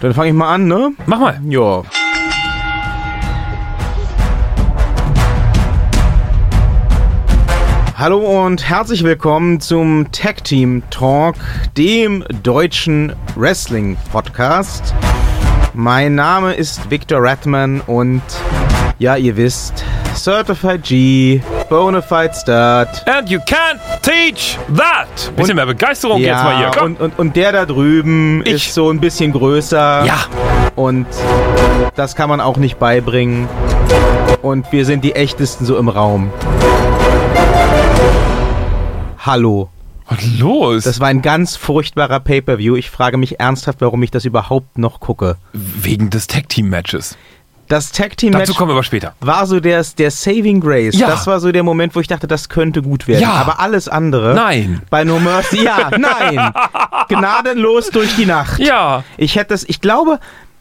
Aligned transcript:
Dann 0.00 0.12
fange 0.12 0.28
ich 0.28 0.34
mal 0.34 0.52
an, 0.52 0.66
ne? 0.66 0.92
Mach 1.06 1.18
mal. 1.18 1.40
Ja. 1.48 1.82
Hallo 7.96 8.44
und 8.44 8.68
herzlich 8.68 9.04
willkommen 9.04 9.58
zum 9.58 10.12
Tag 10.12 10.44
Team 10.44 10.82
Talk, 10.90 11.36
dem 11.78 12.22
deutschen 12.42 13.14
Wrestling 13.36 13.96
Podcast. 14.12 14.94
Mein 15.72 16.14
Name 16.14 16.52
ist 16.52 16.90
Victor 16.90 17.22
Ratman 17.22 17.80
und 17.80 18.20
ja, 18.98 19.16
ihr 19.16 19.38
wisst, 19.38 19.82
Certified 20.14 20.82
G, 20.82 21.40
Bonafide 21.68 22.32
Start. 22.34 23.06
And 23.08 23.28
you 23.28 23.38
can't 23.40 23.78
teach 24.02 24.58
that. 24.76 25.06
Bisschen 25.36 25.50
Und- 25.50 25.56
mehr 25.56 25.66
Begeisterung 25.66 26.20
jetzt 26.20 26.42
mal 26.42 26.56
hier. 26.58 26.70
Komm. 26.74 26.84
Und, 26.96 27.00
und, 27.00 27.18
und 27.18 27.36
der 27.36 27.52
da 27.52 27.66
drüben 27.66 28.42
Ich. 28.44 28.66
ist 28.66 28.74
so 28.74 28.90
ein 28.90 29.00
bisschen 29.00 29.32
größer. 29.32 30.04
ja. 30.04 30.18
Und 30.76 31.06
das 31.94 32.14
kann 32.16 32.28
man 32.28 32.40
auch 32.40 32.58
nicht 32.58 32.78
beibringen. 32.78 33.48
Und 34.42 34.70
wir 34.72 34.84
sind 34.84 35.02
die 35.04 35.14
echtesten 35.14 35.64
so 35.64 35.78
im 35.78 35.88
Raum. 35.88 36.30
Hallo. 39.18 39.70
Was 40.08 40.38
los? 40.38 40.84
Das 40.84 41.00
war 41.00 41.08
ein 41.08 41.20
ganz 41.22 41.56
furchtbarer 41.56 42.20
Pay-Per-View. 42.20 42.76
Ich 42.76 42.90
frage 42.90 43.16
mich 43.16 43.40
ernsthaft, 43.40 43.80
warum 43.80 44.02
ich 44.04 44.12
das 44.12 44.24
überhaupt 44.24 44.78
noch 44.78 45.00
gucke. 45.00 45.36
Wegen 45.52 46.10
des 46.10 46.28
Tag 46.28 46.48
Team 46.48 46.68
Matches. 46.68 47.16
Das 47.68 47.90
Tag 47.92 48.16
Team 48.16 48.32
Match 48.32 48.42
Dazu 48.42 48.54
kommen 48.54 48.70
wir 48.70 48.74
aber 48.74 48.82
später. 48.84 49.14
war 49.20 49.46
so 49.46 49.60
der, 49.60 49.84
der 49.98 50.10
Saving 50.10 50.60
Grace. 50.60 50.96
Ja. 50.96 51.08
Das 51.08 51.26
war 51.26 51.40
so 51.40 51.50
der 51.50 51.62
Moment, 51.62 51.94
wo 51.94 52.00
ich 52.00 52.06
dachte, 52.06 52.26
das 52.26 52.48
könnte 52.48 52.82
gut 52.82 53.08
werden. 53.08 53.22
Ja. 53.22 53.32
Aber 53.32 53.60
alles 53.60 53.88
andere. 53.88 54.34
Nein. 54.34 54.82
Bei 54.90 55.04
No 55.04 55.18
Mercy, 55.18 55.64
ja, 55.64 55.90
nein. 55.98 56.52
Gnadenlos 57.08 57.90
durch 57.90 58.14
die 58.16 58.26
Nacht. 58.26 58.58
Ja. 58.60 59.04
Ich 59.16 59.36
hätte 59.36 59.54
es, 59.54 59.68
ich 59.68 59.80
glaube, 59.80 60.20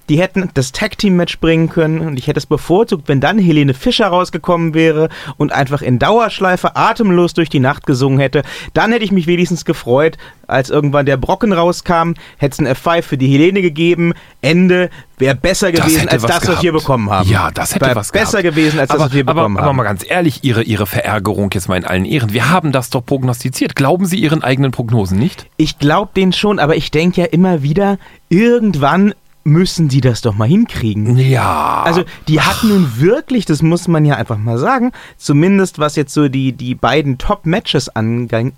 die 0.10 0.20
hätten 0.20 0.50
das 0.54 0.72
Tag 0.72 0.98
Team 0.98 1.16
Match 1.16 1.40
bringen 1.40 1.70
können 1.70 2.00
und 2.02 2.18
ich 2.20 2.28
hätte 2.28 2.38
es 2.40 2.46
bevorzugt, 2.46 3.08
wenn 3.08 3.20
dann 3.20 3.40
Helene 3.40 3.74
Fischer 3.74 4.08
rausgekommen 4.08 4.74
wäre 4.74 5.10
und 5.38 5.52
einfach 5.52 5.82
in 5.82 6.00
Dauerschleife 6.00 6.76
atemlos 6.76 7.34
durch 7.34 7.50
die 7.50 7.60
Nacht 7.60 7.86
gesungen 7.86 8.20
hätte. 8.20 8.44
Dann 8.74 8.92
hätte 8.92 9.04
ich 9.06 9.12
mich 9.12 9.28
wenigstens 9.28 9.66
gefreut, 9.66 10.18
als 10.48 10.70
irgendwann 10.70 11.06
der 11.06 11.18
Brocken 11.18 11.54
rauskam, 11.54 12.14
hätte 12.38 12.54
es 12.54 12.60
ein 12.60 12.68
F5 12.68 13.02
für 13.02 13.18
die 13.18 13.28
Helene 13.28 13.62
gegeben. 13.62 14.14
Ende 14.42 14.90
wäre 15.18 15.36
besser 15.36 15.72
Das 15.72 15.86
gewesen 15.86 16.08
als 16.10 16.22
das, 16.22 16.48
was 16.48 16.62
wir 16.62 16.72
gehabt. 16.72 16.84
bekommen 16.86 17.10
haben. 17.10 17.30
Ja, 17.30 17.50
das 17.52 17.74
hätte 17.74 17.86
Wär 17.88 17.96
was 17.96 18.12
besser 18.12 18.44
gehabt. 18.44 18.56
gewesen 18.56 18.80
als 18.80 18.90
das, 18.90 18.98
aber, 18.98 19.06
was 19.06 19.14
wir 19.14 19.26
bekommen 19.26 19.58
aber, 19.58 19.62
aber 19.62 19.70
haben. 19.70 19.76
mal 19.78 19.84
ganz 19.84 20.06
ehrlich, 20.08 20.44
ihre, 20.44 20.62
ihre 20.64 20.86
Verärgerung 20.86 21.50
jetzt 21.54 21.68
mal 21.68 21.78
in 21.78 21.86
allen 21.86 22.06
Ehren. 22.06 22.32
Wir 22.34 22.50
haben 22.52 22.72
das 22.72 22.90
doch 22.90 23.04
prognostiziert. 23.06 23.76
Glauben 23.76 24.06
Sie 24.06 24.18
Ihren 24.18 24.44
eigenen 24.44 24.72
Prognosen 24.72 25.18
nicht? 25.18 25.48
Ich 25.58 25.80
glaube 25.80 26.12
den 26.16 26.32
schon, 26.34 26.60
aber 26.60 26.76
ich 26.76 26.92
denke 26.92 27.22
ja 27.22 27.28
immer 27.28 27.64
wieder, 27.64 27.98
irgendwann 28.30 29.14
müssen 29.48 29.88
die 29.90 30.02
das 30.02 30.22
doch 30.22 30.36
mal 30.36 30.48
hinkriegen. 30.48 31.18
Ja. 31.18 31.84
Also 31.86 32.04
die 32.28 32.42
hatten 32.42 32.68
nun 32.70 32.94
wirklich, 32.98 33.46
das 33.46 33.62
muss 33.62 33.88
man 33.88 34.04
ja 34.04 34.16
einfach 34.16 34.38
mal 34.40 34.58
sagen, 34.58 34.92
zumindest 35.18 35.78
was 35.78 35.96
jetzt 35.96 36.14
so 36.16 36.28
die, 36.28 36.52
die 36.52 36.74
beiden 36.76 37.18
Top-Matches 37.20 37.90
anging, 37.90 38.52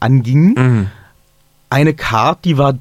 Mhm. 0.58 0.88
eine 1.70 1.94
Card, 1.94 2.46
die 2.46 2.58
war 2.58 2.76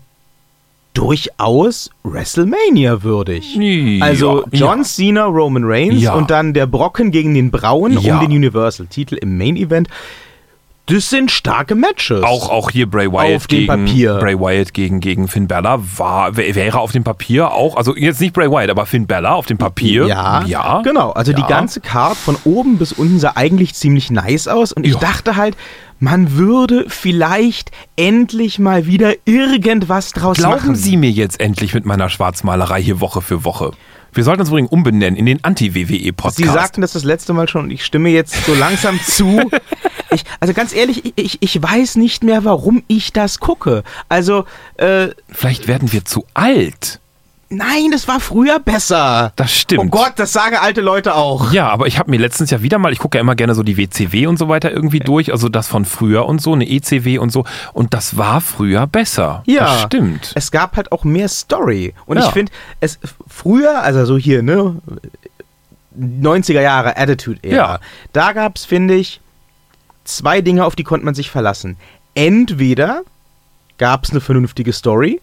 durchaus 0.94 1.90
WrestleMania 2.04 3.02
würdig. 3.02 3.54
Ja, 3.56 4.04
Also 4.06 4.44
John 4.52 4.78
ja. 4.78 4.84
Cena, 4.84 5.24
Roman 5.26 5.64
Reigns 5.64 6.00
Ja. 6.02 6.14
und 6.14 6.30
dann 6.30 6.54
der 6.54 6.66
Brocken 6.66 7.10
gegen 7.10 7.34
den 7.34 7.50
Braun 7.50 7.98
um 7.98 8.04
den 8.04 8.30
Universal-Titel 8.30 9.16
im 9.16 9.36
Main-Event. 9.36 9.88
Das 10.86 11.10
sind 11.10 11.32
starke 11.32 11.74
Matches. 11.74 12.22
Auch, 12.22 12.48
auch 12.48 12.70
hier 12.70 12.88
Bray 12.88 13.10
Wyatt 13.10 13.36
Auf 13.36 13.48
gegen 13.48 13.66
Papier. 13.66 14.18
Bray 14.18 14.38
Wyatt 14.38 14.72
gegen, 14.72 15.00
gegen 15.00 15.26
Finn 15.26 15.48
Balor 15.48 15.82
war, 15.98 16.36
wär- 16.36 16.54
wäre 16.54 16.78
auf 16.78 16.92
dem 16.92 17.02
Papier 17.02 17.50
auch, 17.50 17.76
also 17.76 17.96
jetzt 17.96 18.20
nicht 18.20 18.32
Bray 18.32 18.48
Wyatt, 18.50 18.70
aber 18.70 18.86
Finn 18.86 19.06
Balor 19.08 19.34
auf 19.34 19.46
dem 19.46 19.58
Papier. 19.58 20.06
Ja, 20.06 20.44
ja 20.46 20.82
genau. 20.82 21.10
Also 21.10 21.32
die 21.32 21.40
Ja. 21.40 21.48
ganze 21.48 21.80
Card 21.80 22.16
von 22.16 22.36
oben 22.44 22.78
bis 22.78 22.92
unten 22.92 23.18
sah 23.18 23.32
eigentlich 23.34 23.74
ziemlich 23.74 24.12
nice 24.12 24.46
aus 24.46 24.72
und 24.72 24.86
ich 24.86 24.92
Ja. 24.94 25.00
dachte 25.00 25.34
halt, 25.34 25.56
man 25.98 26.36
würde 26.36 26.84
vielleicht 26.88 27.72
endlich 27.96 28.58
mal 28.60 28.86
wieder 28.86 29.14
irgendwas 29.24 30.12
draus 30.12 30.36
Glauben 30.36 30.54
machen. 30.56 30.74
Sie 30.76 30.96
mir 30.96 31.10
jetzt 31.10 31.40
endlich 31.40 31.74
mit 31.74 31.84
meiner 31.84 32.08
Schwarzmalerei 32.08 32.80
hier 32.82 33.00
Woche 33.00 33.22
für 33.22 33.44
Woche. 33.44 33.72
Wir 34.16 34.24
sollten 34.24 34.40
uns 34.40 34.48
übrigens 34.48 34.70
umbenennen 34.70 35.16
in 35.16 35.26
den 35.26 35.44
Anti-WWE-Podcast. 35.44 36.36
Sie 36.36 36.44
sagten 36.44 36.80
das 36.80 36.92
das 36.92 37.04
letzte 37.04 37.32
Mal 37.32 37.48
schon 37.48 37.64
und 37.64 37.70
ich 37.70 37.84
stimme 37.84 38.08
jetzt 38.08 38.34
so 38.46 38.54
langsam 38.54 38.98
zu. 39.06 39.50
Ich, 40.10 40.24
also 40.40 40.54
ganz 40.54 40.74
ehrlich, 40.74 41.12
ich- 41.16 41.38
ich, 41.42 41.62
weiß 41.62 41.96
nicht 41.96 42.22
mehr, 42.24 42.44
warum 42.44 42.82
ich 42.88 43.12
das 43.12 43.40
gucke. 43.40 43.82
Also, 44.08 44.44
äh, 44.78 45.08
Vielleicht 45.30 45.68
werden 45.68 45.92
wir 45.92 46.04
zu 46.04 46.24
alt. 46.34 47.00
Nein, 47.48 47.90
das 47.92 48.08
war 48.08 48.20
früher 48.20 48.58
besser. 48.58 49.32
Das 49.36 49.52
stimmt. 49.52 49.80
Oh 49.84 49.86
Gott, 49.86 50.12
das 50.16 50.32
sagen 50.32 50.56
alte 50.56 50.80
Leute 50.80 51.14
auch. 51.14 51.52
Ja, 51.52 51.68
aber 51.68 51.86
ich 51.86 51.98
habe 51.98 52.10
mir 52.10 52.18
letztens 52.18 52.50
ja 52.50 52.62
wieder 52.62 52.78
mal, 52.78 52.92
ich 52.92 52.98
gucke 52.98 53.18
ja 53.18 53.20
immer 53.20 53.34
gerne 53.36 53.54
so 53.54 53.62
die 53.62 53.76
WCW 53.76 54.26
und 54.26 54.38
so 54.38 54.48
weiter 54.48 54.70
irgendwie 54.70 55.00
durch, 55.00 55.32
also 55.32 55.48
das 55.48 55.68
von 55.68 55.84
früher 55.84 56.26
und 56.26 56.40
so, 56.42 56.52
eine 56.54 56.68
ECW 56.68 57.18
und 57.18 57.30
so. 57.30 57.44
Und 57.72 57.94
das 57.94 58.16
war 58.16 58.40
früher 58.40 58.86
besser. 58.86 59.42
Ja, 59.46 59.64
Das 59.64 59.82
stimmt. 59.82 60.32
Es 60.34 60.50
gab 60.50 60.76
halt 60.76 60.92
auch 60.92 61.04
mehr 61.04 61.28
Story. 61.28 61.94
Und 62.06 62.18
Ja. 62.18 62.26
ich 62.26 62.30
finde, 62.32 62.52
es 62.80 62.98
früher, 63.28 63.82
also 63.82 64.04
so 64.04 64.16
hier, 64.18 64.42
ne, 64.42 64.76
90er 65.98 66.60
Jahre 66.60 66.96
Attitude-Ära, 66.96 67.54
Ja. 67.56 67.80
da 68.12 68.32
gab 68.32 68.56
es, 68.56 68.64
finde 68.64 68.94
ich, 68.94 69.20
zwei 70.04 70.40
Dinge, 70.40 70.64
auf 70.64 70.76
die 70.76 70.84
konnte 70.84 71.04
man 71.06 71.14
sich 71.14 71.30
verlassen. 71.30 71.76
Entweder 72.14 73.02
gab 73.78 74.04
es 74.04 74.10
eine 74.10 74.20
vernünftige 74.20 74.72
Story 74.72 75.20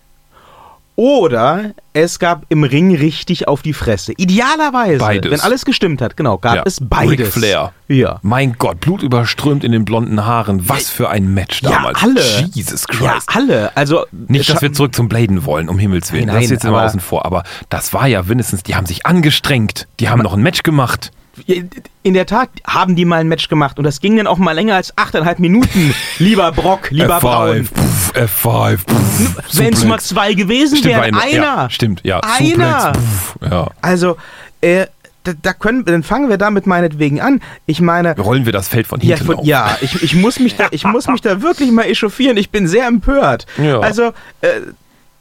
oder 0.95 1.71
es 1.93 2.19
gab 2.19 2.45
im 2.49 2.63
Ring 2.63 2.95
richtig 2.95 3.47
auf 3.47 3.61
die 3.61 3.73
Fresse. 3.73 4.13
Idealerweise, 4.17 4.99
Beides. 4.99 5.31
wenn 5.31 5.39
alles 5.39 5.65
gestimmt 5.65 6.01
hat, 6.01 6.15
genau, 6.17 6.37
gab 6.37 6.55
Ja. 6.57 6.63
es 6.65 6.79
beides. 6.81 7.11
Ric 7.19 7.27
Flair. 7.27 7.73
Ja. 7.87 8.19
Mein 8.21 8.53
Gott, 8.59 8.79
Blut 8.79 9.01
überströmt 9.03 9.63
in 9.63 9.71
den 9.71 9.85
blonden 9.85 10.25
Haaren. 10.25 10.67
Was 10.69 10.89
für 10.89 11.09
ein 11.09 11.33
Match 11.33 11.61
damals. 11.61 11.99
Ja, 12.01 12.07
alle. 12.07 12.49
Jesus 12.53 12.85
Ja, 12.99 13.13
Christ. 13.13 13.29
alle. 13.33 13.75
Also 13.75 14.05
Nicht, 14.11 14.49
dass 14.49 14.61
wir 14.61 14.71
zurück 14.73 14.93
zum 14.95 15.09
Bladen 15.09 15.45
wollen, 15.45 15.69
um 15.69 15.79
Himmels 15.79 16.11
Willen. 16.13 16.25
Nein, 16.27 16.35
das 16.35 16.45
ist 16.45 16.51
jetzt 16.51 16.65
immer 16.65 16.83
außen 16.83 16.99
vor. 16.99 17.25
Aber 17.25 17.43
das 17.69 17.93
war 17.93 18.07
ja 18.07 18.21
mindestens, 18.23 18.63
die 18.63 18.75
haben 18.75 18.85
sich 18.85 19.05
angestrengt. 19.05 19.87
Die 19.99 20.09
haben 20.09 20.21
noch 20.21 20.33
ein 20.33 20.41
Match 20.41 20.63
gemacht. 20.63 21.11
In 22.03 22.13
der 22.13 22.27
Tat 22.27 22.49
haben 22.67 22.95
die 22.95 23.05
mal 23.05 23.19
ein 23.19 23.27
Match 23.27 23.47
gemacht 23.49 23.79
und 23.79 23.85
das 23.85 23.99
ging 24.01 24.17
dann 24.17 24.27
auch 24.27 24.37
mal 24.37 24.51
länger 24.51 24.75
als 24.75 24.95
8,5 24.95 25.39
Minuten. 25.41 25.95
lieber 26.19 26.51
Brock, 26.51 26.91
lieber 26.91 27.19
Braun. 27.19 27.67
Pff, 28.13 28.45
F5, 28.45 28.77
pff, 28.77 29.59
Wenn 29.59 29.73
es 29.73 29.85
mal 29.85 29.99
zwei 29.99 30.33
gewesen 30.33 30.77
Stimmt, 30.77 30.95
wären, 30.95 31.15
war 31.15 31.23
einer. 31.23 31.33
Ja, 31.33 31.69
stimmt, 31.69 32.01
ja. 32.03 32.19
Einer. 32.21 32.93
Suplex, 32.93 32.97
pff, 32.97 33.35
ja. 33.51 33.67
Also, 33.81 34.17
äh, 34.61 34.87
da, 35.23 35.31
da 35.41 35.53
können, 35.53 35.85
dann 35.85 36.03
fangen 36.03 36.29
wir 36.29 36.37
damit 36.37 36.67
meinetwegen 36.67 37.21
an. 37.21 37.41
Ich 37.65 37.79
meine, 37.79 38.15
Rollen 38.17 38.45
wir 38.45 38.51
das 38.51 38.67
Feld 38.67 38.87
von 38.87 38.99
ja, 39.01 39.15
hinten 39.15 39.25
von, 39.25 39.35
auf. 39.37 39.45
ja 39.45 39.77
ich, 39.81 40.03
ich, 40.03 40.15
muss 40.15 40.39
mich 40.39 40.55
da, 40.55 40.67
ich 40.71 40.83
muss 40.83 41.07
mich 41.07 41.21
da 41.21 41.41
wirklich 41.41 41.71
mal 41.71 41.83
echauffieren. 41.83 42.37
Ich 42.37 42.49
bin 42.49 42.67
sehr 42.67 42.87
empört. 42.87 43.45
Ja. 43.57 43.79
Also, 43.79 44.13
äh, 44.41 44.49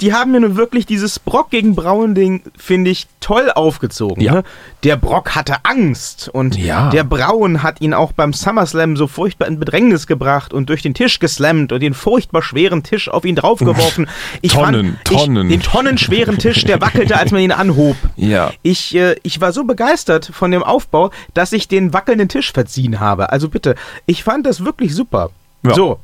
die 0.03 0.13
haben 0.13 0.33
mir 0.33 0.41
nun 0.41 0.57
wirklich 0.57 0.85
dieses 0.85 1.19
Brock 1.19 1.51
gegen 1.51 1.75
Braun-Ding, 1.77 2.43
finde 2.57 2.91
ich, 2.91 3.07
toll 3.21 3.51
aufgezogen. 3.53 4.21
Ja. 4.23 4.33
Ne? 4.35 4.43
Der 4.83 4.97
Brock 4.97 5.35
hatte 5.37 5.57
Angst 5.63 6.29
und 6.29 6.57
Ja. 6.57 6.91
der 6.91 7.05
Braun 7.05 7.63
hat 7.63 7.81
ihn 7.81 7.95
auch 7.95 8.11
beim 8.13 8.33
SummerSlam 8.33 8.97
so 8.97 9.07
furchtbar 9.07 9.47
in 9.47 9.61
Bedrängnis 9.61 10.07
gebracht 10.09 10.53
und 10.53 10.69
durch 10.69 10.83
den 10.83 10.93
Tisch 10.93 11.21
geslammt 11.21 11.73
und 11.73 11.81
den 11.81 11.95
furchtbar 11.95 12.43
schweren 12.43 12.83
Tisch 12.83 13.09
auf 13.09 13.25
ihn 13.25 13.37
draufgeworfen. 13.37 14.09
Ich 14.43 14.53
Tonnen, 14.53 14.99
fand, 14.99 15.05
Tonnen. 15.05 15.47
Ich, 15.51 15.53
den 15.57 15.63
tonnenschweren 15.63 16.39
Tisch, 16.39 16.65
der 16.65 16.81
wackelte, 16.81 17.17
als 17.17 17.31
man 17.31 17.41
ihn 17.41 17.53
anhob. 17.53 17.97
Ja. 18.17 18.53
Ich, 18.63 18.95
äh, 18.97 19.15
ich 19.23 19.41
war 19.41 19.53
so 19.53 19.65
begeistert 19.65 20.31
von 20.33 20.51
dem 20.51 20.63
Aufbau, 20.63 21.11
dass 21.35 21.53
ich 21.53 21.69
den 21.69 21.93
wackelnden 21.93 22.29
Tisch 22.29 22.53
verziehen 22.53 22.99
habe. 23.01 23.31
Also 23.31 23.49
bitte, 23.49 23.77
ich 24.07 24.25
fand 24.25 24.47
das 24.47 24.65
wirklich 24.65 24.95
super. 24.95 25.31
Ja. 25.65 25.75
So. 25.75 26.01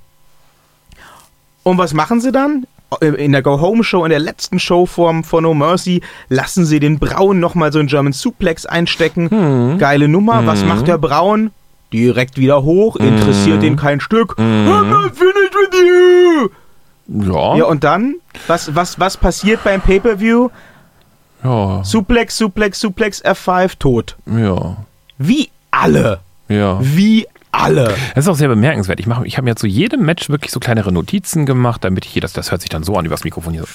Und 1.65 1.79
was 1.79 1.93
machen 1.93 2.21
sie 2.21 2.33
dann? 2.33 2.67
In 3.03 3.33
der 3.33 3.43
Go-Home-Show, 3.43 4.05
in 4.05 4.11
der 4.11 4.19
letzten 4.19 4.59
Show 4.59 4.87
vom, 4.87 5.23
von 5.23 5.43
No 5.43 5.53
Mercy, 5.53 6.01
lassen 6.31 6.65
sie 6.65 6.81
den 6.81 6.99
Braun 6.99 7.39
nochmal 7.39 7.71
so 7.71 7.79
einen 7.79 7.89
German 7.89 8.15
Suplex 8.15 8.65
einstecken. 8.65 9.29
Hm. 9.29 9.79
Geile 9.79 10.09
Nummer. 10.09 10.47
Was 10.47 10.65
macht 10.65 10.89
der 10.89 10.97
Braun? 10.97 11.51
Direkt 11.93 12.39
wieder 12.39 12.63
hoch, 12.63 12.97
interessiert 12.97 13.57
Hm. 13.57 13.61
den 13.61 13.77
kein 13.77 14.01
Stück. 14.01 14.37
I'm 14.39 14.85
not 14.85 15.13
finished 15.15 15.55
with 15.55 15.81
you! 15.81 16.49
Ja. 17.33 17.57
Ja, 17.57 17.65
und 17.65 17.85
dann? 17.85 18.17
Was, 18.47 18.75
was, 18.75 18.99
was 19.01 19.17
passiert 19.17 19.65
beim 19.65 19.81
Pay-Per-View? 19.81 20.49
ja. 21.45 21.85
Suplex, 21.85 22.37
Suplex, 22.37 22.81
Suplex, 22.81 23.25
F5, 23.25 23.73
tot. 23.79 24.17
Ja. 24.27 24.77
Wie 25.19 25.51
alle. 25.71 26.21
Ja. 26.49 26.79
Wie 26.81 27.27
alle. 27.53 27.95
Das 28.15 28.25
ist 28.25 28.29
auch 28.29 28.37
sehr 28.37 28.49
bemerkenswert. 28.49 29.01
Ich, 29.01 29.07
ich 29.25 29.37
habe 29.37 29.45
mir 29.45 29.57
zu 29.57 29.67
jedem 29.67 30.05
Match 30.05 30.29
wirklich 30.29 30.53
so 30.53 30.61
kleinere 30.61 30.93
Notizen 30.93 31.47
gemacht, 31.47 31.85
damit 31.85 32.05
ich 32.05 32.13
hier, 32.13 32.23
das, 32.23 32.33
das 32.33 32.51
hört 32.51 32.61
sich 32.61 32.71
dann 32.71 32.83
so 32.83 32.97
an 32.97 33.05
übers 33.07 33.25
Mikrofon 33.25 33.53
hier 33.53 33.63
so. 33.63 33.69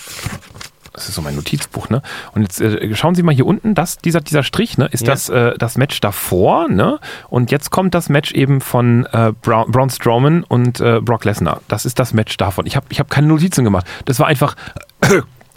Das 0.96 1.10
ist 1.10 1.16
so 1.16 1.24
mein 1.24 1.36
Notizbuch, 1.36 1.90
ne? 1.90 2.04
Und 2.36 2.44
jetzt 2.44 2.62
äh, 2.62 2.94
schauen 2.96 3.16
Sie 3.16 3.24
mal 3.24 3.34
hier 3.34 3.48
unten, 3.48 3.74
das, 3.74 3.98
dieser, 3.98 4.22
dieser 4.22 4.44
Strich, 4.44 4.78
ne, 4.78 4.86
ist 4.92 5.02
Ja. 5.02 5.08
das, 5.14 5.28
äh, 5.28 5.58
das 5.58 5.76
Match 5.76 6.00
davor, 6.02 6.68
ne? 6.70 7.00
Und 7.30 7.50
jetzt 7.50 7.72
kommt 7.72 7.96
das 7.96 8.10
Match 8.10 8.32
eben 8.34 8.62
von 8.62 9.08
äh, 9.12 9.32
Braun, 9.42 9.72
Braun 9.72 9.90
Strowman 9.90 10.44
und 10.44 10.80
äh, 10.82 11.00
Brock 11.02 11.26
Lesnar. 11.26 11.62
Das 11.68 11.86
ist 11.88 11.98
das 11.98 12.14
Match 12.14 12.38
davon. 12.38 12.68
Ich 12.68 12.76
habe 12.76 12.86
ich 12.90 13.00
hab 13.00 13.10
keine 13.10 13.26
Notizen 13.26 13.64
gemacht. 13.64 13.88
Das 14.06 14.20
war 14.20 14.28
einfach 14.28 14.56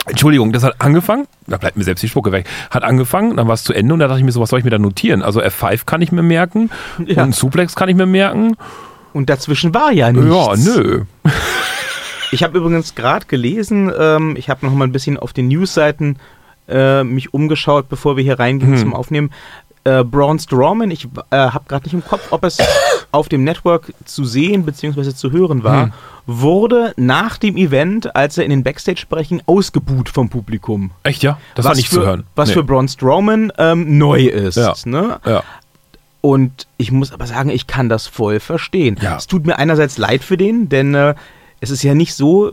Entschuldigung, 0.07 0.51
das 0.53 0.63
hat 0.63 0.75
angefangen, 0.79 1.27
da 1.47 1.57
bleibt 1.57 1.77
mir 1.77 1.83
selbst 1.83 2.01
die 2.01 2.07
Spucke 2.09 2.31
weg, 2.31 2.47
hat 2.71 2.83
angefangen, 2.83 3.35
dann 3.37 3.47
war 3.47 3.53
es 3.55 3.63
zu 3.63 3.73
Ende 3.73 3.93
und 3.93 3.99
da 3.99 4.07
dachte 4.07 4.19
ich 4.19 4.25
mir 4.25 4.31
so, 4.31 4.39
was 4.41 4.49
soll 4.49 4.59
ich 4.59 4.65
mir 4.65 4.71
da 4.71 4.79
notieren? 4.79 5.21
Also 5.21 5.41
F5 5.41 5.85
kann 5.85 6.01
ich 6.01 6.11
mir 6.11 6.23
merken 6.23 6.69
Ja. 7.05 7.23
und 7.23 7.35
Suplex 7.35 7.75
kann 7.75 7.89
ich 7.89 7.95
mir 7.95 8.05
merken. 8.05 8.55
Und 9.13 9.29
dazwischen 9.29 9.73
war 9.73 9.91
ja 9.91 10.11
nichts. 10.11 10.65
Ja, 10.65 10.73
nö. 10.75 11.03
Ich 12.31 12.43
habe 12.43 12.57
übrigens 12.57 12.93
gerade 12.93 13.25
gelesen, 13.25 13.89
ähm, 13.97 14.35
ich 14.37 14.49
habe 14.49 14.65
noch 14.65 14.73
mal 14.73 14.83
ein 14.85 14.91
bisschen 14.91 15.15
auf 15.17 15.31
den 15.31 15.47
Newsseiten 15.47 16.19
äh, 16.67 17.05
mich 17.05 17.33
umgeschaut, 17.33 17.87
bevor 17.87 18.17
wir 18.17 18.23
hier 18.23 18.37
reingehen 18.37 18.73
Hm. 18.73 18.77
zum 18.79 18.93
Aufnehmen. 18.93 19.31
Äh, 19.87 20.03
Braun 20.03 20.37
Strowman, 20.39 20.91
ich 20.91 21.05
äh, 21.31 21.35
habe 21.37 21.65
gerade 21.67 21.85
nicht 21.85 21.93
im 21.93 22.03
Kopf, 22.03 22.27
ob 22.31 22.43
es 22.43 22.57
auf 23.11 23.29
dem 23.29 23.43
Network 23.43 23.93
zu 24.05 24.25
sehen 24.25 24.63
bzw. 24.65 25.13
zu 25.13 25.31
hören 25.31 25.63
war, 25.63 25.83
Hm. 25.85 25.93
wurde 26.25 26.93
nach 26.97 27.37
dem 27.37 27.55
Event, 27.55 28.15
als 28.15 28.37
er 28.37 28.43
in 28.43 28.49
den 28.49 28.63
Backstage 28.63 28.99
sprechen, 28.99 29.41
ausgebuht 29.45 30.09
vom 30.09 30.29
Publikum. 30.29 30.91
Echt, 31.03 31.23
ja? 31.23 31.37
Das 31.55 31.65
war 31.65 31.75
nicht 31.75 31.87
für, 31.89 31.95
zu 31.95 32.05
hören. 32.05 32.23
Was 32.35 32.49
Nee. 32.49 32.55
für 32.55 32.63
Braun 32.63 32.87
Strowman 32.87 33.53
ähm, 33.57 33.97
neu 33.97 34.25
ist. 34.25 34.57
Ja. 34.57 34.73
Ne? 34.85 35.19
Ja. 35.25 35.43
Und 36.21 36.67
ich 36.77 36.91
muss 36.91 37.13
aber 37.13 37.25
sagen, 37.27 37.49
ich 37.49 37.67
kann 37.67 37.87
das 37.87 38.07
voll 38.07 38.39
verstehen. 38.41 38.97
Ja. 39.01 39.15
Es 39.17 39.27
tut 39.27 39.45
mir 39.45 39.57
einerseits 39.57 39.97
leid 39.97 40.23
für 40.23 40.35
den, 40.35 40.67
denn 40.67 40.93
äh, 40.95 41.15
es 41.61 41.69
ist 41.69 41.83
ja 41.83 41.93
nicht 41.95 42.13
so, 42.13 42.51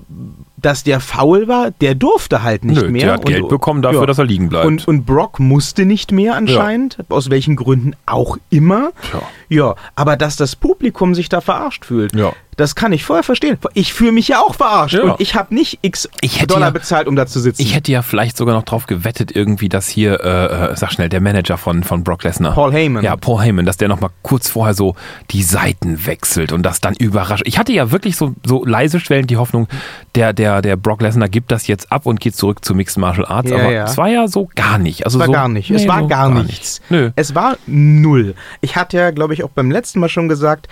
dass 0.65 0.83
der 0.83 1.01
faul 1.01 1.47
war, 1.47 1.71
der 1.71 1.95
durfte 1.95 2.43
halt 2.43 2.65
nicht 2.65 2.81
Nö, 2.81 2.89
mehr. 2.89 3.03
der 3.05 3.13
hat 3.15 3.27
Geld 3.27 3.49
bekommen 3.49 3.83
dafür, 3.83 4.01
ja. 4.01 4.07
dass 4.07 4.19
er 4.19 4.25
liegen 4.25 4.49
bleibt. 4.49 4.67
Und, 4.67 4.89
und 4.89 5.05
Brock 5.05 5.39
musste 5.39 5.85
nicht 5.85 6.11
mehr 6.13 6.35
anscheinend, 6.35 6.99
aus 7.09 7.31
welchen 7.31 7.57
Gründen 7.57 7.95
auch 8.07 8.39
immer. 8.51 8.93
Tja. 9.11 9.23
Ja, 9.49 9.75
aber 9.95 10.17
dass 10.17 10.37
das 10.37 10.57
Publikum 10.57 11.15
sich 11.15 11.29
da 11.29 11.41
verarscht 11.41 11.85
fühlt, 11.85 12.15
Ja. 12.15 12.33
Das 12.57 12.75
kann 12.75 12.93
ich 12.93 13.05
voll 13.05 13.23
verstehen. 13.23 13.59
Ich 13.75 13.93
fühle 13.93 14.13
mich 14.13 14.29
ja 14.29 14.41
auch 14.41 14.55
verarscht 14.55 14.95
Ja. 14.95 15.03
und 15.03 15.21
ich 15.21 15.35
habe 15.35 15.55
nicht 15.55 15.79
x 15.83 16.09
Ich 16.21 16.37
hätte 16.37 16.49
Dollar 16.49 16.69
ja- 16.69 16.71
bezahlt, 16.71 17.09
um 17.09 17.17
da 17.17 17.27
zu 17.27 17.41
sitzen. 17.41 17.63
Ich 17.63 17.75
hätte 17.75 17.91
ja 17.93 18.03
vielleicht 18.03 18.37
sogar 18.37 18.55
noch 18.55 18.63
drauf 18.65 18.87
gewettet, 18.87 19.35
irgendwie, 19.35 19.69
dass 19.69 19.89
hier, 19.89 20.21
äh, 20.25 20.73
äh, 20.73 20.77
sag 20.77 20.93
schnell, 20.93 21.09
der 21.09 21.21
Manager 21.21 21.57
von, 21.59 21.83
von 21.85 22.05
Brock 22.05 22.23
Lesnar. 22.25 22.55
Paul 22.55 22.73
Heyman. 22.73 23.03
Ja, 23.05 23.17
Paul 23.17 23.41
Heyman, 23.43 23.65
dass 23.67 23.77
der 23.77 23.89
nochmal 23.89 24.11
kurz 24.23 24.49
vorher 24.49 24.75
so 24.75 24.95
die 25.31 25.43
Seiten 25.43 26.07
wechselt 26.07 26.53
und 26.53 26.63
das 26.63 26.81
dann 26.81 26.95
überrascht. 26.95 27.43
Ich 27.47 27.59
hatte 27.59 27.73
ja 27.73 27.91
wirklich 27.91 28.17
so, 28.17 28.35
so 28.45 28.65
leise 28.65 29.01
schwellend 29.01 29.31
die 29.31 29.37
Hoffnung, 29.37 29.69
der, 30.15 30.33
der, 30.33 30.63
der 30.63 30.77
Brock 30.77 31.01
Lesnar 31.03 31.29
gibt 31.29 31.51
das 31.53 31.67
jetzt 31.67 31.91
ab 31.93 32.07
und 32.07 32.21
geht 32.21 32.37
zurück 32.37 32.65
zu 32.65 32.75
Mixed 32.75 32.99
Martial 32.99 33.27
Arts, 33.27 33.51
Ja, 33.51 33.57
aber 33.59 33.73
es 33.85 33.97
war 33.97 34.09
ja 34.09 34.29
so 34.29 34.49
gar 34.55 34.79
nicht. 34.79 35.05
Also 35.05 35.19
Es 35.19 35.21
war 35.21 35.27
so, 35.27 35.33
gar 35.33 35.49
nicht. 35.49 35.71
es 35.71 35.83
Nee, 35.83 35.89
war 35.89 36.01
so 36.01 36.07
gar, 36.09 36.29
nichts. 36.31 36.81
Nö. 36.89 37.11
Es 37.17 37.35
war 37.35 37.57
null. 37.67 38.35
Ich 38.61 38.77
hatte 38.77 38.97
ja, 38.97 39.11
glaube 39.11 39.35
ich, 39.35 39.45
auch 39.45 39.51
beim 39.51 39.71
letzten 39.71 40.01
Mal 40.01 40.09
schon 40.09 40.29
gesagt, 40.29 40.69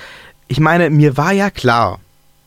ich 0.52 0.60
meine, 0.60 0.90
mir 0.90 1.16
war 1.16 1.32
ja 1.32 1.48
klar, 1.50 1.98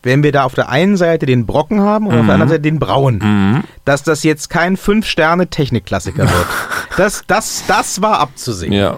wenn 0.04 0.22
wir 0.22 0.32
da 0.32 0.44
auf 0.44 0.54
der 0.54 0.70
einen 0.70 0.96
Seite 0.96 1.26
den 1.26 1.48
Brocken 1.48 1.82
haben 1.82 2.06
und 2.06 2.14
auf 2.20 2.26
der 2.26 2.34
anderen 2.36 2.50
Seite 2.50 2.62
den 2.62 2.78
Brauen, 2.78 3.18
Mhm. 3.18 3.64
dass 3.84 4.04
das 4.04 4.22
jetzt 4.22 4.52
kein 4.52 4.78
Fünf-Sterne-Technikklassiker 4.78 6.24
wird. 6.24 6.48
Das, 6.98 7.24
das, 7.28 7.64
das 7.68 8.02
war 8.02 8.20
abzusehen. 8.20 8.72
Ja. 8.72 8.98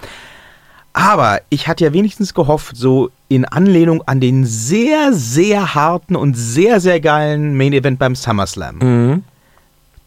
Aber 0.94 1.40
ich 1.50 1.68
hatte 1.68 1.84
ja 1.86 1.94
wenigstens 1.94 2.34
gehofft, 2.36 2.76
so 2.78 3.10
in 3.28 3.46
Anlehnung 3.46 4.04
an 4.06 4.20
den 4.20 4.46
sehr, 4.46 5.14
sehr 5.14 5.74
harten 5.74 6.16
und 6.16 6.36
sehr, 6.38 6.80
sehr 6.80 7.00
geilen 7.00 7.56
Main 7.58 7.74
Event 7.74 7.98
beim 7.98 8.14
SummerSlam, 8.16 8.76
Mhm. 8.78 9.24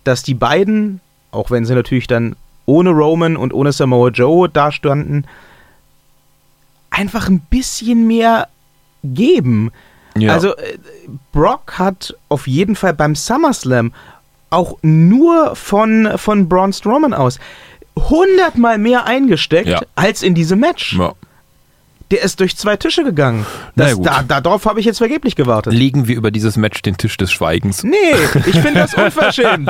dass 0.05 0.23
die 0.23 0.35
beiden, 0.35 1.01
auch 1.33 1.51
wenn 1.51 1.65
sie 1.65 1.75
natürlich 1.75 2.07
dann 2.07 2.37
ohne 2.67 2.91
Roman 2.91 3.37
und 3.37 3.53
ohne 3.55 3.73
Samoa 3.73 4.11
Joe 4.11 4.49
dastanden, 4.49 5.27
einfach 6.91 7.29
ein 7.29 7.41
bisschen 7.41 8.07
mehr 8.07 8.47
geben. 9.05 9.71
Ja. 10.17 10.33
Also 10.33 10.57
äh, 10.57 10.79
Brock 11.33 11.79
hat 11.79 12.15
auf 12.29 12.47
jeden 12.47 12.77
Fall 12.77 12.95
beim 12.95 13.15
SummerSlam 13.15 13.93
auch 14.51 14.77
nur 14.83 15.55
von, 15.55 16.11
von 16.17 16.49
Braun 16.49 16.73
Strowman 16.73 17.15
aus 17.15 17.39
hundertmal 17.97 18.79
mehr 18.79 19.07
eingesteckt 19.07 19.69
Ja. 19.69 19.81
als 19.95 20.23
in 20.23 20.35
diesem 20.35 20.61
Match. 20.61 20.97
ja. 20.99 21.13
Der 22.11 22.23
ist 22.25 22.41
durch 22.41 22.57
zwei 22.57 22.77
Tische 22.77 23.05
gegangen. 23.05 23.47
Das, 23.77 23.97
da, 24.01 24.25
darauf 24.25 24.67
habe 24.67 24.81
ich 24.81 24.87
jetzt 24.87 24.99
vergeblich 24.99 25.37
gewartet. 25.37 25.73
Legen 25.73 26.09
wir 26.09 26.17
über 26.17 26.33
dieses 26.33 26.57
Match 26.57 26.83
den 26.83 26.97
Tisch 26.97 27.17
des 27.17 27.31
Schweigens. 27.31 27.85
Nee, 27.85 27.95
ich 28.47 28.59
finde 28.59 28.81
das 28.81 28.95
unverschämt. 29.05 29.69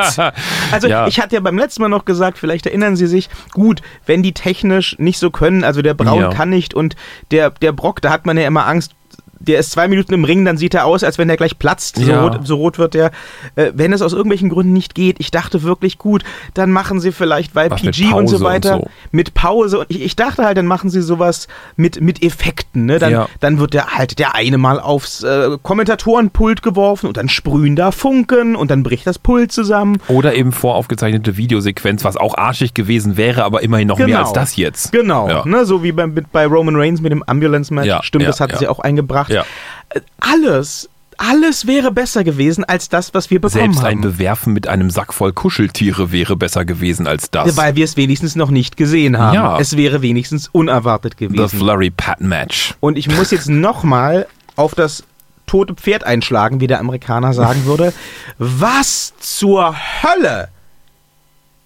Also 0.72 0.88
Ja. 0.88 1.06
ich 1.06 1.20
hatte 1.20 1.34
ja 1.34 1.40
beim 1.42 1.58
letzten 1.58 1.82
Mal 1.82 1.88
noch 1.88 2.06
gesagt, 2.06 2.38
vielleicht 2.38 2.64
erinnern 2.64 2.96
Sie 2.96 3.06
sich, 3.08 3.28
gut, 3.52 3.82
wenn 4.06 4.22
die 4.22 4.32
technisch 4.32 4.96
nicht 4.98 5.18
so 5.18 5.30
können, 5.30 5.64
also 5.64 5.82
der 5.82 5.92
Braun 5.92 6.18
Ja. 6.22 6.30
kann 6.30 6.48
nicht 6.48 6.72
und 6.72 6.96
der, 7.30 7.50
der 7.50 7.72
Brock, 7.72 8.00
da 8.00 8.10
hat 8.10 8.24
man 8.24 8.38
ja 8.38 8.46
immer 8.46 8.66
Angst, 8.66 8.92
der 9.40 9.58
ist 9.58 9.72
zwei 9.72 9.88
Minuten 9.88 10.14
im 10.14 10.24
Ring, 10.24 10.44
dann 10.44 10.56
sieht 10.56 10.74
er 10.74 10.84
aus, 10.84 11.02
als 11.02 11.18
wenn 11.18 11.28
der 11.28 11.36
gleich 11.36 11.58
platzt. 11.58 11.96
So, 11.96 12.02
Ja. 12.10 12.22
rot, 12.22 12.46
so 12.46 12.56
rot 12.56 12.78
wird 12.78 12.94
der. 12.94 13.10
Äh, 13.56 13.72
wenn 13.74 13.92
es 13.92 14.02
aus 14.02 14.12
irgendwelchen 14.12 14.50
Gründen 14.50 14.72
nicht 14.72 14.94
geht, 14.94 15.16
ich 15.18 15.30
dachte 15.30 15.62
wirklich 15.62 15.98
gut, 15.98 16.22
dann 16.54 16.70
machen 16.70 17.00
sie 17.00 17.10
vielleicht, 17.12 17.54
weil 17.54 17.70
Was 17.70 17.80
PG 17.80 18.12
und 18.12 18.28
so 18.28 18.36
und 18.36 18.42
weiter, 18.44 18.76
so. 18.76 18.86
mit 19.12 19.34
Pause. 19.34 19.80
Und 19.80 19.86
ich, 19.88 20.02
ich 20.02 20.14
dachte 20.16 20.44
halt, 20.44 20.56
dann 20.58 20.66
machen 20.66 20.90
sie 20.90 21.00
sowas 21.02 21.48
mit, 21.76 22.00
mit 22.00 22.22
Effekten. 22.22 22.84
Ne? 22.86 22.98
Dann, 22.98 23.12
Ja. 23.12 23.28
dann 23.40 23.58
wird 23.58 23.74
der 23.74 23.86
halt 23.96 24.18
der 24.18 24.34
eine 24.34 24.58
mal 24.58 24.78
aufs 24.78 25.22
äh, 25.22 25.56
Kommentatorenpult 25.62 26.62
geworfen 26.62 27.06
und 27.06 27.16
dann 27.16 27.28
sprühen 27.28 27.76
da 27.76 27.90
Funken 27.90 28.54
und 28.56 28.70
dann 28.70 28.82
bricht 28.82 29.06
das 29.06 29.18
Pult 29.18 29.50
zusammen. 29.52 29.98
Oder 30.08 30.34
eben 30.34 30.52
voraufgezeichnete 30.52 31.36
Videosequenz, 31.36 32.04
was 32.04 32.16
auch 32.16 32.36
arschig 32.36 32.74
gewesen 32.74 33.16
wäre, 33.16 33.44
aber 33.44 33.62
immerhin 33.62 33.88
noch 33.88 33.98
mehr 33.98 34.20
als 34.20 34.32
das 34.32 34.56
jetzt. 34.56 34.92
Genau, 34.92 35.28
Ja. 35.28 35.44
ne, 35.46 35.64
so 35.64 35.82
wie 35.82 35.92
bei, 35.92 36.06
mit, 36.06 36.30
bei 36.30 36.46
Roman 36.46 36.76
Reigns 36.76 37.00
mit 37.00 37.10
dem 37.12 37.22
Ambulance-Match. 37.22 38.06
Stimmt, 38.06 38.26
das 38.26 38.40
hat 38.40 38.56
sie 38.58 38.68
auch 38.68 38.78
eingebracht. 38.80 39.29
Ja. 39.30 39.44
Äh, 39.90 40.00
Alles, 40.20 40.88
alles 41.16 41.66
wäre 41.66 41.92
besser 41.92 42.24
gewesen 42.24 42.64
als 42.64 42.88
das, 42.88 43.12
was 43.14 43.30
wir 43.30 43.40
bekommen 43.40 43.72
Selbst 43.72 43.84
ein 43.84 43.98
haben. 43.98 44.00
Bewerfen 44.00 44.52
mit 44.52 44.68
einem 44.68 44.88
Sack 44.90 45.12
voll 45.12 45.32
Kuscheltiere 45.32 46.12
wäre 46.12 46.36
besser 46.36 46.64
gewesen 46.64 47.06
als 47.06 47.30
das. 47.30 47.56
weil 47.56 47.76
wir 47.76 47.84
es 47.84 47.96
wenigstens 47.96 48.36
noch 48.36 48.50
nicht 48.50 48.76
gesehen 48.76 49.18
haben. 49.18 49.34
Ja. 49.34 49.58
Es 49.58 49.76
wäre 49.76 50.00
wenigstens 50.02 50.48
unerwartet 50.48 51.16
The 51.18 51.26
gewesen. 51.28 51.58
Flurry 51.58 51.90
Pat 51.90 52.20
Match. 52.20 52.74
Und 52.80 52.96
ich 52.96 53.08
muss 53.14 53.30
jetzt 53.30 53.48
nochmal 53.50 54.26
auf 54.56 54.74
das 54.74 55.04
tote 55.46 55.74
Pferd 55.74 56.04
einschlagen, 56.04 56.60
wie 56.60 56.68
der 56.68 56.78
Amerikaner 56.80 57.34
sagen 57.34 57.64
würde. 57.66 57.92
Was 58.38 59.12
zur 59.18 59.74
Hölle 60.02 60.48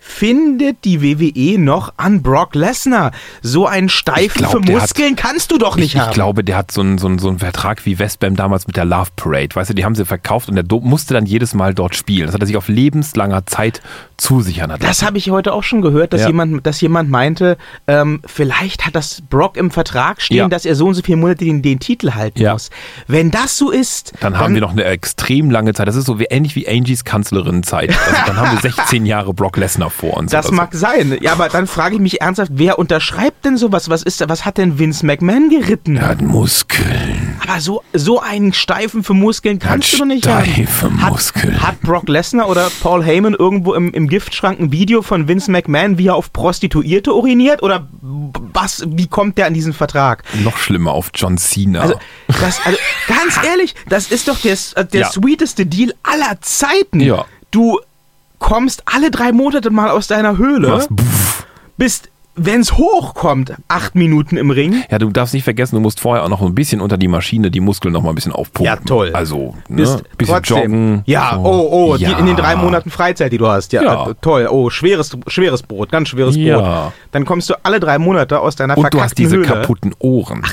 findet 0.07 0.85
die 0.85 1.01
WWE 1.03 1.59
noch 1.59 1.95
an 1.97 2.23
Brock 2.23 2.55
Lesnar? 2.55 3.11
So 3.43 3.67
einen 3.67 3.89
Steifen 3.89 4.39
glaub, 4.41 4.53
für 4.53 4.61
der 4.61 4.77
hat- 4.77 4.83
Muskeln 4.83 5.17
kannst 5.17 5.51
du 5.51 5.59
doch 5.59 5.77
nicht 5.77 5.95
Ich, 5.95 6.01
haben. 6.01 6.11
ich 6.11 6.15
glaube, 6.15 6.45
der 6.45 6.57
hat 6.59 6.71
so 6.71 6.83
einen, 6.83 6.99
so, 6.99 7.07
einen, 7.09 7.19
so 7.19 7.29
einen 7.29 7.39
Vertrag 7.39 7.85
wie 7.87 7.99
Westbam 7.99 8.37
damals 8.37 8.67
mit 8.67 8.77
der 8.77 8.85
Love 8.85 9.11
Parade. 9.17 9.55
Weißt 9.55 9.71
du, 9.71 9.75
die 9.75 9.85
haben 9.85 9.95
sie 9.95 10.05
verkauft 10.05 10.49
und 10.51 10.57
der 10.57 10.65
musste 10.83 11.15
dann 11.15 11.25
jedes 11.27 11.55
Mal 11.55 11.75
dort 11.75 11.97
spielen. 11.97 12.27
Das 12.27 12.35
hat 12.35 12.43
er 12.43 12.47
sich 12.47 12.57
auf 12.57 12.69
lebenslanger 12.69 13.47
Zeit 13.47 13.81
zusichern 14.17 14.71
hat 14.71 14.83
Das 14.85 15.03
habe 15.03 15.19
ich 15.19 15.31
heute 15.31 15.53
auch 15.53 15.63
schon 15.65 15.83
gehört, 15.83 16.13
dass, 16.13 16.21
Ja. 16.21 16.29
jemand, 16.29 16.65
dass 16.67 16.81
jemand 16.81 17.11
meinte, 17.11 17.57
ähm, 17.89 18.21
vielleicht 18.27 18.87
hat 18.87 18.95
das 18.95 19.23
Brock 19.29 19.57
im 19.57 19.71
Vertrag 19.73 20.21
stehen, 20.23 20.37
Ja. 20.37 20.49
dass 20.49 20.65
er 20.65 20.77
so 20.77 20.87
und 20.87 20.95
so 20.95 21.03
viele 21.03 21.17
Monate 21.17 21.45
den, 21.45 21.63
den 21.63 21.81
Titel 21.81 22.13
halten 22.13 22.41
Ja. 22.41 22.53
muss. 22.53 22.71
Wenn 23.09 23.31
das 23.33 23.57
so 23.59 23.71
ist, 23.71 24.13
Dann 24.21 24.39
haben 24.39 24.55
wir 24.55 24.61
noch 24.61 24.71
eine 24.73 24.85
extrem 24.85 25.51
lange 25.51 25.73
Zeit. 25.75 25.89
Das 25.89 25.97
ist 25.97 26.05
so 26.07 26.19
wie, 26.21 26.25
ähnlich 26.25 26.55
wie 26.55 26.69
Angies 26.69 27.05
Kanzlerin-Zeit. 27.05 27.91
Also 27.91 28.21
dann 28.27 28.37
haben 28.37 28.53
wir 28.53 28.61
16 28.71 29.07
Jahre 29.07 29.35
Brock 29.35 29.57
Lesnar 29.57 29.91
vor 29.95 30.17
uns. 30.19 30.31
Das 30.33 30.47
oder 30.47 30.57
so. 30.57 30.61
mag 30.63 30.75
sein. 30.75 31.17
Ja, 31.21 31.33
aber 31.33 31.49
dann 31.49 31.67
frage 31.67 31.95
ich 31.95 32.01
mich 32.01 32.21
ernsthaft, 32.21 32.51
wer 32.55 32.79
unterschreibt 32.79 33.45
denn 33.45 33.57
sowas? 33.57 33.89
Was 33.89 34.03
ist, 34.03 34.23
was 34.29 34.45
hat 34.45 34.59
denn 34.59 34.79
Vince 34.79 35.07
McMahon 35.07 35.49
geritten? 35.49 35.97
Er 35.97 36.09
hat 36.09 36.21
Muskeln. 36.23 37.37
Aber 37.47 37.61
so, 37.61 37.83
so 37.93 38.21
einen 38.21 38.53
Steifen 38.53 39.05
für 39.05 39.15
Muskeln 39.15 39.59
kannst 39.59 39.89
Hat 39.89 39.95
du 39.95 39.99
doch 39.99 40.07
nicht 40.07 40.25
steife 40.25 40.83
haben. 40.87 41.03
Hat, 41.03 41.11
Muskeln. 41.13 41.63
hat 41.63 41.81
Brock 41.83 42.09
Lesnar 42.09 42.49
oder 42.49 42.71
Paul 42.83 43.05
Heyman 43.05 43.35
irgendwo 43.35 43.75
im, 43.75 43.93
im 43.93 44.09
Giftschrank 44.09 44.59
ein 44.61 44.73
Video 44.73 45.03
von 45.03 45.29
Vince 45.29 45.51
McMahon, 45.51 45.99
wie 45.99 46.09
er 46.09 46.17
auf 46.17 46.33
Prostituierte 46.33 47.15
uriniert? 47.15 47.63
Oder 47.63 47.89
was, 48.53 48.85
wie 48.87 49.07
kommt 49.07 49.39
der 49.39 49.47
an 49.47 49.55
diesen 49.55 49.73
Vertrag? 49.73 50.23
Noch 50.43 50.57
schlimmer 50.57 50.93
auf 50.93 51.11
John 51.15 51.39
Cena. 51.39 51.81
Also, 51.81 51.95
das, 52.29 52.61
also 52.65 52.79
ganz 53.09 53.39
ehrlich, 53.47 53.75
das 53.89 54.11
ist 54.11 54.29
doch 54.29 54.39
der, 54.39 54.57
der 54.93 55.01
Ja. 55.03 55.11
sweeteste 55.11 55.67
Deal 55.67 55.93
aller 56.03 56.41
Zeiten. 56.41 57.01
Ja. 57.01 57.25
Du 57.51 57.79
kommst 58.45 58.83
alle 58.85 59.11
drei 59.11 59.33
Monate 59.33 59.71
mal 59.71 59.89
aus 59.89 60.07
deiner 60.07 60.37
Höhle, 60.37 60.87
bist, 61.79 62.11
wenn's 62.37 62.73
hochkommt, 62.77 63.55
acht 63.69 63.95
Minuten 63.95 64.37
im 64.37 64.51
Ring. 64.51 64.85
Ja, 64.91 64.99
du 64.99 65.09
darfst 65.11 65.33
nicht 65.33 65.45
vergessen, 65.45 65.77
du 65.77 65.81
musst 65.81 65.99
vorher 66.01 66.25
auch 66.25 66.29
noch 66.29 66.43
ein 66.43 66.55
bisschen 66.55 66.81
unter 66.83 66.99
die 66.99 67.09
Maschine 67.09 67.51
die 67.51 67.61
Muskeln 67.61 67.93
noch 67.95 68.03
mal 68.03 68.11
ein 68.11 68.15
bisschen 68.15 68.33
aufpumpen. 68.33 68.67
Ja, 68.67 68.77
toll. 68.85 69.11
Also, 69.15 69.55
ne? 69.69 69.77
Bist 69.77 70.05
bisschen 70.19 70.35
trotzdem, 70.35 70.57
joggen. 70.57 71.03
Ja, 71.07 71.33
so. 71.37 71.41
oh, 71.41 71.69
oh, 71.71 71.97
ja. 71.97 72.09
Die, 72.13 72.21
in 72.21 72.27
den 72.27 72.37
drei 72.37 72.55
Monaten 72.57 72.91
Freizeit, 72.91 73.33
die 73.33 73.39
du 73.39 73.47
hast. 73.49 73.73
Ja, 73.73 73.83
Ja. 73.83 74.11
äh, 74.11 74.15
toll. 74.21 74.47
Oh, 74.51 74.69
schweres, 74.69 75.17
schweres 75.27 75.63
Brot, 75.63 75.91
ganz 75.91 76.09
schweres 76.11 76.37
Ja. 76.37 76.59
Brot. 76.59 76.93
Dann 77.13 77.25
kommst 77.25 77.49
du 77.49 77.55
alle 77.63 77.81
drei 77.81 77.99
Monate 77.99 78.41
aus 78.41 78.57
deiner 78.57 78.77
Und 78.77 78.93
du 78.93 79.01
hast 79.01 79.17
diese 79.17 79.37
Höhle. 79.37 79.47
kaputten 79.47 79.95
Ohren. 80.01 80.45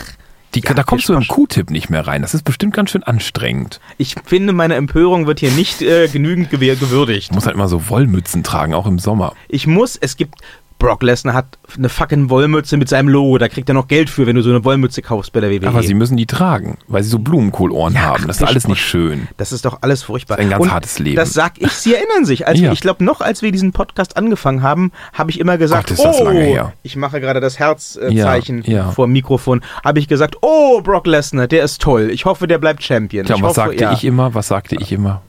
Die, 0.53 0.61
ja, 0.61 0.73
da 0.73 0.83
kommst 0.83 1.07
du 1.07 1.13
im 1.13 1.19
Fischmarsch. 1.19 1.35
Q-Tip 1.35 1.69
nicht 1.69 1.89
mehr 1.89 2.05
rein. 2.05 2.21
Das 2.21 2.33
ist 2.33 2.43
bestimmt 2.43 2.73
ganz 2.73 2.91
schön 2.91 3.03
anstrengend. 3.03 3.79
Ich 3.97 4.15
finde, 4.25 4.53
meine 4.53 4.75
Empörung 4.75 5.25
wird 5.27 5.39
hier 5.39 5.51
nicht 5.51 5.81
äh, 5.81 6.07
genügend 6.07 6.49
gewürdigt. 6.49 7.31
Du 7.31 7.35
musst 7.35 7.47
halt 7.47 7.55
immer 7.55 7.67
so 7.67 7.89
Wollmützen 7.89 8.43
tragen, 8.43 8.73
auch 8.73 8.85
im 8.85 8.99
Sommer. 8.99 9.33
Ich 9.47 9.67
muss, 9.67 9.95
es 9.95 10.17
gibt 10.17 10.35
Brock 10.81 11.03
Lesnar 11.03 11.35
hat 11.35 11.59
eine 11.77 11.89
fucking 11.89 12.31
Wollmütze 12.31 12.75
mit 12.75 12.89
seinem 12.89 13.07
Logo. 13.07 13.37
Da 13.37 13.47
kriegt 13.49 13.69
er 13.69 13.75
noch 13.75 13.87
Geld 13.87 14.09
für, 14.09 14.25
wenn 14.25 14.35
du 14.35 14.41
so 14.41 14.49
eine 14.49 14.65
Wollmütze 14.65 15.03
kaufst 15.03 15.31
bei 15.31 15.39
der 15.39 15.51
WWE. 15.51 15.67
Aber 15.67 15.83
sie 15.83 15.93
müssen 15.93 16.17
die 16.17 16.25
tragen, 16.25 16.79
weil 16.87 17.03
sie 17.03 17.09
so 17.09 17.19
Blumenkohlohren 17.19 17.93
Ja, 17.93 18.01
haben. 18.01 18.25
Das 18.25 18.37
ist 18.41 18.47
alles 18.47 18.67
nicht 18.67 18.81
schön. 18.81 19.27
Das 19.37 19.51
ist 19.51 19.63
doch 19.63 19.77
alles 19.81 20.01
furchtbar. 20.01 20.37
Das 20.37 20.45
ist 20.45 20.51
ein 20.51 20.57
ganz 20.57 20.63
Und 20.63 20.71
hartes 20.73 20.97
Leben. 20.97 21.15
Das 21.17 21.33
sag 21.33 21.53
ich, 21.61 21.71
Sie 21.71 21.93
erinnern 21.93 22.25
sich. 22.25 22.47
Als 22.47 22.59
Ja. 22.61 22.65
wir, 22.65 22.71
ich 22.73 22.81
glaube, 22.81 23.03
noch 23.03 23.21
als 23.21 23.43
wir 23.43 23.51
diesen 23.51 23.73
Podcast 23.73 24.17
angefangen 24.17 24.63
haben, 24.63 24.91
habe 25.13 25.29
ich 25.29 25.39
immer 25.39 25.57
gesagt, 25.59 25.89
Gott, 25.89 25.97
ist 25.97 26.03
das 26.03 26.19
oh, 26.19 26.23
lange 26.23 26.41
her. 26.41 26.73
ich 26.81 26.95
mache 26.95 27.21
gerade 27.21 27.39
das 27.39 27.59
Herzzeichen 27.59 28.63
Ja, 28.63 28.71
äh, 28.71 28.75
ja. 28.75 28.91
vor 28.91 29.05
dem 29.05 29.13
Mikrofon, 29.13 29.61
habe 29.85 29.99
ich 29.99 30.07
gesagt, 30.07 30.37
oh, 30.41 30.81
Brock 30.81 31.05
Lesnar, 31.05 31.47
der 31.47 31.63
ist 31.63 31.81
toll. 31.81 32.09
Ich 32.11 32.25
hoffe, 32.25 32.47
der 32.47 32.57
bleibt 32.57 32.83
Champion. 32.83 33.25
Tja, 33.25 33.35
ich 33.35 33.41
was 33.43 33.49
hoffe, 33.57 33.77
sagte 33.77 33.91
ich 33.93 34.03
immer? 34.03 34.33
Was 34.33 34.47
sagte 34.47 34.75
ich 34.79 34.91
immer? 34.91 35.21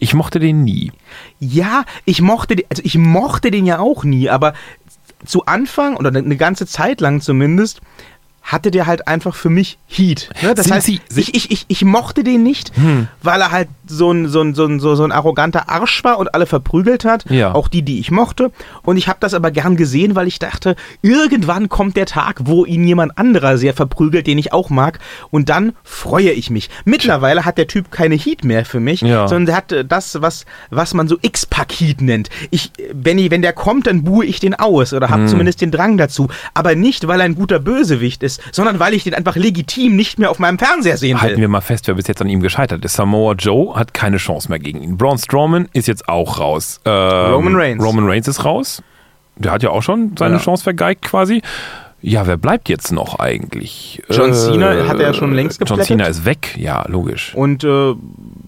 Ich 0.00 0.14
mochte 0.14 0.38
den 0.38 0.64
nie. 0.64 0.92
Ja, 1.38 1.84
ich 2.04 2.20
mochte 2.20 2.56
den, 2.56 2.66
also 2.68 2.82
ich 2.84 2.96
mochte 2.96 3.50
den 3.50 3.66
ja 3.66 3.78
auch 3.78 4.04
nie, 4.04 4.28
aber 4.28 4.54
zu 5.24 5.46
Anfang 5.46 5.96
oder 5.96 6.10
eine 6.10 6.36
ganze 6.36 6.66
Zeit 6.66 7.00
lang 7.00 7.20
zumindest 7.20 7.80
hatte 8.48 8.70
der 8.70 8.86
halt 8.86 9.06
einfach 9.08 9.34
für 9.34 9.50
mich 9.50 9.78
Heat. 9.86 10.30
Ne? 10.42 10.54
Das 10.54 10.64
Sind 10.66 10.74
heißt, 10.74 10.86
Sie- 10.86 11.00
ich, 11.14 11.34
ich, 11.34 11.50
ich, 11.50 11.64
ich 11.68 11.84
mochte 11.84 12.24
den 12.24 12.42
nicht, 12.42 12.72
Hm. 12.76 13.06
weil 13.22 13.40
er 13.40 13.50
halt 13.52 13.68
so 13.86 14.10
ein, 14.10 14.26
so, 14.28 14.40
ein, 14.42 14.54
so, 14.54 14.64
ein, 14.66 14.80
so, 14.80 15.02
ein 15.04 15.12
arroganter 15.12 15.68
Arsch 15.68 16.02
war 16.04 16.18
und 16.18 16.34
alle 16.34 16.46
verprügelt 16.46 17.04
hat. 17.04 17.24
Ja. 17.30 17.54
Auch 17.54 17.68
die, 17.68 17.82
die 17.82 18.00
ich 18.00 18.10
mochte. 18.10 18.50
Und 18.82 18.96
ich 18.96 19.06
habe 19.08 19.18
das 19.20 19.34
aber 19.34 19.50
gern 19.50 19.76
gesehen, 19.76 20.14
weil 20.14 20.26
ich 20.28 20.38
dachte, 20.38 20.76
irgendwann 21.02 21.68
kommt 21.68 21.96
der 21.96 22.06
Tag, 22.06 22.40
wo 22.44 22.64
ihn 22.64 22.84
jemand 22.86 23.16
anderer 23.18 23.56
sehr 23.58 23.74
verprügelt, 23.74 24.26
den 24.26 24.38
ich 24.38 24.52
auch 24.52 24.70
mag. 24.70 24.98
Und 25.30 25.48
dann 25.48 25.72
freue 25.84 26.30
ich 26.30 26.50
mich. 26.50 26.68
Mittlerweile 26.84 27.44
hat 27.44 27.58
der 27.58 27.66
Typ 27.66 27.90
keine 27.90 28.14
Heat 28.14 28.44
mehr 28.44 28.64
für 28.64 28.80
mich, 28.80 29.00
Ja. 29.02 29.28
sondern 29.28 29.46
der 29.46 29.56
hat 29.56 29.72
äh, 29.72 29.84
das, 29.84 30.20
was, 30.22 30.44
was 30.70 30.94
man 30.94 31.08
so 31.08 31.16
X-Pack-Heat 31.20 32.00
nennt. 32.00 32.28
Ich, 32.50 32.72
wenn, 32.92 33.18
ich, 33.18 33.30
wenn 33.30 33.42
der 33.42 33.52
kommt, 33.52 33.86
dann 33.86 34.04
buhe 34.04 34.24
ich 34.24 34.40
den 34.40 34.54
aus 34.54 34.92
oder 34.92 35.08
Hm. 35.08 35.14
habe 35.14 35.26
zumindest 35.26 35.60
den 35.60 35.70
Drang 35.70 35.96
dazu. 35.98 36.28
Aber 36.54 36.74
nicht, 36.74 37.06
weil 37.08 37.20
er 37.20 37.24
ein 37.26 37.34
guter 37.34 37.58
Bösewicht 37.58 38.22
ist, 38.22 38.37
sondern 38.52 38.78
weil 38.78 38.94
ich 38.94 39.04
den 39.04 39.14
einfach 39.14 39.36
legitim 39.36 39.96
nicht 39.96 40.18
mehr 40.18 40.30
auf 40.30 40.38
meinem 40.38 40.58
Fernseher 40.58 40.96
sehen 40.96 41.20
Halten 41.20 41.36
will. 41.36 41.42
wir 41.42 41.48
mal 41.48 41.60
fest, 41.60 41.86
wer 41.88 41.94
bis 41.94 42.06
jetzt 42.06 42.20
an 42.20 42.28
ihm 42.28 42.40
gescheitert 42.40 42.84
ist. 42.84 42.94
Samoa 42.94 43.34
Joe 43.34 43.74
hat 43.76 43.94
keine 43.94 44.16
Chance 44.18 44.48
mehr 44.48 44.58
gegen 44.58 44.82
ihn. 44.82 44.96
Braun 44.96 45.18
Strowman 45.18 45.68
ist 45.72 45.88
jetzt 45.88 46.08
auch 46.08 46.38
raus. 46.38 46.80
Ähm, 46.84 47.32
Roman 47.32 47.54
Reigns. 47.56 47.84
Roman 47.84 48.06
Reigns 48.08 48.28
ist 48.28 48.44
raus. 48.44 48.82
Der 49.36 49.52
hat 49.52 49.62
ja 49.62 49.70
auch 49.70 49.82
schon 49.82 50.16
seine 50.18 50.36
Ja. 50.36 50.40
Chance 50.40 50.64
vergeigt 50.64 51.02
quasi. 51.02 51.42
Ja, 52.00 52.28
wer 52.28 52.36
bleibt 52.36 52.68
jetzt 52.68 52.92
noch 52.92 53.18
eigentlich? 53.18 54.02
John 54.08 54.32
Cena 54.32 54.86
hat 54.86 55.00
er 55.00 55.08
ja 55.08 55.14
schon 55.14 55.32
längst 55.32 55.58
John 55.58 55.66
geplättet. 55.66 55.86
Cena 55.86 56.04
ist 56.06 56.24
weg, 56.24 56.54
ja, 56.56 56.84
logisch. 56.88 57.34
Und 57.34 57.64
äh, 57.64 57.94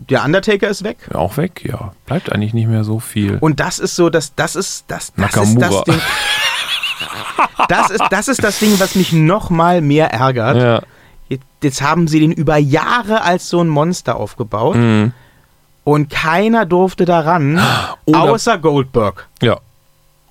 der 0.09 0.25
Undertaker 0.25 0.69
ist 0.69 0.85
weg. 0.85 0.99
Auch 1.15 1.37
weg, 1.37 1.65
ja. 1.65 1.93
Bleibt 2.07 2.31
eigentlich 2.33 2.55
nicht 2.55 2.69
mehr 2.69 2.85
so 2.85 3.01
viel. 3.01 3.39
Und 3.41 3.59
das 3.59 3.81
ist 3.81 3.97
so, 3.97 4.09
das, 4.09 4.37
das 4.37 4.55
ist 4.55 4.85
das, 4.87 5.13
das 5.17 5.35
ist 5.47 5.57
Nakamura. 5.57 5.69
das 5.69 5.83
Ding. 5.85 5.95
Das 7.69 7.91
ist, 7.91 8.03
das 8.11 8.29
ist 8.29 8.43
das 8.45 8.59
Ding, 8.59 8.79
was 8.81 8.95
mich 8.95 9.13
noch 9.13 9.51
mal 9.51 9.81
mehr 9.81 10.13
ärgert. 10.13 10.57
ja. 10.57 10.81
Jetzt, 11.29 11.45
jetzt 11.63 11.83
haben 11.83 12.09
sie 12.09 12.19
den 12.21 12.33
über 12.33 12.57
Jahre 12.57 13.23
als 13.23 13.49
so 13.49 13.61
ein 13.63 13.69
Monster 13.69 14.17
aufgebaut 14.17 14.75
Mhm. 14.77 15.13
und 15.85 16.11
keiner 16.11 16.67
durfte 16.67 17.05
daran, 17.05 17.61
Oder- 18.05 18.21
außer 18.23 18.59
Goldberg. 18.59 19.29
ja. 19.41 19.59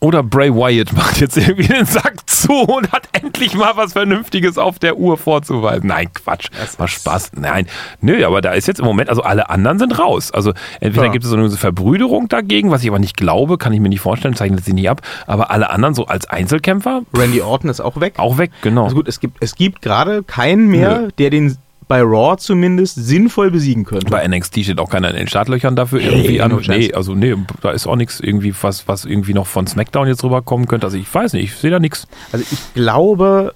Oder 0.02 0.24
Bray 0.24 0.54
Wyatt 0.54 0.94
macht 0.94 1.20
jetzt 1.20 1.36
irgendwie 1.36 1.68
den 1.68 1.86
Sack 1.86 2.14
zu 2.30 2.54
und 2.54 2.92
hat 2.94 3.10
endlich 3.12 3.54
mal 3.56 3.74
was 3.76 3.94
Vernünftiges 3.94 4.58
auf 4.58 4.80
der 4.80 4.98
Uhr 4.98 5.18
vorzuweisen. 5.18 5.88
Nein, 5.88 6.08
Quatsch. 6.14 6.48
Das 6.58 6.80
war 6.80 6.88
Spaß. 6.88 7.32
Nein. 7.36 7.68
Nö, 8.00 8.26
aber 8.26 8.40
da 8.42 8.54
ist 8.54 8.68
jetzt 8.68 8.80
im 8.80 8.86
Moment, 8.86 9.10
also 9.10 9.24
alle 9.24 9.50
anderen 9.50 9.78
sind 9.78 10.00
raus. 10.00 10.32
Also 10.32 10.54
entweder 10.80 11.08
Ja. 11.08 11.12
gibt 11.12 11.26
es 11.26 11.30
so 11.30 11.36
eine 11.36 11.50
Verbrüderung 11.52 12.30
dagegen, 12.30 12.72
was 12.72 12.82
ich 12.84 12.90
aber 12.90 13.00
nicht 13.00 13.18
glaube, 13.18 13.58
kann 13.58 13.74
ich 13.74 13.82
mir 13.82 13.90
nicht 13.90 14.00
vorstellen, 14.00 14.36
zeichnet 14.36 14.64
sie 14.64 14.74
nie 14.74 14.88
ab. 14.88 15.02
Aber 15.28 15.52
alle 15.52 15.70
anderen 15.70 15.94
so 15.96 16.06
als 16.06 16.28
Einzelkämpfer 16.28 17.02
Randy 17.14 17.42
Orton 17.42 17.70
ist 17.70 17.82
auch 17.82 18.00
weg. 18.00 18.14
auch 18.18 18.38
weg, 18.38 18.52
genau. 18.62 18.86
Also 18.86 18.96
gut, 18.96 19.08
es 19.10 19.20
gibt, 19.20 19.38
es 19.44 19.56
gibt 19.56 19.82
gerade 19.82 20.24
keinen 20.24 20.68
mehr, 20.68 21.00
Nö. 21.02 21.08
der 21.18 21.30
den 21.30 21.58
bei 21.90 22.02
Raw 22.02 22.38
zumindest 22.38 22.96
sinnvoll 22.96 23.50
besiegen 23.52 23.84
könnte. 23.84 24.06
Bei 24.12 24.26
NXT 24.26 24.60
steht 24.64 24.80
auch 24.80 24.90
keiner 24.92 25.10
in 25.10 25.16
den 25.18 25.28
Startlöchern 25.28 25.76
dafür 25.76 26.00
irgendwie 26.00 26.34
Nee, 26.34 26.42
an. 26.42 26.62
Nee, 26.68 26.94
also 26.94 27.16
nee, 27.16 27.36
da 27.62 27.72
ist 27.72 27.88
auch 27.88 27.96
nichts 27.98 28.20
irgendwie, 28.20 28.54
was, 28.62 28.88
was 28.88 29.06
irgendwie 29.06 29.34
noch 29.34 29.48
von 29.48 29.66
SmackDown 29.68 30.08
jetzt 30.08 30.24
rüberkommen 30.24 30.68
könnte. 30.68 30.86
Also 30.86 30.98
ich 30.98 31.12
weiß 31.14 31.34
nicht, 31.34 31.46
ich 31.46 31.56
sehe 31.56 31.72
da 31.72 31.80
nichts. 31.80 32.08
Also 32.32 32.46
ich 32.52 32.74
glaube, 32.76 33.56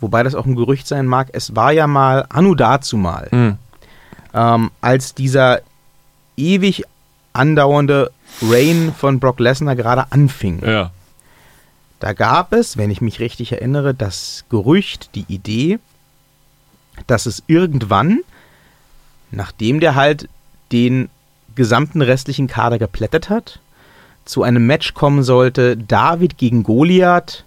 wobei 0.00 0.22
das 0.22 0.34
auch 0.34 0.44
ein 0.44 0.54
Gerücht 0.54 0.86
sein 0.86 1.06
mag, 1.06 1.28
es 1.32 1.56
war 1.56 1.72
ja 1.72 1.86
mal 1.86 2.26
Anno 2.28 2.54
dazu 2.54 2.96
mal, 2.98 3.28
Hm. 3.30 3.56
ähm, 4.34 4.70
als 4.82 5.14
dieser 5.14 5.60
ewig 6.36 6.84
andauernde 7.32 8.10
Reign 8.42 8.92
von 8.96 9.18
Brock 9.18 9.40
Lesnar 9.40 9.76
gerade 9.76 10.12
anfing. 10.12 10.60
Ja. 10.64 10.90
Da 12.00 12.12
gab 12.12 12.52
es, 12.52 12.76
wenn 12.76 12.90
ich 12.90 13.00
mich 13.00 13.18
richtig 13.20 13.52
erinnere, 13.52 13.94
das 13.94 14.44
Gerücht, 14.50 15.10
die 15.14 15.24
Idee, 15.28 15.78
dass 17.06 17.26
es 17.26 17.42
irgendwann, 17.46 18.20
nachdem 19.30 19.80
der 19.80 19.94
halt 19.94 20.28
den 20.72 21.08
gesamten 21.54 22.02
restlichen 22.02 22.46
Kader 22.46 22.78
geplättet 22.78 23.28
hat, 23.28 23.60
zu 24.24 24.42
einem 24.42 24.66
Match 24.66 24.94
kommen 24.94 25.22
sollte, 25.22 25.76
David 25.76 26.38
gegen 26.38 26.62
Goliath, 26.62 27.44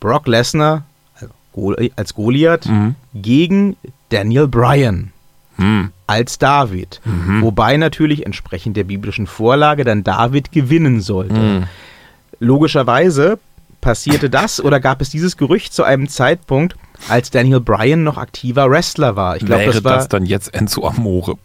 Brock 0.00 0.26
Lesnar 0.28 0.84
also 1.18 1.74
als 1.96 2.14
Goliath 2.14 2.66
Mhm. 2.66 2.94
gegen 3.14 3.76
Daniel 4.10 4.46
Bryan 4.46 5.12
Hm. 5.56 5.90
als 6.06 6.38
David. 6.38 7.00
Wobei 7.40 7.76
natürlich 7.78 8.24
entsprechend 8.26 8.76
der 8.76 8.84
biblischen 8.84 9.26
Vorlage 9.26 9.84
dann 9.84 10.04
David 10.04 10.52
gewinnen 10.52 11.00
sollte. 11.00 11.34
Mhm. 11.34 11.64
Logischerweise 12.38 13.38
passierte 13.80 14.28
das 14.30 14.62
oder 14.62 14.80
gab 14.80 15.00
es 15.00 15.10
dieses 15.10 15.36
Gerücht 15.36 15.72
zu 15.72 15.82
einem 15.84 16.08
Zeitpunkt, 16.08 16.76
als 17.08 17.30
Daniel 17.30 17.60
Bryan 17.60 18.02
noch 18.04 18.16
aktiver 18.18 18.70
Wrestler 18.70 19.16
war. 19.16 19.36
Ich 19.36 19.44
glaube, 19.44 19.62
Wäre 19.62 19.72
das 19.74 19.84
war. 19.84 19.94
das 19.96 20.08
dann 20.08 20.24
jetzt 20.26 20.52
Enzo 20.54 20.86
Amore? 20.86 21.36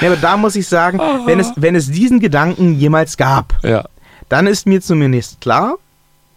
Nee, 0.00 0.06
aber 0.06 0.16
da 0.16 0.36
muss 0.36 0.54
ich 0.56 0.68
sagen, 0.68 1.00
wenn 1.26 1.40
es, 1.40 1.52
wenn 1.56 1.74
es 1.74 1.90
diesen 1.90 2.20
Gedanken 2.20 2.74
jemals 2.78 3.16
gab, 3.16 3.54
Ja. 3.64 3.84
dann 4.28 4.46
ist 4.46 4.66
mir 4.66 4.80
zumindest 4.80 5.40
klar, 5.40 5.74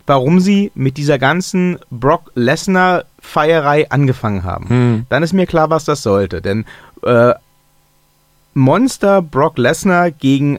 warum 0.07 0.39
sie 0.39 0.71
mit 0.75 0.97
dieser 0.97 1.19
ganzen 1.19 1.77
Brock 1.91 2.31
Lesnar-Feierei 2.35 3.89
angefangen 3.91 4.43
haben. 4.43 4.69
Hm. 4.69 5.05
Dann 5.09 5.23
ist 5.23 5.33
mir 5.33 5.45
klar, 5.45 5.69
was 5.69 5.85
das 5.85 6.01
sollte. 6.03 6.41
Denn 6.41 6.65
äh, 7.03 7.33
Monster 8.53 9.21
Brock 9.21 9.57
Lesnar 9.57 10.11
gegen 10.11 10.57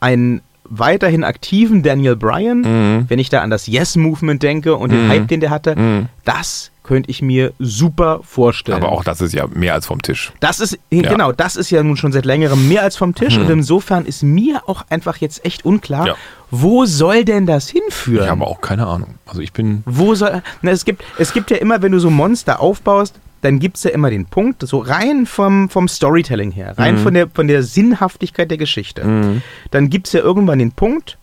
einen 0.00 0.40
weiterhin 0.70 1.24
aktiven 1.24 1.82
Daniel 1.82 2.16
Bryan, 2.16 2.60
Mhm. 2.60 3.04
wenn 3.08 3.18
ich 3.18 3.28
da 3.30 3.40
an 3.42 3.50
das 3.50 3.66
Yes-Movement 3.66 4.42
denke 4.42 4.74
und 4.76 4.90
den 4.92 5.06
Mhm. 5.06 5.08
Hype, 5.10 5.28
den 5.28 5.40
der 5.40 5.50
hatte, 5.50 5.76
Mhm. 5.76 6.06
das 6.24 6.70
könnte 6.82 7.10
ich 7.10 7.20
mir 7.20 7.52
super 7.58 8.20
vorstellen. 8.22 8.78
Aber 8.82 8.90
auch 8.92 9.04
das 9.04 9.20
ist 9.20 9.34
ja 9.34 9.46
mehr 9.46 9.74
als 9.74 9.84
vom 9.86 10.00
Tisch. 10.00 10.32
Das 10.40 10.58
ist, 10.58 10.78
Ja. 10.90 11.10
genau, 11.10 11.32
das 11.32 11.56
ist 11.56 11.68
ja 11.70 11.82
nun 11.82 11.98
schon 11.98 12.12
seit 12.12 12.24
längerem 12.24 12.66
mehr 12.66 12.82
als 12.82 12.96
vom 12.96 13.14
Tisch 13.14 13.36
Mhm. 13.36 13.42
und 13.44 13.50
insofern 13.50 14.06
ist 14.06 14.22
mir 14.22 14.62
auch 14.66 14.86
einfach 14.88 15.18
jetzt 15.18 15.44
echt 15.44 15.66
unklar, 15.66 16.06
Ja. 16.06 16.14
wo 16.50 16.86
soll 16.86 17.24
denn 17.26 17.44
das 17.44 17.68
hinführen? 17.68 18.24
Ich 18.24 18.30
habe 18.30 18.46
auch 18.46 18.62
keine 18.62 18.86
Ahnung. 18.86 19.16
Also 19.26 19.42
ich 19.42 19.52
bin. 19.52 19.82
Wo 19.84 20.14
soll. 20.14 20.42
Na, 20.62 20.70
es, 20.70 20.86
gibt, 20.86 21.04
es 21.18 21.34
gibt 21.34 21.50
ja 21.50 21.58
immer, 21.58 21.82
wenn 21.82 21.92
du 21.92 21.98
so 21.98 22.08
Monster 22.08 22.58
aufbaust, 22.60 23.14
dann 23.42 23.58
gibt 23.60 23.76
es 23.76 23.84
ja 23.84 23.90
immer 23.90 24.10
den 24.10 24.26
Punkt, 24.26 24.66
so 24.66 24.78
rein 24.78 25.24
vom, 25.26 25.68
vom 25.70 25.86
Storytelling 25.88 26.50
her, 26.50 26.76
rein 26.76 26.96
Mhm. 26.96 26.98
von, 26.98 27.14
der, 27.14 27.28
von 27.28 27.46
der 27.48 27.62
Sinnhaftigkeit 27.62 28.50
der 28.50 28.58
Geschichte. 28.58 29.04
Mhm. 29.04 29.42
Dann 29.70 29.90
gibt 29.90 30.06
es 30.08 30.12
ja 30.12 30.20
irgendwann 30.20 30.58
den 30.58 30.72
Punkt, 30.72 31.18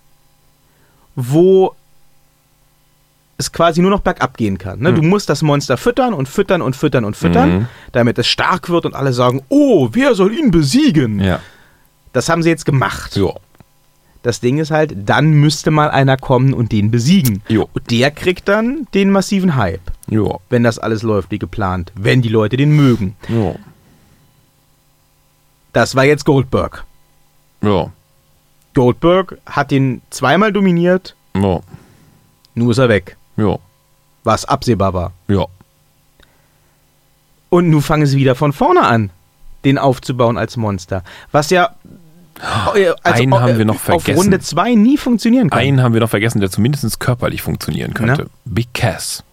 wo 1.16 1.76
es 3.38 3.52
quasi 3.52 3.82
nur 3.82 3.92
noch 3.92 4.00
bergab 4.00 4.38
gehen 4.38 4.58
kann. 4.58 4.80
Ne? 4.80 4.94
Du 4.94 5.02
musst 5.02 5.30
das 5.30 5.42
Monster 5.42 5.76
füttern 5.76 6.14
und 6.14 6.30
füttern 6.30 6.62
und 6.62 6.76
füttern 6.76 7.04
und 7.04 7.18
füttern, 7.18 7.50
Mhm. 7.60 7.68
damit 7.92 8.18
es 8.18 8.28
stark 8.28 8.70
wird 8.70 8.86
und 8.86 8.96
alle 8.96 9.12
sagen, 9.12 9.42
oh, 9.50 9.90
wer 9.92 10.16
soll 10.16 10.34
ihn 10.34 10.52
besiegen? 10.52 11.20
Ja. 11.20 11.42
Das 12.14 12.30
haben 12.30 12.44
sie 12.44 12.50
jetzt 12.50 12.66
gemacht. 12.66 13.18
Jo. 13.18 13.36
Das 14.26 14.40
Ding 14.40 14.58
ist 14.58 14.72
halt, 14.72 14.96
dann 15.08 15.34
müsste 15.34 15.70
mal 15.70 15.92
einer 15.92 16.18
kommen 16.18 16.56
und 16.56 16.72
den 16.72 16.90
besiegen. 16.90 17.44
Jo. 17.48 17.70
Und 17.74 17.92
der 17.92 18.10
kriegt 18.10 18.48
dann 18.48 18.88
den 18.96 19.12
massiven 19.12 19.56
Hype 19.56 19.92
Jo. 20.10 20.42
wenn 20.50 20.64
das 20.64 20.80
alles 20.80 21.04
läuft 21.04 21.30
wie 21.30 21.38
geplant, 21.38 21.92
wenn 21.94 22.24
die 22.24 22.30
Leute 22.30 22.58
den 22.58 22.76
mögen. 22.76 23.16
Jo. 23.30 23.56
Das 25.74 25.94
war 25.96 26.06
jetzt 26.06 26.26
Goldberg. 26.26 26.86
Jo. 27.62 27.92
Goldberg 28.74 29.38
hat 29.46 29.72
ihn 29.72 30.02
zweimal 30.10 30.52
dominiert, 30.52 31.16
Jo. 31.36 31.62
nur 32.56 32.72
ist 32.72 32.80
er 32.80 32.90
weg, 32.90 33.18
Jo. 33.38 33.60
was 34.24 34.46
absehbar 34.46 34.96
war. 34.96 35.12
Jo. 35.28 35.48
Und 37.50 37.70
nun 37.70 37.84
fangen 37.84 38.08
sie 38.08 38.18
wieder 38.18 38.34
von 38.34 38.54
vorne 38.54 38.82
an, 38.82 39.12
den 39.66 39.78
aufzubauen 39.78 40.40
als 40.40 40.58
Monster. 40.58 41.04
Was 41.32 41.52
ja 41.52 41.76
also, 42.42 42.96
Einen 43.04 43.34
haben 43.34 43.58
wir 43.58 43.66
noch 43.66 43.76
auf 43.76 43.82
vergessen. 43.82 44.18
Runde 44.18 44.40
2 44.40 44.76
nie 44.76 44.98
funktionieren 44.98 45.50
kann. 45.50 45.60
Einen 45.60 45.82
haben 45.82 45.94
wir 45.94 46.02
noch 46.02 46.10
vergessen, 46.10 46.40
der 46.42 46.50
zumindest 46.52 47.00
körperlich 47.00 47.42
funktionieren 47.42 47.94
könnte. 47.94 48.28
Big 48.46 48.74
Cass. 48.74 49.24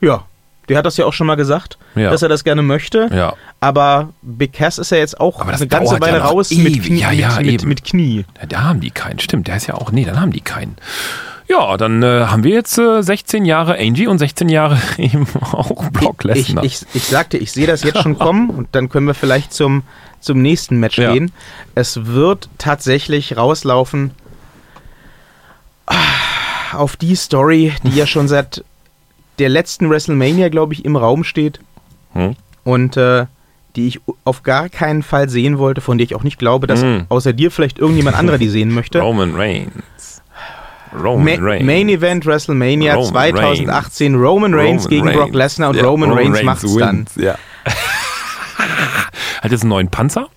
Ja, 0.00 0.24
Der 0.68 0.78
hat 0.78 0.86
das 0.86 0.96
ja 0.96 1.04
auch 1.06 1.12
schon 1.12 1.26
mal 1.26 1.34
gesagt, 1.36 1.76
Ja. 1.94 2.10
dass 2.10 2.22
er 2.22 2.28
das 2.28 2.44
gerne 2.44 2.62
möchte. 2.62 3.08
Ja. 3.12 3.34
Aber 3.60 4.10
Big 4.22 4.52
Cass 4.52 4.78
ist 4.78 4.90
ja 4.90 4.98
jetzt 4.98 5.20
auch 5.20 5.40
eine 5.40 5.66
ganze 5.66 5.94
ja 5.94 6.00
Weile 6.00 6.18
noch 6.18 6.32
raus 6.32 6.50
mit. 6.50 6.82
Knie. 6.82 6.98
Ja, 7.00 7.10
ja, 7.12 7.36
mit, 7.38 7.46
mit, 7.46 7.64
mit 7.64 7.84
Knie. 7.84 8.24
Ja, 8.40 8.46
da 8.46 8.62
haben 8.62 8.80
die 8.80 8.90
keinen. 8.90 9.18
Stimmt, 9.18 9.48
der 9.48 9.56
ist 9.56 9.66
ja 9.66 9.74
auch. 9.74 9.92
Nee, 9.92 10.04
dann 10.04 10.20
haben 10.20 10.32
die 10.32 10.40
keinen. 10.40 10.76
Ja, 11.48 11.76
dann 11.76 12.02
äh, 12.02 12.26
haben 12.26 12.44
wir 12.44 12.52
jetzt 12.52 12.78
äh, 12.78 13.02
16 13.02 13.44
Jahre 13.44 13.76
Angie 13.78 14.06
und 14.06 14.18
16 14.18 14.48
Jahre 14.48 14.78
eben 14.98 15.26
auch 15.52 15.90
Brock 15.90 16.20
Ich, 16.20 16.48
Lesnar. 16.48 16.64
ich, 16.64 16.80
ich 16.94 17.04
sagte, 17.04 17.36
ich 17.38 17.52
sehe 17.52 17.66
das 17.66 17.82
jetzt 17.82 18.00
schon 18.02 18.18
kommen 18.18 18.50
und 18.50 18.68
dann 18.72 18.88
können 18.88 19.06
wir 19.06 19.14
vielleicht 19.14 19.52
zum, 19.52 19.82
zum 20.20 20.40
nächsten 20.40 20.78
Match 20.78 20.98
Ja. 20.98 21.12
gehen. 21.12 21.32
Es 21.74 22.06
wird 22.06 22.48
tatsächlich 22.58 23.36
rauslaufen 23.36 24.12
ah, 25.86 25.96
auf 26.74 26.96
die 26.96 27.14
Story, 27.16 27.72
die 27.84 27.96
ja 27.96 28.06
schon 28.06 28.28
seit 28.28 28.64
der 29.38 29.48
letzten 29.48 29.90
WrestleMania, 29.90 30.48
glaube 30.48 30.74
ich, 30.74 30.84
im 30.84 30.96
Raum 30.96 31.24
steht 31.24 31.60
Hm? 32.14 32.36
und 32.64 32.96
äh, 32.98 33.26
die 33.74 33.88
ich 33.88 34.00
auf 34.24 34.42
gar 34.42 34.68
keinen 34.68 35.02
Fall 35.02 35.30
sehen 35.30 35.56
wollte, 35.58 35.80
von 35.80 35.96
der 35.96 36.04
ich 36.04 36.14
auch 36.14 36.22
nicht 36.24 36.38
glaube, 36.38 36.66
dass 36.66 36.82
Hm. 36.82 37.06
außer 37.08 37.32
dir 37.32 37.50
vielleicht 37.50 37.78
irgendjemand 37.78 38.16
anderer 38.16 38.36
die 38.38 38.48
sehen 38.50 38.70
möchte. 38.72 39.00
Roman 39.00 39.34
Reigns. 39.34 40.11
Roman 40.94 41.24
Ma 41.40 41.46
Reigns. 41.46 41.64
Main 41.66 41.88
Event 41.88 42.26
WrestleMania 42.26 42.94
Roman 42.94 43.10
2018, 43.12 44.14
Roman 44.14 44.54
Reigns 44.54 44.84
Roman 44.84 44.90
gegen 44.90 45.12
Brock 45.12 45.22
Reigns. 45.26 45.36
Lesnar 45.36 45.70
und 45.70 45.76
Ja, 45.76 45.84
Roman, 45.84 46.12
Reigns, 46.12 46.42
macht's 46.42 46.76
dann. 46.76 46.98
wins, 46.98 47.12
Ja. 47.16 47.36
Hat 49.42 49.50
jetzt 49.50 49.62
einen 49.62 49.70
neuen 49.70 49.88
Panzer. 49.88 50.28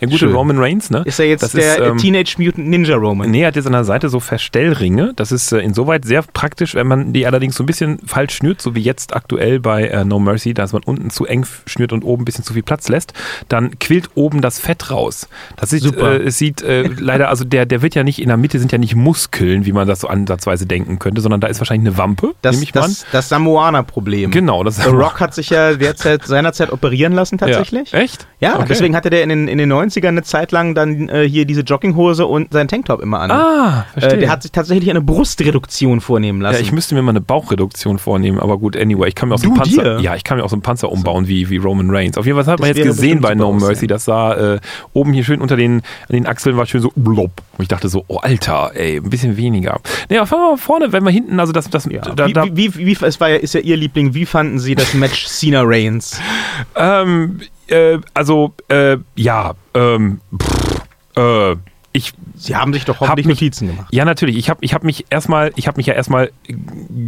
Der 0.00 0.08
gute 0.08 0.18
Schön. 0.18 0.32
Roman 0.32 0.58
Reigns, 0.58 0.90
ne? 0.90 1.02
Ist 1.04 1.18
er 1.20 1.26
jetzt 1.26 1.42
Das 1.42 1.52
der 1.52 1.76
ist, 1.78 1.80
ähm, 1.86 1.98
Teenage 1.98 2.36
Mutant 2.38 2.68
Ninja 2.68 2.96
Roman? 2.96 3.30
Nee, 3.30 3.42
er 3.42 3.48
hat 3.48 3.56
jetzt 3.56 3.66
an 3.66 3.72
der 3.72 3.84
Seite 3.84 4.08
so 4.08 4.18
Verstellringe. 4.20 5.12
Das 5.16 5.30
ist 5.32 5.52
äh, 5.52 5.58
insoweit 5.58 6.04
sehr 6.04 6.22
praktisch, 6.22 6.74
wenn 6.74 6.86
man 6.86 7.12
die 7.12 7.26
allerdings 7.26 7.54
so 7.56 7.62
ein 7.62 7.66
bisschen 7.66 7.98
falsch 8.06 8.34
schnürt, 8.36 8.60
so 8.62 8.74
wie 8.74 8.80
jetzt 8.80 9.14
aktuell 9.14 9.60
bei 9.60 9.86
äh, 9.88 10.04
No 10.04 10.18
Mercy, 10.18 10.54
dass 10.54 10.72
man 10.72 10.82
unten 10.84 11.10
zu 11.10 11.26
eng 11.26 11.46
schnürt 11.66 11.92
und 11.92 12.02
oben 12.04 12.22
ein 12.22 12.24
bisschen 12.24 12.44
zu 12.44 12.52
viel 12.54 12.62
Platz 12.62 12.88
lässt. 12.88 13.12
Dann 13.48 13.78
quillt 13.78 14.10
oben 14.14 14.40
das 14.40 14.58
Fett 14.58 14.90
raus. 14.90 15.28
Das 15.56 15.70
sieht, 15.70 15.82
Super. 15.82 16.12
äh, 16.20 16.22
es 16.24 16.38
sieht 16.38 16.62
äh, 16.62 16.82
leider, 16.82 17.28
also 17.28 17.44
der, 17.44 17.66
der 17.66 17.82
wird 17.82 17.94
ja 17.94 18.02
nicht, 18.02 18.20
in 18.20 18.28
der 18.28 18.36
Mitte 18.36 18.58
sind 18.58 18.72
ja 18.72 18.78
nicht 18.78 18.94
Muskeln, 18.94 19.66
wie 19.66 19.72
man 19.72 19.86
das 19.86 20.00
so 20.00 20.08
ansatzweise 20.08 20.66
denken 20.66 20.98
könnte, 20.98 21.20
sondern 21.20 21.40
da 21.40 21.46
ist 21.48 21.60
wahrscheinlich 21.60 21.88
eine 21.88 21.98
Wampe, 21.98 22.34
Das, 22.42 22.56
nehme 22.56 22.64
ich 22.64 22.74
mal 22.74 22.82
an. 22.82 22.90
das, 22.90 23.06
das 23.12 23.28
Samoaner-Problem. 23.28 24.30
Genau, 24.30 24.64
das 24.64 24.76
The 24.76 24.88
Rock 24.88 25.20
hat 25.20 25.34
sich 25.34 25.50
ja 25.50 25.74
derzeit 25.74 26.24
seinerzeit 26.26 26.72
operieren 26.72 27.12
lassen 27.12 27.38
tatsächlich. 27.38 27.92
Ja. 27.92 27.98
Echt? 28.00 28.26
Ja, 28.40 28.56
Okay. 28.56 28.66
deswegen 28.68 28.96
hatte 28.96 29.10
der 29.10 29.22
in 29.22 29.28
den, 29.28 29.48
in 29.48 29.58
den 29.58 29.68
90ern 29.90 30.08
eine 30.08 30.22
Zeit 30.22 30.52
lang 30.52 30.74
dann 30.74 31.08
äh, 31.08 31.28
hier 31.28 31.44
diese 31.44 31.62
Jogginghose 31.62 32.26
und 32.26 32.52
seinen 32.52 32.68
Tanktop 32.68 33.00
immer 33.00 33.20
an. 33.20 33.30
Ah, 33.30 33.86
verstehe. 33.92 34.18
äh, 34.18 34.20
der 34.20 34.30
hat 34.30 34.42
sich 34.42 34.52
tatsächlich 34.52 34.90
eine 34.90 35.00
Brustreduktion 35.00 36.00
vornehmen 36.00 36.40
lassen. 36.40 36.56
ja, 36.56 36.60
ich 36.60 36.72
müsste 36.72 36.94
mir 36.94 37.02
mal 37.02 37.10
eine 37.10 37.20
Bauchreduktion 37.20 37.98
vornehmen, 37.98 38.38
aber 38.38 38.58
gut, 38.58 38.76
anyway, 38.76 39.08
ich 39.08 39.14
kann 39.14 39.28
mir 39.28 39.34
auch 39.34 39.38
so 39.38 39.48
einen 39.48 39.56
Panzer, 39.56 39.98
dir? 39.98 40.00
ja, 40.00 40.14
ich 40.14 40.24
kann 40.24 40.38
mir 40.38 40.44
auch 40.44 40.48
so 40.48 40.56
einen 40.56 40.62
Panzer 40.62 40.90
umbauen 40.90 41.28
wie, 41.28 41.48
wie 41.50 41.56
Roman 41.56 41.90
Reigns. 41.90 42.16
Auf 42.16 42.26
jeden 42.26 42.36
Fall 42.36 42.46
hat 42.52 42.60
man 42.60 42.68
Das 42.68 42.76
jetzt 42.76 42.86
wäre 42.86 42.94
gesehen 42.94 43.20
bei 43.20 43.34
No 43.34 43.48
aussehen. 43.48 43.68
Mercy, 43.68 43.86
das 43.86 44.04
sah 44.04 44.54
äh, 44.54 44.60
oben 44.92 45.12
hier 45.12 45.24
schön 45.24 45.40
unter 45.40 45.56
den, 45.56 45.82
an 46.08 46.12
den 46.12 46.26
Achseln 46.26 46.56
war 46.56 46.66
schön 46.66 46.80
so 46.80 46.92
blob. 46.94 47.30
Und 47.58 47.62
ich 47.62 47.68
dachte 47.68 47.88
so, 47.88 48.04
oh 48.08 48.16
Alter, 48.18 48.72
ey, 48.74 48.96
ein 48.96 49.10
bisschen 49.10 49.36
weniger. 49.36 49.80
Naja, 50.08 50.26
fangen 50.26 50.42
wir 50.42 50.50
mal 50.52 50.56
vorne, 50.56 50.92
wenn 50.92 51.04
wir 51.04 51.10
hinten, 51.10 51.38
also 51.40 51.52
das, 51.52 51.68
das, 51.68 51.86
ja. 51.86 52.00
da, 52.00 52.26
wie, 52.26 52.32
da, 52.32 52.44
wie, 52.44 52.74
wie, 52.74 52.86
wie, 52.86 52.96
es 53.04 53.20
war 53.20 53.28
ja, 53.28 53.36
ist 53.36 53.54
ja 53.54 53.60
ihr 53.60 53.76
Liebling. 53.76 54.14
Wie 54.14 54.26
fanden 54.26 54.58
Sie 54.58 54.74
das 54.74 54.94
Match 54.94 55.26
Cena 55.26 55.62
Reigns? 55.64 56.20
ähm, 56.76 57.40
äh, 57.70 57.98
also, 58.14 58.52
äh, 58.68 58.96
ja, 59.16 59.54
ähm, 59.74 60.20
pff, 60.40 60.82
äh, 61.16 61.56
ich 61.92 62.12
Sie 62.36 62.54
haben 62.56 62.72
sich 62.72 62.84
doch 62.84 63.00
hoffentlich 63.00 63.26
mich- 63.26 63.40
Notizen 63.40 63.66
gemacht. 63.68 63.88
Ja, 63.90 64.04
natürlich. 64.04 64.36
Ich 64.36 64.48
habe 64.48 64.64
ich 64.64 64.72
hab 64.74 64.84
mich 64.84 65.06
erstmal, 65.10 65.52
ich 65.56 65.66
habe 65.66 65.76
mich 65.76 65.86
ja 65.86 65.94
erstmal 65.94 66.30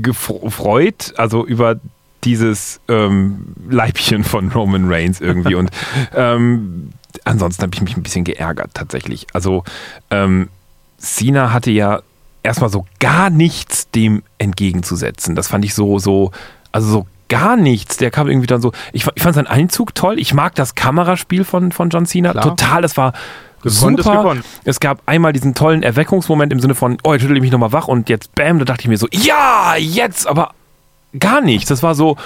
gefreut, 0.02 1.14
also 1.16 1.47
über 1.47 1.76
dieses 2.25 2.81
ähm, 2.88 3.54
Leibchen 3.69 4.25
von 4.25 4.50
Roman 4.52 4.88
Reigns 4.92 5.21
irgendwie. 5.21 5.54
Und 5.54 5.71
ähm, 6.14 6.90
ansonsten 7.25 7.62
habe 7.62 7.75
ich 7.75 7.83
mich 7.83 7.97
ein 7.97 8.02
bisschen 8.02 8.25
geärgert 8.25 8.71
tatsächlich. 8.75 9.26
Also 9.33 9.64
ähm, 10.11 10.49
Cena 10.99 11.52
hatte 11.52 11.71
ja 11.71 12.00
erstmal 12.42 12.71
so 12.71 12.87
gar 13.00 13.31
nichts 13.31 13.90
dem 13.90 14.23
entgegenzusetzen. 14.38 15.35
Das 15.35 15.49
fand 15.49 15.64
ich 15.64 15.75
so, 15.75 15.99
so, 15.99 16.31
also 16.71 16.88
so 16.88 17.07
gar 17.32 17.56
nichts. 17.56 17.96
Der 17.96 18.10
kam 18.10 18.28
irgendwie 18.28 18.46
dann 18.46 18.60
so, 18.60 18.72
ich, 18.92 19.06
ich 19.14 19.22
fand 19.22 19.34
seinen 19.34 19.46
Einzug 19.46 19.94
toll. 19.94 20.18
Ich 20.18 20.34
mag 20.34 20.54
das 20.54 20.74
Kameraspiel 20.74 21.44
von, 21.44 21.72
von 21.72 21.88
John 21.88 22.04
Cena 22.04 22.32
Klar. 22.32 22.44
total. 22.44 22.82
Das 22.82 22.98
war 22.98 23.14
Gekonnt 23.62 24.00
ist 24.00 24.04
super. 24.04 24.36
Es 24.64 24.80
gab 24.80 25.00
einmal 25.06 25.32
diesen 25.32 25.54
tollen 25.54 25.82
Erweckungsmoment 25.82 26.52
im 26.52 26.60
Sinne 26.60 26.74
von, 26.74 26.98
oh, 27.04 27.12
jetzt 27.12 27.22
schüttel 27.22 27.36
ich 27.36 27.42
mich 27.42 27.50
nochmal 27.52 27.72
wach 27.72 27.88
und 27.88 28.10
jetzt 28.10 28.34
bam, 28.34 28.58
da 28.58 28.66
dachte 28.66 28.82
ich 28.82 28.88
mir 28.88 28.98
so, 28.98 29.06
ja, 29.12 29.76
jetzt, 29.78 30.26
aber 30.26 30.50
gar 31.18 31.40
nichts. 31.40 31.68
Das 31.68 31.82
war 31.82 31.95
so. 31.95 32.16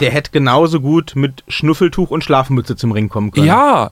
Der 0.00 0.10
hätte 0.10 0.30
genauso 0.30 0.80
gut 0.80 1.12
mit 1.16 1.42
Schnuffeltuch 1.48 2.10
und 2.10 2.22
Schlafmütze 2.22 2.76
zum 2.76 2.92
Ring 2.92 3.08
kommen 3.08 3.32
können. 3.32 3.46
ja. 3.46 3.90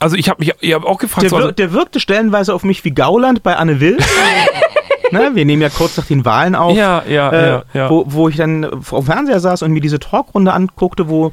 Also 0.00 0.16
ich 0.16 0.28
habe 0.28 0.40
mich 0.40 0.52
ich 0.60 0.74
hab 0.74 0.84
auch 0.84 0.98
gefragt, 0.98 1.22
Der, 1.22 1.30
so, 1.30 1.36
wir, 1.36 1.42
also, 1.42 1.52
der 1.52 1.72
wirkte 1.72 1.98
stellenweise 1.98 2.52
auf 2.52 2.62
mich 2.62 2.84
wie 2.84 2.90
Gauland 2.90 3.42
bei 3.42 3.56
Anne 3.56 3.80
Will. 3.80 3.96
ne, 5.10 5.30
wir 5.34 5.44
nehmen 5.44 5.62
ja 5.62 5.68
kurz 5.68 5.96
nach 5.96 6.06
den 6.06 6.24
Wahlen 6.24 6.54
auf. 6.54 6.76
ja, 6.76 7.02
ja, 7.08 7.30
äh, 7.30 7.46
ja, 7.48 7.62
ja. 7.74 7.90
Wo, 7.90 8.04
wo 8.06 8.28
ich 8.28 8.36
dann 8.36 8.64
auf 8.64 8.90
dem 8.90 9.04
Fernseher 9.04 9.40
saß 9.40 9.62
und 9.62 9.72
mir 9.72 9.80
diese 9.80 9.98
Talkrunde 9.98 10.52
anguckte, 10.52 11.08
wo 11.08 11.32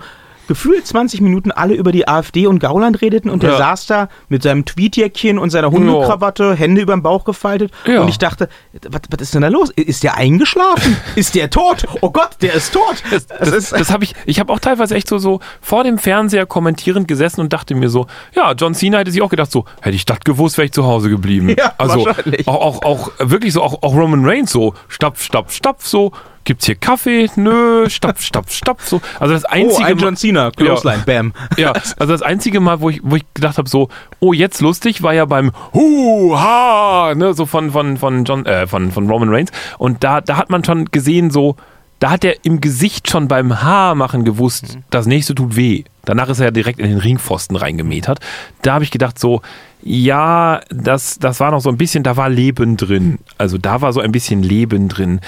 gefühlt 0.51 0.85
20 0.85 1.21
Minuten 1.21 1.49
alle 1.53 1.75
über 1.75 1.93
die 1.93 2.09
AfD 2.09 2.45
und 2.45 2.59
Gauland 2.59 3.01
redeten 3.01 3.29
und 3.29 3.41
der 3.41 3.51
Ja. 3.51 3.57
saß 3.57 3.85
da 3.85 4.09
mit 4.27 4.43
seinem 4.43 4.65
Tweetjäckchen 4.65 5.39
und 5.39 5.49
seiner 5.49 5.71
Hundekrawatte, 5.71 6.55
Hände 6.55 6.81
über 6.81 6.93
den 6.93 7.01
Bauch 7.01 7.23
gefaltet 7.23 7.71
und 7.87 8.09
ich 8.09 8.17
dachte, 8.17 8.49
was, 8.89 9.01
was 9.09 9.21
ist 9.21 9.33
denn 9.33 9.43
da 9.43 9.47
los? 9.47 9.69
Ist 9.69 10.03
der 10.03 10.17
eingeschlafen? 10.17 10.97
ist 11.15 11.35
der 11.35 11.49
tot? 11.49 11.85
Oh 12.01 12.09
Gott, 12.09 12.31
der 12.41 12.53
ist 12.53 12.73
tot! 12.73 13.01
das, 13.11 13.27
das, 13.27 13.69
das 13.69 13.91
habe 13.91 14.03
ich, 14.03 14.13
ich 14.25 14.41
habe 14.41 14.51
auch 14.51 14.59
teilweise 14.59 14.93
echt 14.95 15.07
so, 15.07 15.19
so 15.19 15.39
vor 15.61 15.85
dem 15.85 15.97
Fernseher 15.97 16.45
kommentierend 16.45 17.07
gesessen 17.07 17.39
und 17.39 17.53
dachte 17.53 17.73
mir 17.73 17.87
so, 17.89 18.07
ja, 18.35 18.51
John 18.51 18.73
Cena 18.75 18.97
hätte 18.97 19.11
sich 19.11 19.21
auch 19.21 19.29
gedacht, 19.29 19.53
so, 19.53 19.63
hätte 19.79 19.95
ich 19.95 20.03
das 20.05 20.19
gewusst, 20.19 20.57
wäre 20.57 20.65
ich 20.65 20.73
zu 20.73 20.83
Hause 20.83 21.09
geblieben. 21.09 21.55
Ja, 21.57 21.75
also 21.77 22.05
wahrscheinlich. 22.05 22.45
auch, 22.45 22.81
auch, 22.81 22.83
auch 22.83 23.11
wirklich 23.19 23.53
so, 23.53 23.61
auch, 23.61 23.83
auch 23.83 23.95
Roman 23.95 24.25
Reigns 24.25 24.51
so, 24.51 24.73
stapf, 24.89 25.23
stapf, 25.23 25.53
stapf, 25.53 25.85
so, 25.87 26.11
gibt's 26.43 26.65
hier 26.65 26.75
Kaffee? 26.75 27.29
Nö, 27.35 27.89
stapf, 27.89 28.21
stapf, 28.21 28.51
stapf, 28.51 28.87
so. 28.87 29.01
Also 29.19 29.33
das 29.33 29.45
oh, 29.45 29.49
einzige 29.51 29.85
ein 29.85 29.97
John 29.97 30.15
Cena, 30.15 30.51
Clothesline, 30.51 31.03
bam. 31.05 31.33
Ja, 31.57 31.73
also 31.73 32.11
das 32.11 32.21
einzige 32.21 32.59
Mal, 32.59 32.81
wo 32.81 32.89
ich, 32.89 33.01
wo 33.03 33.15
ich 33.15 33.25
gedacht 33.33 33.57
habe, 33.57 33.69
so, 33.69 33.89
oh, 34.19 34.33
jetzt 34.33 34.61
lustig, 34.61 35.03
war 35.03 35.13
ja 35.13 35.25
beim 35.25 35.51
Hu, 35.73 36.35
ha, 36.37 37.13
ne, 37.15 37.33
so 37.33 37.45
von, 37.45 37.71
von, 37.71 37.97
von 37.97 38.25
John, 38.25 38.45
äh, 38.45 38.67
von, 38.67 38.91
von 38.91 39.09
Roman 39.09 39.29
Reigns. 39.29 39.51
Und 39.77 40.03
da, 40.03 40.21
da 40.21 40.37
hat 40.37 40.49
man 40.49 40.63
schon 40.63 40.85
gesehen, 40.85 41.31
so, 41.31 41.55
da 41.99 42.09
hat 42.09 42.23
er 42.23 42.43
im 42.43 42.61
Gesicht 42.61 43.09
schon 43.11 43.27
beim 43.27 43.61
Haar 43.61 43.93
machen 43.93 44.25
gewusst, 44.25 44.79
das 44.89 45.05
nächste 45.05 45.35
tut 45.35 45.55
weh. 45.55 45.83
Danach 46.03 46.29
ist 46.29 46.39
er 46.39 46.45
ja 46.45 46.51
direkt 46.51 46.79
in 46.79 46.89
den 46.89 46.97
Ringpfosten 46.97 47.55
reingemetert. 47.55 48.19
Da 48.63 48.73
habe 48.73 48.83
ich 48.83 48.89
gedacht, 48.89 49.19
so, 49.19 49.41
ja, 49.83 50.61
das, 50.69 51.19
das 51.19 51.39
war 51.39 51.51
noch 51.51 51.61
so 51.61 51.69
ein 51.69 51.77
bisschen, 51.77 52.03
da 52.03 52.17
war 52.17 52.29
Leben 52.29 52.75
drin. 52.77 53.19
Also 53.37 53.57
da 53.57 53.81
war 53.81 53.93
so 53.93 53.99
ein 53.99 54.11
bisschen 54.11 54.41
Leben 54.41 54.89
drin. 54.89 55.19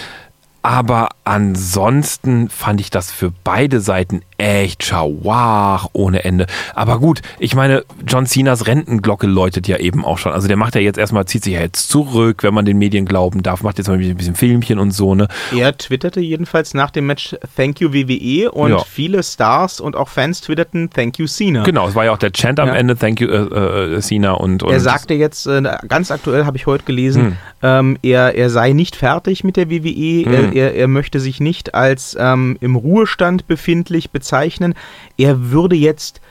Aber 0.66 1.10
ansonsten 1.26 2.50
fand 2.50 2.80
ich 2.80 2.90
das 2.90 3.12
für 3.12 3.32
beide 3.44 3.82
Seiten 3.82 4.22
echt 4.38 4.84
schauach 4.86 5.88
ohne 5.94 6.24
Ende. 6.24 6.48
Aber 6.74 7.00
gut, 7.00 7.22
ich 7.40 7.54
meine, 7.56 7.84
John 8.08 8.26
Cenas 8.26 8.66
Rentenglocke 8.66 9.28
läutet 9.28 9.68
ja 9.68 9.78
eben 9.78 10.04
auch 10.06 10.18
schon. 10.18 10.32
Also 10.32 10.48
der 10.48 10.58
macht 10.58 10.76
ja 10.76 10.82
jetzt 10.82 10.98
erstmal, 10.98 11.26
zieht 11.26 11.44
sich 11.44 11.54
ja 11.54 11.60
jetzt 11.62 11.90
zurück, 11.90 12.44
wenn 12.44 12.54
man 12.54 12.64
den 12.66 12.78
Medien 12.78 13.06
glauben 13.06 13.44
darf, 13.44 13.62
macht 13.64 13.78
jetzt 13.78 13.88
mal 13.88 14.00
ein 14.00 14.16
bisschen 14.18 14.36
Filmchen 14.36 14.80
und 14.80 14.92
so, 14.92 15.16
ne? 15.16 15.28
Er 15.56 15.78
twitterte 15.78 16.20
jedenfalls 16.22 16.74
nach 16.74 16.92
dem 16.92 17.08
Match 17.08 17.36
Thank 17.58 17.82
you 17.82 17.92
WWE 17.94 18.52
und 18.52 18.72
Ja. 18.72 18.80
viele 18.80 19.22
Stars 19.22 19.80
und 19.82 19.96
auch 19.98 20.08
Fans 20.10 20.42
twitterten 20.42 20.90
Thank 20.90 21.20
you 21.20 21.28
Cena. 21.28 21.64
Genau, 21.64 21.88
es 21.88 21.96
war 21.96 22.06
ja 22.06 22.12
auch 22.14 22.18
der 22.18 22.32
Chant 22.32 22.60
am 22.60 22.70
Ja. 22.70 22.76
Ende, 22.76 22.98
thank 22.98 23.20
you, 23.20 23.28
äh, 23.28 23.96
äh, 23.96 24.00
Cena 24.02 24.32
und, 24.34 24.64
und 24.64 24.72
Er 24.72 24.80
sagte 24.80 25.14
jetzt, 25.14 25.46
äh, 25.46 25.62
ganz 25.90 26.10
aktuell 26.10 26.46
habe 26.46 26.56
ich 26.58 26.66
heute 26.68 26.86
gelesen, 26.86 27.24
Hm. 27.24 27.38
ähm, 27.62 27.98
er, 28.02 28.36
er 28.36 28.50
sei 28.50 28.72
nicht 28.72 28.96
fertig 28.96 29.44
mit 29.44 29.58
der 29.58 29.70
WWE, 29.70 30.26
Hm. 30.26 30.53
Er, 30.54 30.76
er, 30.76 30.88
möchte 30.88 31.20
sich 31.20 31.40
nicht 31.40 31.76
als 31.76 32.16
ähm, 32.20 32.58
im 32.62 32.76
Ruhestand 32.76 33.48
befindlich 33.48 34.12
bezeichnen. 34.12 34.76
Er 35.18 35.52
würde 35.52 35.76
jetzt 35.76 36.22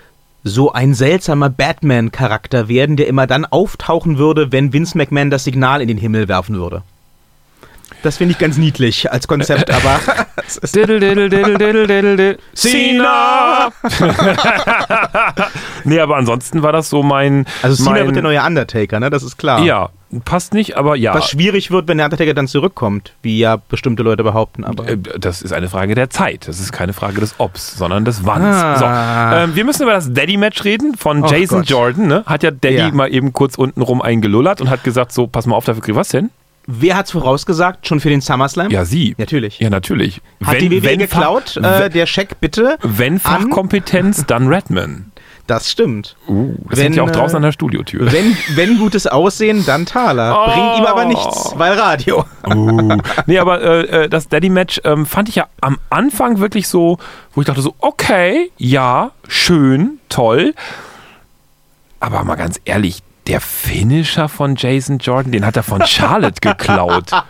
so 0.44 0.72
ein 0.72 0.94
seltsamer 0.94 1.50
Batman-Charakter 1.50 2.68
werden, 2.68 2.96
der 2.96 3.06
immer 3.06 3.26
dann 3.26 3.44
auftauchen 3.44 4.18
würde, 4.18 4.52
wenn 4.52 4.72
Vince 4.72 4.96
McMahon 4.96 5.30
das 5.30 5.44
Signal 5.44 5.80
in 5.80 5.88
den 5.88 5.98
Himmel 5.98 6.28
werfen 6.28 6.56
würde. 6.56 6.82
Das 8.02 8.16
finde 8.16 8.32
ich 8.32 8.38
ganz 8.38 8.56
niedlich 8.56 9.12
als 9.12 9.28
Konzept, 9.28 9.70
aber 9.74 10.00
Diddle, 10.74 10.98
diddle, 10.98 11.28
diddle, 11.28 11.56
diddle, 11.56 11.86
diddle, 11.86 12.16
diddle. 12.16 12.38
Cena! 12.54 13.72
nee, 15.84 16.00
aber 16.00 16.16
ansonsten 16.16 16.62
war 16.62 16.72
das 16.72 16.90
so 16.90 17.02
mein. 17.02 17.46
also 17.62 17.76
Cena 17.76 17.96
mein, 17.96 18.06
wird 18.06 18.16
der 18.16 18.22
neue 18.22 18.42
Undertaker, 18.42 18.98
ne? 18.98 19.08
Das 19.08 19.22
ist 19.22 19.36
klar. 19.38 19.62
Ja, 19.62 19.90
passt 20.20 20.52
nicht, 20.54 20.76
aber 20.76 20.96
ja. 20.96 21.14
Was 21.14 21.28
schwierig 21.30 21.70
wird, 21.70 21.88
wenn 21.88 21.96
der 21.98 22.06
Undertaker 22.06 22.34
dann 22.34 22.46
zurückkommt, 22.48 23.12
wie 23.22 23.38
ja 23.38 23.56
bestimmte 23.56 24.02
Leute 24.02 24.22
behaupten. 24.22 24.64
Aber 24.64 24.88
Äh, 24.88 24.96
Das 25.18 25.42
ist 25.42 25.52
eine 25.52 25.68
Frage 25.68 25.94
der 25.94 26.10
Zeit. 26.10 26.46
Das 26.48 26.60
ist 26.60 26.72
keine 26.72 26.92
Frage 26.92 27.20
des 27.20 27.34
Obs, 27.38 27.76
sondern 27.76 28.04
des 28.04 28.24
Wanns. 28.26 28.44
Ah. 28.44 28.78
So, 28.78 29.36
ähm, 29.44 29.56
wir 29.56 29.64
müssen 29.64 29.82
über 29.82 29.92
das 29.92 30.12
Daddy-Match 30.12 30.64
reden 30.64 30.94
von 30.96 31.24
Och 31.24 31.30
Jason 31.32 31.60
Gott. 31.60 31.70
Jordan. 31.70 32.06
Ne? 32.08 32.22
Hat 32.26 32.42
ja 32.42 32.50
Daddy 32.50 32.76
Ja. 32.76 32.90
mal 32.90 33.12
eben 33.12 33.32
kurz 33.32 33.56
unten 33.56 33.82
rum 33.82 34.02
eingelullert 34.02 34.60
und 34.60 34.70
hat 34.70 34.84
gesagt: 34.84 35.12
So, 35.12 35.26
pass 35.26 35.46
mal 35.46 35.56
auf, 35.56 35.64
dafür 35.64 35.82
krieg 35.82 35.92
ich 35.94 35.96
was 35.98 36.08
denn? 36.08 36.30
wer 36.68 36.96
hat's 36.96 37.10
vorausgesagt? 37.10 37.88
Schon 37.88 37.98
für 37.98 38.08
den 38.08 38.20
SummerSlam? 38.20 38.70
Ja, 38.70 38.84
sie. 38.84 39.16
Natürlich. 39.18 39.58
Ja, 39.58 39.68
natürlich. 39.68 40.20
Hat 40.44 40.60
die 40.60 40.70
WWE 40.70 40.96
geklaut? 40.96 41.58
Fach, 41.60 41.80
äh, 41.80 41.88
der 41.90 42.06
Scheck 42.06 42.40
bitte. 42.40 42.76
Wenn 42.82 43.18
Fachkompetenz, 43.18 44.26
dann 44.26 44.46
Redman. 44.46 45.06
Das 45.46 45.70
stimmt. 45.70 46.16
Uh, 46.28 46.54
das 46.68 46.78
Wenn, 46.78 46.84
hängt 46.84 46.96
ja 46.96 47.02
auch 47.02 47.10
draußen 47.10 47.34
äh, 47.34 47.36
an 47.36 47.42
der 47.42 47.52
Studiotür. 47.52 48.12
Wenn, 48.12 48.36
wenn 48.54 48.78
gutes 48.78 49.06
Aussehen, 49.06 49.66
dann 49.66 49.86
Taler. 49.86 50.38
Oh. 50.38 50.50
Bringt 50.50 50.78
ihm 50.78 50.86
aber 50.86 51.04
nichts, 51.04 51.52
weil 51.56 51.78
Radio. 51.78 52.24
Uh. 52.46 52.98
Nee, 53.26 53.38
aber 53.38 53.60
äh, 53.60 54.04
äh, 54.04 54.08
das 54.08 54.28
Daddy-Match 54.28 54.80
ähm, 54.84 55.06
fand 55.06 55.28
ich 55.28 55.36
ja 55.36 55.46
am 55.60 55.78
Anfang 55.90 56.38
wirklich 56.38 56.68
so, 56.68 56.98
wo 57.34 57.40
ich 57.40 57.46
dachte 57.46 57.60
so, 57.60 57.74
okay, 57.78 58.50
ja, 58.56 59.10
schön, 59.28 59.98
toll. 60.08 60.54
Aber 62.00 62.24
mal 62.24 62.36
ganz 62.36 62.60
ehrlich, 62.64 63.02
der 63.26 63.40
Finisher 63.40 64.28
von 64.28 64.56
Jason 64.56 64.98
Jordan, 64.98 65.32
den 65.32 65.46
hat 65.46 65.56
er 65.56 65.62
von 65.62 65.84
Charlotte 65.86 66.40
geklaut. 66.40 67.10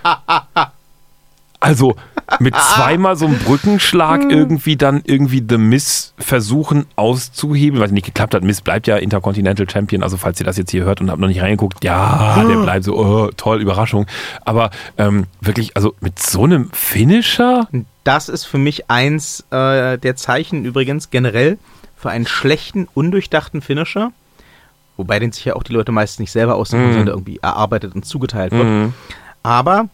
Also 1.63 1.95
mit 2.41 2.55
zweimal 2.57 3.17
so 3.17 3.27
einem 3.27 3.39
Brückenschlag 3.39 4.23
irgendwie 4.29 4.77
dann 4.77 5.03
irgendwie 5.05 5.45
The 5.49 5.59
Miss 5.59 6.15
versuchen 6.19 6.87
auszuheben, 6.97 7.79
weil 7.79 7.87
es 7.87 7.93
nicht 7.93 8.07
geklappt 8.07 8.35
hat. 8.35 8.43
Miss 8.43 8.61
bleibt 8.61 8.87
ja 8.87 8.97
Intercontinental 8.97 9.69
Champion, 9.69 10.03
also 10.03 10.17
falls 10.17 10.41
ihr 10.41 10.47
das 10.47 10.57
jetzt 10.57 10.71
hier 10.71 10.85
hört 10.85 11.01
und 11.01 11.11
habt 11.11 11.21
noch 11.21 11.29
nicht 11.29 11.43
reingeguckt, 11.43 11.85
ja, 11.85 12.45
der 12.49 12.57
bleibt 12.57 12.85
so, 12.85 12.97
oh, 12.97 13.31
toll, 13.37 13.61
Überraschung. 13.61 14.07
Aber 14.45 14.71
ähm, 14.99 15.27
wirklich, 15.41 15.77
also 15.77 15.95
mit 16.01 16.19
so 16.19 16.45
einem 16.45 16.71
Finisher, 16.73 17.69
Das 18.05 18.29
ist 18.29 18.45
für 18.45 18.59
mich 18.59 18.91
eins 18.91 19.45
äh, 19.51 19.97
der 19.99 20.17
Zeichen 20.17 20.65
übrigens 20.65 21.11
generell 21.11 21.59
für 21.97 22.11
einen 22.11 22.27
schlechten, 22.27 22.89
undurchdachten 22.95 23.61
Finisher. 23.63 24.11
Wobei 24.97 25.19
den 25.21 25.33
sich 25.33 25.45
ja 25.45 25.55
auch 25.55 25.63
die 25.63 25.73
Leute 25.73 25.93
meist 25.93 26.19
nicht 26.21 26.33
selber 26.33 26.57
ausdenken, 26.57 26.89
Mhm. 26.89 26.93
sondern 26.95 27.15
irgendwie 27.15 27.39
erarbeitet 27.41 27.95
und 27.95 28.05
zugeteilt 28.05 28.53
wird. 28.53 28.65
Mhm. 28.67 28.95
Aber 29.43 29.89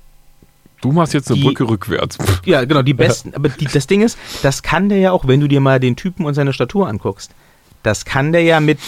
du 0.81 0.93
machst 0.93 1.15
jetzt 1.15 1.31
eine 1.31 1.39
Die- 1.39 1.45
Brücke 1.45 1.69
rückwärts. 1.69 2.19
Ja, 2.45 2.65
genau, 2.65 2.83
die 2.83 2.95
besten. 2.95 3.35
Aber 3.35 3.49
die, 3.49 3.67
das 3.67 3.87
Ding 3.87 4.03
ist, 4.03 4.19
das 4.43 4.63
kann 4.63 4.89
der 4.89 4.99
ja 4.99 5.13
auch, 5.13 5.27
wenn 5.27 5.41
du 5.41 5.49
dir 5.49 5.61
mal 5.61 5.81
den 5.81 5.97
Typen 5.97 6.25
und 6.27 6.35
seine 6.35 6.53
Statur 6.53 6.89
anguckst, 6.89 7.31
das 7.83 8.05
kann 8.05 8.33
der 8.33 8.43
ja 8.43 8.61
mit 8.61 8.79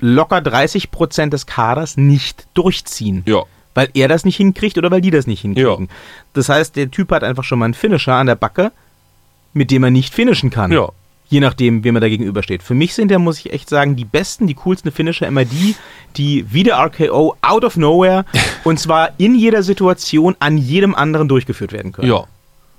locker 0.00 0.38
30% 0.38 1.28
des 1.30 1.46
Kaders 1.46 1.96
nicht 1.96 2.46
durchziehen. 2.54 3.22
Ja, 3.26 3.42
Weil 3.74 3.88
er 3.94 4.08
das 4.08 4.24
nicht 4.24 4.36
hinkriegt 4.36 4.78
oder 4.78 4.90
weil 4.90 5.00
die 5.02 5.10
das 5.10 5.26
nicht 5.26 5.42
hinkriegen. 5.42 5.88
Das 6.32 6.48
heißt, 6.48 6.76
der 6.76 6.90
Typ 6.90 7.10
hat 7.12 7.22
einfach 7.22 7.44
schon 7.44 7.58
mal 7.58 7.66
einen 7.66 7.74
Finisher 7.74 8.14
an 8.14 8.26
der 8.26 8.34
Backe, 8.34 8.72
mit 9.52 9.70
dem 9.70 9.84
er 9.84 9.90
nicht 9.90 10.14
finishen 10.14 10.50
kann. 10.50 10.72
ja. 10.72 10.88
Je 11.30 11.40
nachdem, 11.40 11.84
wem 11.84 11.94
er 11.94 12.00
da 12.00 12.08
gegenübersteht. 12.08 12.62
Für 12.62 12.74
mich 12.74 12.92
sind 12.92 13.10
ja, 13.10 13.18
muss 13.18 13.38
ich 13.38 13.52
echt 13.52 13.68
sagen, 13.68 13.96
die 13.96 14.04
besten, 14.04 14.46
die 14.46 14.54
coolsten 14.54 14.90
Finisher 14.90 15.28
immer 15.28 15.44
die, 15.44 15.76
die 16.16 16.44
wie 16.52 16.64
der 16.64 16.76
RKO 16.78 17.36
out 17.40 17.64
of 17.64 17.76
nowhere 17.76 18.24
und 18.64 18.78
zwar 18.78 19.12
in 19.16 19.34
jeder 19.34 19.62
Situation 19.62 20.36
an 20.40 20.58
jedem 20.58 20.94
anderen 20.94 21.28
durchgeführt 21.28 21.72
werden 21.72 21.92
können. 21.92 22.08
Ja. 22.08 22.26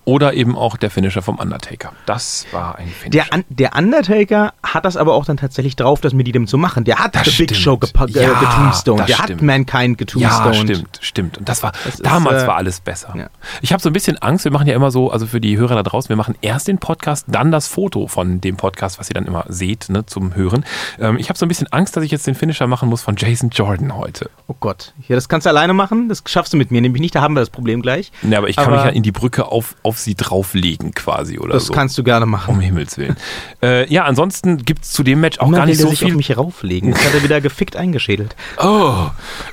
Oder 0.03 0.33
eben 0.33 0.57
auch 0.57 0.77
der 0.77 0.89
Finisher 0.89 1.21
vom 1.21 1.37
Undertaker. 1.37 1.91
Das 2.07 2.47
war 2.51 2.75
ein 2.77 2.87
Finisher. 2.87 3.25
Der, 3.29 3.37
Un 3.37 3.43
der 3.49 3.75
Undertaker 3.75 4.53
hat 4.63 4.83
das 4.85 4.97
aber 4.97 5.13
auch 5.13 5.25
dann 5.25 5.37
tatsächlich 5.37 5.75
drauf, 5.75 6.01
das 6.01 6.13
mit 6.13 6.25
jedem 6.27 6.47
zu 6.47 6.57
machen. 6.57 6.83
Der 6.85 6.97
hat 6.99 7.15
Das 7.15 7.25
The 7.27 7.45
Big. 7.45 7.55
Show 7.55 7.75
gepa- 7.75 8.07
ge 8.11 8.23
Ja, 8.23 8.33
getombstoned. 8.39 9.07
Der 9.07 9.13
stimmt. 9.13 9.29
hat 9.29 9.41
Mankind 9.41 9.97
getombstoned. 9.97 10.55
Ja, 10.69 10.75
stimmt, 10.75 10.99
stimmt. 11.01 11.37
Und 11.37 11.47
das 11.47 11.61
war, 11.61 11.71
Das 11.85 11.95
ist, 11.95 12.05
damals 12.05 12.43
äh, 12.43 12.47
war 12.47 12.55
alles 12.55 12.79
besser. 12.79 13.13
ja. 13.15 13.27
Ich 13.61 13.73
habe 13.73 13.81
so 13.81 13.89
ein 13.89 13.93
bisschen 13.93 14.17
Angst, 14.17 14.43
wir 14.45 14.51
machen 14.51 14.67
ja 14.67 14.73
immer 14.75 14.89
so, 14.91 15.11
also 15.11 15.27
für 15.27 15.39
die 15.39 15.57
Hörer 15.57 15.75
da 15.75 15.83
draußen, 15.83 16.09
wir 16.09 16.15
machen 16.15 16.35
erst 16.41 16.67
den 16.67 16.79
Podcast, 16.79 17.25
dann 17.27 17.51
das 17.51 17.67
Foto 17.67 18.07
von 18.07 18.41
dem 18.41 18.57
Podcast, 18.57 18.97
was 18.99 19.09
ihr 19.09 19.13
dann 19.13 19.25
immer 19.27 19.45
seht, 19.49 19.89
ne, 19.89 20.05
zum 20.07 20.33
Hören. 20.35 20.65
Ähm, 20.99 21.17
ich 21.17 21.29
habe 21.29 21.37
so 21.37 21.45
ein 21.45 21.49
bisschen 21.49 21.67
Angst, 21.71 21.95
dass 21.95 22.03
ich 22.03 22.11
jetzt 22.11 22.25
den 22.25 22.35
Finisher 22.35 22.65
machen 22.67 22.89
muss 22.89 23.01
von 23.03 23.15
Jason 23.17 23.49
Jordan 23.51 23.95
heute. 23.95 24.29
Oh 24.47 24.55
Gott. 24.59 24.93
Ja, 25.07 25.15
das 25.15 25.29
kannst 25.29 25.45
du 25.45 25.49
alleine 25.49 25.73
machen. 25.73 26.09
Das 26.09 26.23
schaffst 26.25 26.53
du 26.53 26.57
mit 26.57 26.71
mir 26.71 26.81
nämlich 26.81 27.01
nicht. 27.01 27.13
Da 27.13 27.21
haben 27.21 27.35
wir 27.35 27.39
das 27.41 27.49
Problem 27.51 27.81
gleich. 27.81 28.11
Ja, 28.23 28.39
aber 28.39 28.49
ich 28.49 28.55
kann 28.55 28.65
Aber- 28.67 28.77
mich 28.77 28.85
ja 28.85 28.91
in 28.91 29.03
die 29.03 29.11
Brücke 29.11 29.45
auf, 29.45 29.75
auf 29.83 29.90
sie 29.97 30.15
drauflegen 30.15 30.93
quasi 30.93 31.39
oder 31.39 31.53
Das 31.53 31.65
so. 31.67 31.73
kannst 31.73 31.97
du 31.97 32.03
gerne 32.03 32.25
machen. 32.25 32.55
um 32.55 32.59
Himmels 32.59 32.97
Willen. 32.97 33.15
äh, 33.63 33.91
ja, 33.91 34.05
ansonsten 34.05 34.57
gibt 34.57 34.83
es 34.83 34.91
zu 34.91 35.03
dem 35.03 35.19
Match 35.21 35.39
auch 35.39 35.47
Immer 35.47 35.57
gar 35.57 35.65
nicht 35.65 35.79
so 35.79 35.89
sich 35.89 36.01
auf 36.03 36.07
viel. 36.07 36.15
mich 36.17 36.37
rauflegen. 36.37 36.89
Jetzt 36.89 37.05
hat 37.05 37.13
er 37.13 37.23
wieder 37.23 37.41
gefickt 37.41 37.75
eingeschädelt. 37.75 38.35
Oh. 38.61 38.93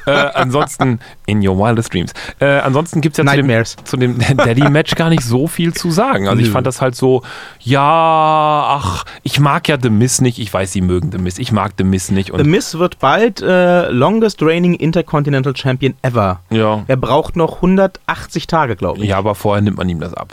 Äh, 0.07 0.11
ansonsten, 0.11 1.01
in 1.27 1.47
your 1.47 1.57
wildest 1.59 1.93
dreams. 1.93 2.13
Äh, 2.41 2.47
ansonsten 2.59 3.01
gibt 3.01 3.15
es 3.15 3.19
ja 3.19 3.25
zu 3.31 3.37
dem, 3.37 3.47
Nightmares. 3.47 3.77
zu 3.85 3.97
dem 3.97 4.19
Daddy-Match 4.19 4.95
gar 4.95 5.11
nicht 5.11 5.23
so 5.23 5.47
viel 5.49 5.75
zu 5.75 5.91
sagen. 5.91 6.29
Also 6.29 6.41
ich 6.43 6.51
fand 6.51 6.67
das 6.67 6.81
halt 6.81 6.95
so, 6.95 7.23
ja, 7.61 7.83
ach, 8.81 9.05
ich 9.23 9.41
mag 9.41 9.69
ja 9.69 9.77
The 9.81 9.91
Miss 9.91 10.21
nicht. 10.21 10.39
Ich 10.39 10.53
weiß, 10.53 10.73
sie 10.73 10.81
mögen 10.81 11.13
The 11.13 11.19
Miss. 11.19 11.39
Ich 11.39 11.53
mag 11.53 11.73
The 11.79 11.85
Miss 11.85 12.11
nicht. 12.11 12.33
The 12.37 12.45
Miz 12.45 12.75
wird 12.79 12.99
bald 12.99 13.41
äh, 13.43 13.89
longest 13.91 14.43
reigning 14.43 14.75
Intercontinental 14.75 15.57
Champion 15.57 15.95
ever. 16.03 16.41
ja, 16.51 16.83
Er 16.87 16.97
braucht 16.97 17.37
noch 17.37 17.57
180 17.57 18.47
Tage, 18.47 18.77
glaube 18.77 19.01
ich. 19.03 19.09
ja, 19.11 19.19
aber 19.19 19.35
vorher 19.35 19.63
nimmt 19.63 19.77
man 19.79 19.89
ihm 19.89 20.01
das 20.01 20.15
ab. 20.15 20.28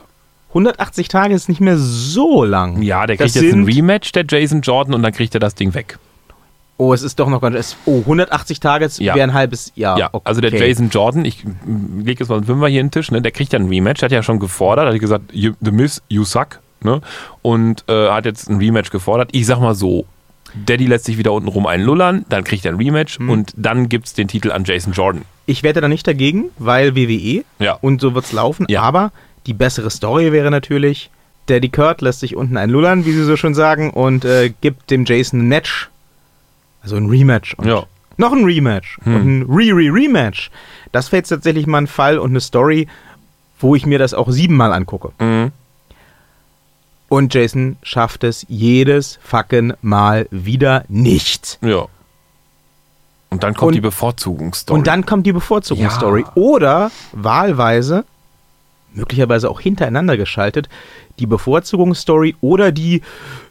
180 0.55 1.09
Tage 1.09 1.33
ist 1.35 1.49
nicht 1.49 1.59
mehr 1.61 1.77
so 1.77 2.43
lang. 2.45 2.81
Ja, 2.81 3.05
der 3.05 3.17
Das 3.17 3.33
kriegt 3.33 3.43
jetzt 3.45 3.53
ein 3.53 3.65
Rematch, 3.65 4.11
der 4.13 4.23
Jason 4.27 4.61
Jordan, 4.61 4.93
und 4.93 5.03
dann 5.03 5.11
kriegt 5.11 5.33
er 5.35 5.39
das 5.41 5.53
Ding 5.53 5.73
weg. 5.73 5.99
Oh, 6.77 6.93
es 6.93 7.03
ist 7.03 7.19
doch 7.19 7.29
noch 7.29 7.41
ganz. 7.41 7.55
es- 7.55 7.77
Oh, 7.85 7.99
180 8.05 8.59
Tage 8.59 8.89
Ja. 8.99 9.15
wäre 9.15 9.23
ein 9.27 9.33
halbes 9.33 9.71
Jahr. 9.75 9.97
Ja, 9.97 10.09
also 10.23 10.41
der 10.41 10.53
Okay. 10.53 10.67
Jason 10.67 10.89
Jordan, 10.89 11.23
ich 11.25 11.43
lege 12.03 12.19
jetzt 12.21 12.29
mal 12.29 12.35
einen 12.37 12.45
Fünfer 12.45 12.67
hier 12.67 12.81
in 12.81 12.87
den 12.87 12.91
Tisch, 12.91 13.11
ne, 13.11 13.21
der 13.21 13.31
kriegt 13.31 13.53
ja 13.53 13.59
ein 13.59 13.67
Rematch, 13.67 13.99
der 13.99 14.07
hat 14.07 14.11
ja 14.13 14.23
schon 14.23 14.39
gefordert, 14.39 14.87
hat 14.93 14.99
gesagt, 14.99 15.25
you, 15.33 15.53
The 15.61 15.71
Miss, 15.71 16.01
you 16.09 16.23
suck, 16.25 16.59
ne, 16.83 17.01
und 17.41 17.83
äh, 17.89 18.09
hat 18.09 18.25
jetzt 18.25 18.49
ein 18.49 18.57
Rematch 18.57 18.89
gefordert. 18.91 19.29
Ich 19.33 19.45
sag 19.45 19.59
mal 19.59 19.75
so, 19.75 20.05
Daddy 20.65 20.85
lässt 20.87 21.05
sich 21.05 21.17
wieder 21.17 21.31
unten 21.33 21.47
rum 21.49 21.65
einlullern, 21.65 22.25
dann 22.29 22.43
kriegt 22.45 22.65
er 22.65 22.71
ein 22.73 22.77
Rematch 22.77 23.19
Mhm. 23.19 23.29
und 23.29 23.53
dann 23.57 23.87
gibt's 23.89 24.13
den 24.13 24.27
Titel 24.29 24.51
an 24.51 24.63
Jason 24.65 24.91
Jordan. 24.93 25.23
Ich 25.45 25.63
wette 25.63 25.79
da 25.81 25.87
nicht 25.87 26.07
dagegen, 26.07 26.45
weil 26.57 26.95
WWE 26.95 27.43
Ja. 27.59 27.77
und 27.81 27.99
so 28.01 28.13
wird's 28.15 28.31
laufen. 28.33 28.65
Ja. 28.69 28.81
Aber 28.81 29.11
die 29.45 29.53
bessere 29.53 29.89
Story 29.89 30.31
wäre 30.31 30.51
natürlich, 30.51 31.09
Daddy 31.47 31.69
Kurt 31.69 32.01
lässt 32.01 32.21
sich 32.21 32.35
unten 32.35 32.57
einlullern, 32.57 33.05
wie 33.05 33.11
sie 33.11 33.23
so 33.23 33.37
schön 33.37 33.53
sagen, 33.53 33.91
und 33.91 34.25
äh, 34.25 34.51
gibt 34.61 34.89
dem 34.91 35.05
Jason 35.05 35.41
ein 35.41 35.47
Match. 35.47 35.89
Also 36.81 36.95
ein 36.95 37.07
Rematch. 37.09 37.53
Und 37.55 37.67
Ja. 37.67 37.83
Noch 38.17 38.31
ein 38.31 38.45
Rematch. 38.45 38.97
Hm. 39.03 39.15
Und 39.15 39.25
ein 39.27 39.41
Re-Re-Rematch. 39.49 40.49
Das 40.91 41.11
wäre 41.11 41.19
jetzt 41.19 41.29
tatsächlich 41.29 41.67
mal 41.67 41.79
ein 41.79 41.87
Fall 41.87 42.17
und 42.17 42.29
eine 42.31 42.39
Story, 42.39 42.87
wo 43.59 43.75
ich 43.75 43.85
mir 43.85 43.99
das 43.99 44.13
auch 44.13 44.29
siebenmal 44.31 44.71
angucke. 44.71 45.11
Mhm. 45.19 45.51
Und 47.09 47.33
Jason 47.33 47.77
schafft 47.83 48.23
es 48.23 48.45
jedes 48.49 49.19
fucking 49.21 49.73
Mal 49.81 50.27
wieder 50.31 50.85
nicht. 50.87 51.59
Ja. 51.61 51.85
Und 53.29 53.43
dann 53.43 53.53
kommt 53.53 53.69
Und- 53.69 53.75
die 53.75 53.81
Bevorzugungsstory. 53.81 54.77
Und 54.79 54.87
dann 54.87 55.05
kommt 55.05 55.25
die 55.27 55.33
Bevorzugungsstory. 55.33 56.21
Ja. 56.21 56.31
Oder 56.35 56.91
wahlweise, 57.11 58.05
möglicherweise 58.95 59.49
auch 59.49 59.59
hintereinander 59.61 60.17
geschaltet, 60.17 60.69
die 61.19 61.25
Bevorzugungsstory 61.27 62.35
oder 62.41 62.71
die 62.71 63.01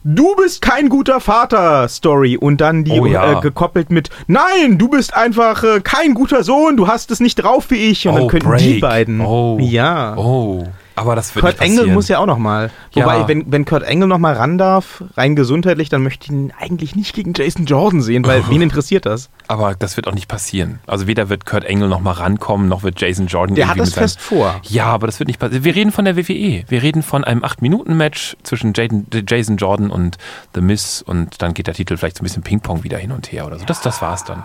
Du 0.02 0.34
bist 0.36 0.60
kein 0.62 0.88
guter 0.88 1.20
Vater-Story. 1.20 2.36
Und 2.36 2.60
dann 2.60 2.84
die 2.84 2.98
Oh 3.00 3.06
ja. 3.06 3.38
äh, 3.38 3.40
gekoppelt 3.40 3.90
mit 3.90 4.10
Nein, 4.26 4.76
du 4.78 4.88
bist 4.88 5.14
einfach 5.14 5.62
äh, 5.64 5.80
kein 5.82 6.14
guter 6.14 6.42
Sohn, 6.44 6.76
du 6.76 6.88
hast 6.88 7.10
es 7.10 7.20
nicht 7.20 7.36
drauf 7.36 7.70
wie 7.70 7.90
ich. 7.90 8.06
Und 8.06 8.14
Oh, 8.14 8.18
dann 8.18 8.28
könnten 8.28 8.56
die 8.58 8.64
Break. 8.72 8.80
beiden. 8.80 9.20
Oh. 9.20 9.58
Ja. 9.60 10.16
Oh, 10.16 10.64
aber 10.96 11.16
das 11.16 11.34
wird 11.34 11.44
Kurt 11.44 11.60
Engel 11.60 11.86
muss 11.88 12.08
ja 12.08 12.18
auch 12.18 12.26
noch 12.26 12.38
mal. 12.38 12.70
Wobei, 12.92 13.18
Ja. 13.18 13.28
wenn, 13.28 13.50
wenn 13.50 13.64
Kurt 13.64 13.82
Engel 13.82 14.08
noch 14.08 14.18
mal 14.18 14.34
ran 14.34 14.58
darf, 14.58 15.02
rein 15.16 15.34
gesundheitlich, 15.36 15.88
dann 15.88 16.02
möchte 16.02 16.24
ich 16.26 16.30
ihn 16.30 16.52
eigentlich 16.58 16.94
nicht 16.94 17.14
gegen 17.14 17.32
Jason 17.34 17.66
Jordan 17.66 18.00
sehen, 18.02 18.24
weil 18.26 18.48
wen 18.48 18.62
interessiert 18.62 19.06
das? 19.06 19.30
Aber 19.48 19.74
das 19.74 19.96
wird 19.96 20.06
auch 20.08 20.14
nicht 20.14 20.28
passieren. 20.28 20.78
Also 20.86 21.06
weder 21.06 21.28
wird 21.28 21.46
Kurt 21.46 21.64
Engel 21.64 21.88
noch 21.88 22.00
mal 22.00 22.12
rankommen, 22.12 22.68
noch 22.68 22.82
wird 22.82 23.00
Jason 23.00 23.26
Jordan 23.26 23.54
Der 23.56 23.68
hat 23.68 23.78
das 23.78 23.94
fest 23.94 24.20
vor. 24.20 24.60
Ja, 24.62 24.86
aber 24.86 25.06
das 25.06 25.18
wird 25.18 25.26
nicht 25.28 25.38
passieren. 25.40 25.64
Wir 25.64 25.74
reden 25.74 25.92
von 25.92 26.04
der 26.04 26.16
WWE. 26.16 26.64
Wir 26.68 26.82
reden 26.82 27.02
von 27.02 27.24
einem 27.24 27.42
8-Minuten-Match 27.42 28.36
zwischen 28.42 28.72
Jaden, 28.74 29.06
Jason 29.26 29.56
Jordan 29.56 29.90
und 29.90 30.18
The 30.54 30.60
Miz 30.60 31.02
und 31.06 31.42
dann 31.42 31.54
geht 31.54 31.66
der 31.66 31.74
Titel 31.74 31.96
vielleicht 31.96 32.16
so 32.16 32.22
ein 32.22 32.24
bisschen 32.24 32.42
Ping-Pong 32.42 32.84
wieder 32.84 32.98
hin 32.98 33.12
und 33.12 33.32
her 33.32 33.46
oder 33.46 33.58
so. 33.58 33.64
Das, 33.64 33.80
das 33.80 34.00
war's 34.00 34.24
dann. 34.24 34.44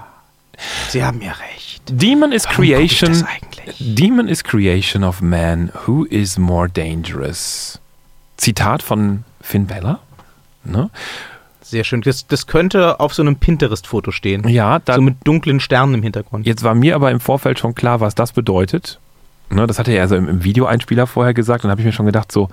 Sie 0.89 1.03
haben 1.03 1.21
ja 1.21 1.31
recht. 1.31 1.81
Demon 1.89 2.31
is 2.31 2.45
Warum 2.45 2.55
creation. 2.57 3.11
das 3.11 3.23
eigentlich? 3.23 3.75
Demon 3.79 4.27
is 4.27 4.43
creation 4.43 5.03
of 5.03 5.21
man. 5.21 5.71
Who 5.85 6.05
is 6.05 6.37
more 6.37 6.69
dangerous? 6.69 7.79
Zitat 8.37 8.83
von 8.83 9.23
Finn 9.41 9.67
Balor. 9.67 9.99
Ne? 10.63 10.89
Sehr 11.61 11.83
schön. 11.83 12.01
Das, 12.01 12.25
das 12.27 12.47
könnte 12.47 12.99
auf 12.99 13.13
so 13.13 13.21
einem 13.21 13.35
Pinterest-Foto 13.35 14.11
stehen. 14.11 14.47
Ja, 14.47 14.79
da, 14.79 14.95
so 14.95 15.01
mit 15.01 15.17
dunklen 15.23 15.59
Sternen 15.59 15.95
im 15.95 16.03
Hintergrund. 16.03 16.45
Jetzt 16.45 16.63
war 16.63 16.73
mir 16.73 16.95
aber 16.95 17.11
im 17.11 17.19
Vorfeld 17.19 17.59
schon 17.59 17.75
klar, 17.75 17.99
was 17.99 18.15
das 18.15 18.31
bedeutet. 18.31 18.99
Ne, 19.51 19.67
das 19.67 19.79
hatte 19.79 19.91
er 19.91 20.03
also 20.03 20.15
im, 20.15 20.27
im 20.27 20.43
Videoeinspieler 20.43 21.07
vorher 21.07 21.33
gesagt. 21.33 21.63
Und 21.63 21.69
da 21.69 21.71
habe 21.71 21.81
ich 21.81 21.85
mir 21.85 21.91
schon 21.91 22.05
gedacht, 22.05 22.31
so, 22.31 22.49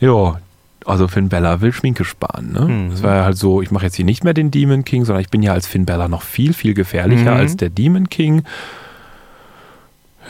ja, 0.00 0.38
also 0.86 1.08
Finn 1.08 1.28
Bella 1.28 1.60
will 1.60 1.72
Schminke 1.72 2.04
sparen. 2.04 2.52
Ne? 2.52 2.60
Mhm. 2.60 2.90
Das 2.90 3.02
war 3.02 3.16
ja 3.16 3.24
halt 3.24 3.36
so, 3.36 3.62
ich 3.62 3.70
mache 3.70 3.84
jetzt 3.86 3.96
hier 3.96 4.04
nicht 4.04 4.24
mehr 4.24 4.34
den 4.34 4.50
Demon 4.50 4.84
King, 4.84 5.04
sondern 5.04 5.22
ich 5.22 5.30
bin 5.30 5.42
ja 5.42 5.52
als 5.52 5.66
Finn 5.66 5.86
Bella 5.86 6.08
noch 6.08 6.22
viel, 6.22 6.52
viel 6.54 6.74
gefährlicher 6.74 7.32
Mhm. 7.32 7.40
als 7.40 7.56
der 7.56 7.70
Demon 7.70 8.08
King. 8.08 8.42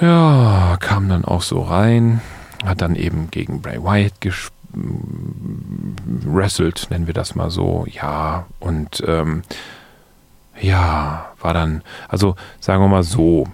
Ja, 0.00 0.76
kam 0.80 1.08
dann 1.08 1.24
auch 1.24 1.42
so 1.42 1.60
rein, 1.62 2.20
hat 2.64 2.80
dann 2.80 2.96
eben 2.96 3.30
gegen 3.30 3.60
Bray 3.62 3.82
Wyatt 3.82 4.20
gespielt 4.20 4.52
wrestelt, 6.24 6.86
nennen 6.90 7.06
wir 7.06 7.12
das 7.12 7.34
mal 7.34 7.50
so, 7.50 7.86
ja, 7.90 8.46
und 8.58 9.04
ähm, 9.06 9.42
ja, 10.58 11.26
war 11.40 11.52
dann, 11.52 11.82
also 12.08 12.36
sagen 12.58 12.82
wir 12.82 12.88
mal 12.88 13.02
so, 13.02 13.46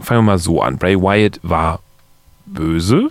fangen 0.00 0.18
wir 0.20 0.32
mal 0.32 0.38
so 0.38 0.62
an. 0.62 0.76
Bray 0.78 1.00
Wyatt 1.00 1.38
war 1.44 1.78
böse. 2.46 3.10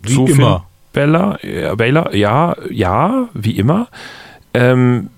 Wie 0.00 0.14
zu 0.14 0.24
immer. 0.26 0.64
Bella, 0.92 1.38
ja, 1.42 1.74
Baylor, 1.74 2.14
ja, 2.14 2.56
ja, 2.70 3.28
wie 3.34 3.56
immer. 3.56 3.88
Ähm, 4.54 5.10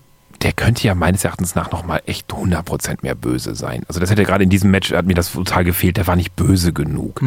der 0.45 0.53
könnte 0.53 0.87
ja 0.87 0.95
meines 0.95 1.25
Erachtens 1.25 1.55
nach 1.55 1.71
nochmal 1.71 2.03
echt 2.05 2.31
100% 2.31 2.99
mehr 3.01 3.15
böse 3.15 3.55
sein. 3.55 3.83
Also 3.89 3.99
das 3.99 4.11
hätte 4.11 4.25
gerade 4.25 4.45
in 4.45 4.51
diesem 4.51 4.71
Match, 4.71 4.93
hat 4.93 5.07
mir 5.07 5.15
das 5.15 5.33
total 5.33 5.65
gefehlt, 5.65 5.97
der 5.97 6.07
war 6.07 6.17
nicht 6.17 6.37
böse 6.37 6.75
genug. 6.75 7.23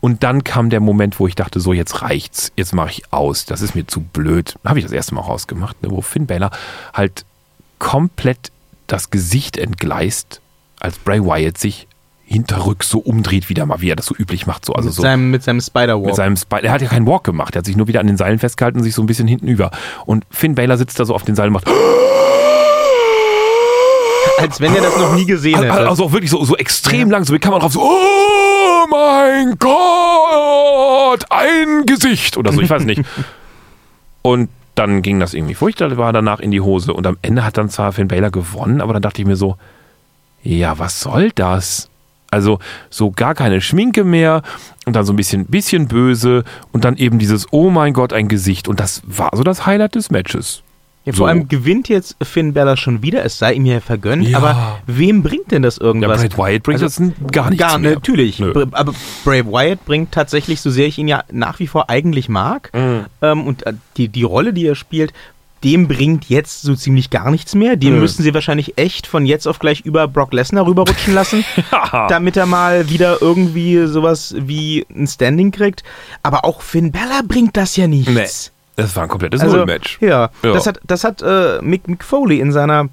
Und 0.00 0.22
dann 0.22 0.44
kam 0.44 0.68
der 0.68 0.80
Moment, 0.80 1.18
wo 1.18 1.26
ich 1.26 1.34
dachte, 1.34 1.60
so 1.60 1.72
jetzt 1.72 2.02
reicht's, 2.02 2.52
jetzt 2.56 2.74
mache 2.74 2.90
ich 2.90 3.10
aus, 3.10 3.46
das 3.46 3.62
ist 3.62 3.74
mir 3.74 3.86
zu 3.86 4.00
blöd. 4.00 4.56
Habe 4.66 4.78
ich 4.78 4.84
das 4.84 4.92
erste 4.92 5.14
Mal 5.14 5.22
auch 5.22 5.30
ausgemacht, 5.30 5.82
ne, 5.82 5.90
wo 5.90 6.02
Finn 6.02 6.26
Balor 6.26 6.50
halt 6.92 7.24
komplett 7.78 8.52
das 8.86 9.10
Gesicht 9.10 9.56
entgleist, 9.56 10.42
als 10.78 10.98
Bray 10.98 11.24
Wyatt 11.24 11.56
sich 11.56 11.87
hinterrücks 12.28 12.90
so 12.90 12.98
umdreht, 12.98 13.48
wieder 13.48 13.64
mal, 13.64 13.80
wie 13.80 13.90
er 13.90 13.96
das 13.96 14.04
so 14.06 14.14
üblich 14.14 14.46
macht. 14.46 14.66
So, 14.66 14.74
also 14.74 14.88
mit, 14.88 14.94
so 14.94 15.02
seinem, 15.02 15.30
mit 15.30 15.42
seinem 15.42 15.62
Spider-Walk. 15.62 16.06
mit 16.06 16.14
seinem 16.14 16.36
er 16.62 16.72
hat 16.72 16.82
ja 16.82 16.88
keinen 16.88 17.06
Walk 17.06 17.24
gemacht, 17.24 17.56
er 17.56 17.60
hat 17.60 17.66
sich 17.66 17.76
nur 17.76 17.88
wieder 17.88 18.00
an 18.00 18.06
den 18.06 18.18
Seilen 18.18 18.38
festgehalten 18.38 18.78
und 18.78 18.84
sich 18.84 18.94
so 18.94 19.02
ein 19.02 19.06
bisschen 19.06 19.26
hinten 19.26 19.48
über. 19.48 19.70
Und 20.04 20.26
Finn 20.30 20.54
Balor 20.54 20.76
sitzt 20.76 21.00
da 21.00 21.06
so 21.06 21.14
auf 21.14 21.22
den 21.22 21.34
Seilen 21.34 21.54
und 21.54 21.64
macht 21.64 21.66
Als 24.38 24.60
wenn 24.60 24.74
er 24.74 24.82
das 24.82 24.96
noch 24.98 25.14
nie 25.14 25.24
gesehen 25.24 25.56
hätte. 25.60 25.88
also 25.88 26.04
auch 26.04 26.12
wirklich 26.12 26.30
so, 26.30 26.44
so 26.44 26.54
extrem 26.56 27.10
lang, 27.10 27.24
so 27.24 27.32
wie 27.32 27.38
kann 27.38 27.50
man 27.50 27.60
drauf 27.60 27.72
so, 27.72 27.80
oh 27.80 28.86
mein 28.90 29.58
Gott, 29.58 31.24
ein 31.30 31.86
Gesicht 31.86 32.36
oder 32.36 32.52
so, 32.52 32.60
ich 32.60 32.68
weiß 32.68 32.84
nicht. 32.84 33.02
und 34.22 34.50
dann 34.74 35.00
ging 35.00 35.18
das 35.18 35.32
irgendwie 35.34 35.54
furchtbar, 35.54 35.96
war 35.96 36.12
danach 36.12 36.40
in 36.40 36.50
die 36.50 36.60
Hose 36.60 36.92
und 36.92 37.06
am 37.06 37.16
Ende 37.22 37.42
hat 37.42 37.56
dann 37.56 37.70
zwar 37.70 37.92
Finn 37.92 38.06
Balor 38.06 38.30
gewonnen, 38.30 38.82
aber 38.82 38.92
dann 38.92 39.02
dachte 39.02 39.22
ich 39.22 39.26
mir 39.26 39.36
so, 39.36 39.56
ja, 40.42 40.78
was 40.78 41.00
soll 41.00 41.30
das? 41.34 41.88
Also 42.30 42.58
so 42.90 43.10
gar 43.10 43.34
keine 43.34 43.60
Schminke 43.60 44.04
mehr 44.04 44.42
und 44.84 44.94
dann 44.96 45.04
so 45.06 45.12
ein 45.12 45.16
bisschen, 45.16 45.46
bisschen 45.46 45.88
böse 45.88 46.44
und 46.72 46.84
dann 46.84 46.96
eben 46.96 47.18
dieses, 47.18 47.46
oh 47.52 47.70
mein 47.70 47.92
Gott, 47.94 48.12
ein 48.12 48.28
Gesicht. 48.28 48.68
Und 48.68 48.80
das 48.80 49.02
war 49.06 49.30
so 49.34 49.42
das 49.42 49.64
Highlight 49.66 49.94
des 49.94 50.10
Matches. 50.10 50.62
Ja, 51.04 51.12
So. 51.14 51.18
vor 51.20 51.28
allem 51.28 51.48
gewinnt 51.48 51.88
jetzt 51.88 52.16
Finn 52.22 52.52
Balor 52.52 52.76
schon 52.76 53.00
wieder, 53.02 53.24
es 53.24 53.38
sei 53.38 53.54
ihm 53.54 53.64
ja 53.64 53.80
vergönnt, 53.80 54.28
Ja. 54.28 54.36
aber 54.38 54.80
wem 54.86 55.22
bringt 55.22 55.50
denn 55.52 55.62
das 55.62 55.78
Ja, 55.78 55.84
irgendwas? 55.84 56.20
Bray 56.28 56.36
Wyatt 56.54 56.62
bringt 56.64 56.82
Also, 56.82 57.02
das 57.02 57.32
gar 57.32 57.48
nichts 57.48 57.66
Gar, 57.66 57.78
mehr. 57.78 57.94
natürlich. 57.94 58.38
Nö. 58.40 58.52
Aber 58.72 58.92
Bray 59.24 59.46
Wyatt 59.46 59.82
bringt 59.86 60.12
tatsächlich, 60.12 60.60
so 60.60 60.68
sehr 60.70 60.86
ich 60.86 60.98
ihn 60.98 61.08
ja 61.08 61.22
nach 61.32 61.60
wie 61.60 61.66
vor 61.66 61.88
eigentlich 61.88 62.28
mag, 62.28 62.70
Mhm. 62.74 63.06
ähm, 63.22 63.46
und 63.46 63.64
äh, 63.66 63.72
die, 63.96 64.08
die 64.08 64.22
Rolle, 64.24 64.52
die 64.52 64.66
er 64.66 64.74
spielt, 64.74 65.14
dem 65.64 65.88
bringt 65.88 66.28
jetzt 66.28 66.62
so 66.62 66.74
ziemlich 66.74 67.10
gar 67.10 67.30
nichts 67.30 67.54
mehr. 67.54 67.76
Den 67.76 67.94
Nö. 67.94 68.00
müssten 68.00 68.22
sie 68.22 68.32
wahrscheinlich 68.34 68.78
echt 68.78 69.06
von 69.06 69.26
jetzt 69.26 69.46
auf 69.48 69.58
gleich 69.58 69.80
über 69.80 70.06
Brock 70.06 70.32
Lesnar 70.32 70.66
rüberrutschen 70.66 71.14
lassen, 71.14 71.44
Ja. 71.72 72.06
damit 72.08 72.36
er 72.36 72.46
mal 72.46 72.88
wieder 72.90 73.20
irgendwie 73.20 73.86
sowas 73.86 74.34
wie 74.38 74.86
ein 74.94 75.06
Standing 75.06 75.50
kriegt. 75.50 75.82
Aber 76.22 76.44
auch 76.44 76.62
Finn 76.62 76.92
Balor 76.92 77.22
bringt 77.26 77.56
das 77.56 77.76
ja 77.76 77.86
nichts. 77.88 78.12
Nee. 78.12 78.54
Das 78.76 78.94
war 78.94 79.02
ein 79.04 79.08
komplettes 79.08 79.40
Also, 79.40 79.56
Nullmatch. 79.56 79.98
Ja, 80.00 80.30
Ja. 80.42 80.52
das 80.52 80.66
hat, 80.66 80.80
das 80.86 81.02
hat 81.02 81.20
äh, 81.22 81.58
Mick, 81.62 81.88
Mick 81.88 82.04
Foley 82.04 82.38
in 82.38 82.52
seiner 82.52 82.88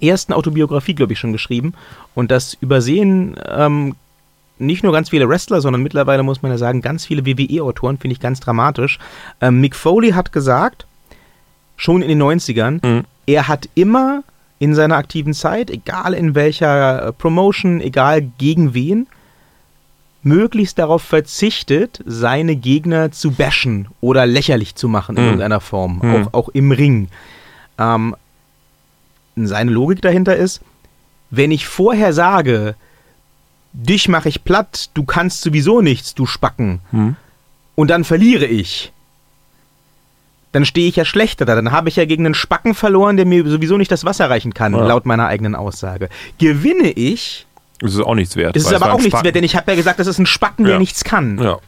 ersten 0.00 0.32
Autobiografie, 0.32 0.94
glaube 0.94 1.12
ich, 1.12 1.18
schon 1.18 1.32
geschrieben. 1.32 1.74
Und 2.14 2.30
das 2.30 2.54
übersehen 2.60 3.36
ähm, 3.48 3.96
nicht 4.58 4.84
nur 4.84 4.92
ganz 4.92 5.10
viele 5.10 5.28
Wrestler, 5.28 5.60
sondern 5.60 5.82
mittlerweile 5.82 6.22
muss 6.22 6.42
man 6.42 6.52
ja 6.52 6.58
sagen, 6.58 6.82
ganz 6.82 7.04
viele 7.04 7.26
WWE-Autoren, 7.26 7.98
finde 7.98 8.12
ich 8.12 8.20
ganz 8.20 8.38
dramatisch. 8.38 8.98
Ähm, 9.40 9.60
Mick 9.60 9.74
Foley 9.74 10.10
hat 10.12 10.30
gesagt, 10.32 10.86
schon 11.82 12.00
in 12.02 12.08
den 12.08 12.18
90ern, 12.22 12.80
Mhm. 12.82 13.04
er 13.26 13.48
hat 13.48 13.68
immer 13.74 14.22
in 14.60 14.74
seiner 14.76 14.96
aktiven 14.96 15.34
Zeit, 15.34 15.68
egal 15.70 16.14
in 16.14 16.34
welcher 16.36 17.08
äh, 17.08 17.12
Promotion, 17.12 17.80
egal 17.80 18.22
gegen 18.38 18.72
wen, 18.74 19.08
möglichst 20.22 20.78
darauf 20.78 21.02
verzichtet, 21.02 22.00
seine 22.06 22.54
Gegner 22.54 23.10
zu 23.10 23.32
bashen 23.32 23.88
oder 24.00 24.24
lächerlich 24.26 24.76
zu 24.76 24.88
machen 24.88 25.16
in 25.16 25.22
Mhm. 25.22 25.28
irgendeiner 25.30 25.60
Form, 25.60 25.98
Mhm. 26.00 26.14
auch, 26.28 26.34
auch 26.34 26.48
im 26.50 26.70
Ring. 26.70 27.08
Ähm, 27.78 28.14
seine 29.34 29.72
Logik 29.72 30.00
dahinter 30.02 30.36
ist, 30.36 30.60
wenn 31.30 31.50
ich 31.50 31.66
vorher 31.66 32.12
sage, 32.12 32.76
dich 33.72 34.08
mache 34.08 34.28
ich 34.28 34.44
platt, 34.44 34.90
du 34.94 35.02
kannst 35.04 35.40
sowieso 35.40 35.80
nichts, 35.80 36.14
du 36.14 36.26
Spacken, 36.26 36.80
Hm. 36.92 37.16
und 37.74 37.88
dann 37.90 38.04
verliere 38.04 38.44
ich, 38.46 38.92
dann 40.52 40.64
stehe 40.64 40.88
ich 40.88 40.96
ja 40.96 41.04
schlechter 41.04 41.44
da. 41.44 41.54
Dann 41.54 41.72
habe 41.72 41.88
ich 41.88 41.96
ja 41.96 42.04
gegen 42.04 42.24
einen 42.26 42.34
Spacken 42.34 42.74
verloren, 42.74 43.16
der 43.16 43.26
mir 43.26 43.48
sowieso 43.48 43.76
nicht 43.78 43.90
das 43.90 44.04
Wasser 44.04 44.28
reichen 44.30 44.54
kann, 44.54 44.74
Ja. 44.74 44.86
laut 44.86 45.06
meiner 45.06 45.26
eigenen 45.26 45.54
Aussage. 45.54 46.08
Gewinne 46.38 46.90
ich, 46.90 47.46
Das 47.80 47.94
ist 47.94 48.00
auch 48.00 48.14
nichts 48.14 48.36
wert. 48.36 48.54
ist 48.56 48.64
es 48.66 48.70
weil 48.70 48.76
aber 48.82 48.92
auch 48.92 48.98
nichts 48.98 49.08
Spacken. 49.10 49.24
wert, 49.24 49.34
denn 49.36 49.44
ich 49.44 49.56
habe 49.56 49.70
ja 49.70 49.76
gesagt, 49.76 49.98
das 49.98 50.06
ist 50.06 50.18
ein 50.18 50.26
Spacken, 50.26 50.64
der 50.64 50.74
Ja. 50.74 50.78
nichts 50.78 51.04
kann. 51.04 51.38
Ja. 51.42 51.58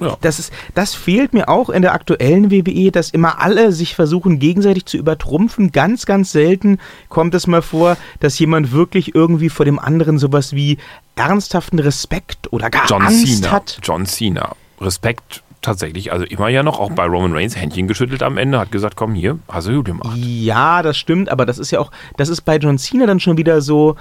Ja. 0.00 0.16
Das, 0.22 0.38
ist, 0.38 0.54
das 0.74 0.94
fehlt 0.94 1.34
mir 1.34 1.50
auch 1.50 1.68
in 1.68 1.82
der 1.82 1.92
aktuellen 1.92 2.50
WWE, 2.50 2.90
dass 2.90 3.10
immer 3.10 3.42
alle 3.42 3.72
sich 3.72 3.94
versuchen, 3.94 4.38
gegenseitig 4.38 4.86
zu 4.86 4.96
übertrumpfen. 4.96 5.70
Ganz, 5.70 6.06
ganz 6.06 6.32
selten 6.32 6.78
kommt 7.10 7.34
es 7.34 7.46
mal 7.46 7.60
vor, 7.60 7.98
dass 8.18 8.38
jemand 8.38 8.72
wirklich 8.72 9.14
irgendwie 9.14 9.50
vor 9.50 9.66
dem 9.66 9.78
anderen 9.78 10.18
sowas 10.18 10.54
wie 10.54 10.78
ernsthaften 11.14 11.78
Respekt 11.78 12.50
oder 12.54 12.70
gar 12.70 12.86
John 12.88 13.02
Angst 13.02 13.26
Cena. 13.42 13.50
hat. 13.52 13.78
John 13.82 14.06
Cena. 14.06 14.52
Respekt 14.80 15.42
tatsächlich. 15.62 16.12
Also 16.12 16.24
immer 16.24 16.48
ja 16.48 16.62
noch, 16.62 16.78
auch 16.78 16.90
bei 16.92 17.04
Roman 17.06 17.32
Reigns, 17.32 17.56
Händchen 17.56 17.86
geschüttelt 17.88 18.22
am 18.22 18.36
Ende, 18.36 18.58
hat 18.58 18.70
gesagt, 18.72 18.96
komm 18.96 19.14
hier, 19.14 19.38
hast 19.48 19.68
du 19.68 19.74
gut 19.76 19.86
gemacht. 19.86 20.16
Ja, 20.16 20.82
das 20.82 20.96
stimmt, 20.98 21.30
aber 21.30 21.46
das 21.46 21.58
ist 21.58 21.70
ja 21.70 21.80
auch, 21.80 21.90
das 22.16 22.28
ist 22.28 22.42
bei 22.42 22.56
John 22.56 22.78
Cena 22.78 23.06
dann 23.06 23.20
schon 23.20 23.36
wieder 23.36 23.60
so, 23.62 23.96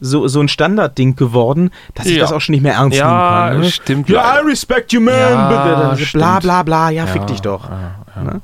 so, 0.00 0.26
so 0.26 0.40
ein 0.40 0.48
Standardding 0.48 1.14
geworden, 1.14 1.70
dass 1.94 2.06
ich 2.06 2.16
Ja. 2.16 2.22
das 2.22 2.32
auch 2.32 2.40
schon 2.40 2.54
nicht 2.54 2.62
mehr 2.62 2.74
ernst 2.74 2.98
Ja, 2.98 3.44
nehmen 3.44 3.52
kann. 3.52 3.60
Ne? 3.60 3.70
stimmt 3.70 4.08
Ja. 4.08 4.40
I 4.40 4.44
respect 4.46 4.92
you, 4.92 5.00
man. 5.00 5.14
Ja, 5.14 5.94
bla, 6.14 6.40
bla, 6.40 6.62
bla. 6.64 6.90
Ja, 6.90 7.06
fick 7.06 7.26
dich 7.28 7.40
doch. 7.40 7.68
Ne? 7.70 8.40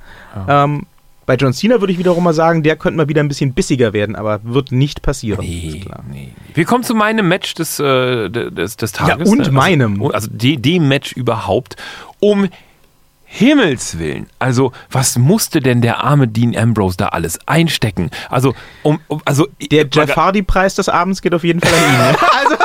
Ähm, 0.49 0.87
bei 1.27 1.35
John 1.35 1.53
Cena 1.53 1.79
würde 1.81 1.93
ich 1.93 1.99
wiederum 1.99 2.25
mal 2.25 2.33
sagen, 2.33 2.63
der 2.63 2.77
könnte 2.77 2.97
mal 2.97 3.09
wieder 3.09 3.23
ein 3.23 3.29
bisschen 3.29 3.53
bissiger 3.53 3.93
werden, 3.93 4.17
aber 4.17 4.41
wird 4.45 4.73
nicht 4.73 5.03
passieren. 5.03 5.41
Nee, 5.45 5.81
klar. 5.85 6.03
nee. 6.11 6.33
Wir 6.55 6.65
kommen 6.65 6.85
zu 6.85 6.95
meinem 6.95 7.29
Match 7.29 7.53
des, 7.53 7.79
äh, 7.79 8.31
des, 8.31 8.79
des 8.79 8.93
Tages. 8.93 9.29
und 9.31 9.41
ne? 9.41 9.51
meinem. 9.51 10.01
Also, 10.01 10.15
also 10.15 10.31
de, 10.33 10.57
dem 10.57 10.89
Match 10.89 11.13
überhaupt. 11.13 11.77
Um 12.21 12.49
Himmels 13.31 13.99
Willen. 13.99 14.27
Also, 14.39 14.73
was 14.91 15.19
musste 15.19 15.61
denn 15.61 15.83
der 15.83 16.03
arme 16.03 16.29
Dean 16.29 16.57
Ambrose 16.57 16.97
da 16.97 17.09
alles 17.09 17.39
einstecken? 17.47 18.11
Also, 18.31 18.55
um, 18.83 19.01
um 19.09 19.21
also 19.27 19.47
Der 19.71 19.87
Jeff 19.93 20.17
Hardy-Preis 20.17 20.77
des 20.77 20.89
Abends 20.89 21.21
geht 21.21 21.35
auf 21.35 21.45
jeden 21.45 21.61
Fall 21.61 21.73
an 21.75 21.93
ihn. 21.93 21.99
Ne? 21.99 22.17
also, 22.39 22.57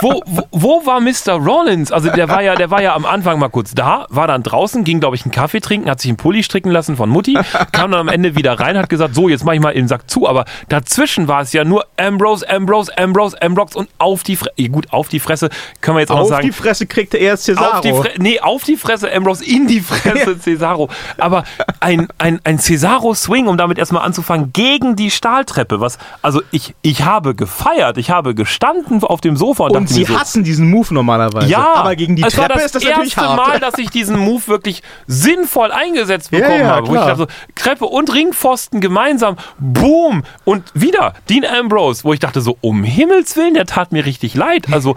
wo, 0.00 0.22
wo, 0.26 0.42
wo 0.50 0.86
war 0.86 1.00
Mr. 1.00 1.34
Rollins? 1.34 1.92
Also 1.92 2.10
der 2.10 2.28
war 2.28 2.42
ja, 2.42 2.54
der 2.54 2.70
war 2.70 2.82
ja 2.82 2.94
am 2.94 3.04
Anfang 3.04 3.38
mal 3.38 3.48
kurz 3.48 3.74
da, 3.74 4.06
war 4.10 4.26
dann 4.26 4.42
draußen, 4.42 4.84
ging 4.84 5.00
glaube 5.00 5.16
ich 5.16 5.24
einen 5.24 5.32
Kaffee 5.32 5.60
trinken, 5.60 5.90
hat 5.90 6.00
sich 6.00 6.10
einen 6.10 6.16
Pulli 6.16 6.42
stricken 6.42 6.70
lassen 6.70 6.96
von 6.96 7.08
Mutti, 7.08 7.38
kam 7.72 7.90
dann 7.90 8.00
am 8.00 8.08
Ende 8.08 8.36
wieder 8.36 8.58
rein, 8.58 8.76
hat 8.76 8.88
gesagt, 8.88 9.14
so 9.14 9.28
jetzt 9.28 9.44
mach 9.44 9.52
ich 9.52 9.60
mal 9.60 9.74
den 9.74 9.88
Sack 9.88 10.10
zu. 10.10 10.28
Aber 10.28 10.44
dazwischen 10.68 11.28
war 11.28 11.42
es 11.42 11.52
ja 11.52 11.64
nur 11.64 11.86
Ambrose, 11.96 12.48
Ambrose, 12.48 12.96
Ambrose, 12.96 13.40
Ambrose 13.40 13.78
und 13.78 13.88
auf 13.98 14.22
die 14.22 14.36
Fresse. 14.36 14.54
Gut, 14.70 14.92
auf 14.92 15.08
die 15.08 15.20
Fresse 15.20 15.48
können 15.80 15.96
wir 15.96 16.00
jetzt 16.00 16.10
auch 16.10 16.16
noch 16.16 16.22
auf 16.22 16.28
sagen. 16.28 16.46
die 16.46 16.52
Fresse 16.52 16.86
kriegte 16.86 17.16
er 17.16 17.36
Cesaro. 17.36 17.76
Auf 17.76 17.80
die 17.80 17.92
Fre 17.92 18.10
nee, 18.18 18.40
auf 18.40 18.64
die 18.64 18.76
Fresse 18.76 19.12
Ambrose, 19.12 19.44
in 19.44 19.66
die 19.66 19.80
Fresse 19.80 20.38
Cesaro. 20.40 20.88
Aber 21.18 21.44
ein, 21.80 22.08
ein, 22.18 22.40
ein 22.44 22.58
Cesaro-Swing, 22.58 23.46
um 23.46 23.56
damit 23.56 23.78
erstmal 23.78 24.04
anzufangen, 24.04 24.52
gegen 24.52 24.96
die 24.96 25.10
Stahltreppe. 25.10 25.80
Was, 25.80 25.98
also 26.22 26.42
ich, 26.50 26.74
ich 26.82 27.02
habe 27.02 27.34
gefeiert, 27.34 27.98
ich 27.98 28.10
habe 28.10 28.34
gestanden 28.34 29.02
auf 29.02 29.20
dem 29.20 29.27
Sofa 29.36 29.64
und, 29.64 29.76
und 29.76 29.88
sie 29.88 30.04
so, 30.04 30.18
hassen 30.18 30.44
diesen 30.44 30.70
Move 30.70 30.92
normalerweise. 30.92 31.48
ja, 31.48 31.74
aber 31.74 31.96
gegen 31.96 32.16
die 32.16 32.22
es 32.22 32.34
Treppe 32.34 32.50
war 32.50 32.56
das 32.56 32.66
ist 32.66 32.74
das 32.74 32.84
natürlich 32.84 33.16
erste 33.16 33.28
hart. 33.28 33.36
Mal, 33.36 33.60
dass 33.60 33.78
ich 33.78 33.90
diesen 33.90 34.18
Move 34.18 34.46
wirklich 34.46 34.82
sinnvoll 35.06 35.72
eingesetzt 35.72 36.30
Ja, 36.32 36.40
bekommen 36.40 36.60
ja, 36.60 36.68
habe. 36.68 36.88
Wo 36.88 36.94
ich 36.94 37.00
dachte, 37.00 37.16
so, 37.16 37.26
Treppe 37.54 37.86
und 37.86 38.12
Ringpfosten 38.12 38.80
gemeinsam, 38.80 39.36
boom 39.58 40.24
und 40.44 40.64
wieder 40.74 41.14
Dean 41.28 41.44
Ambrose, 41.44 42.04
wo 42.04 42.12
ich 42.12 42.20
dachte 42.20 42.40
so, 42.40 42.56
um 42.60 42.84
Himmels 42.84 43.36
Willen, 43.36 43.54
der 43.54 43.66
tat 43.66 43.92
mir 43.92 44.04
richtig 44.04 44.34
leid. 44.34 44.66
Also 44.72 44.94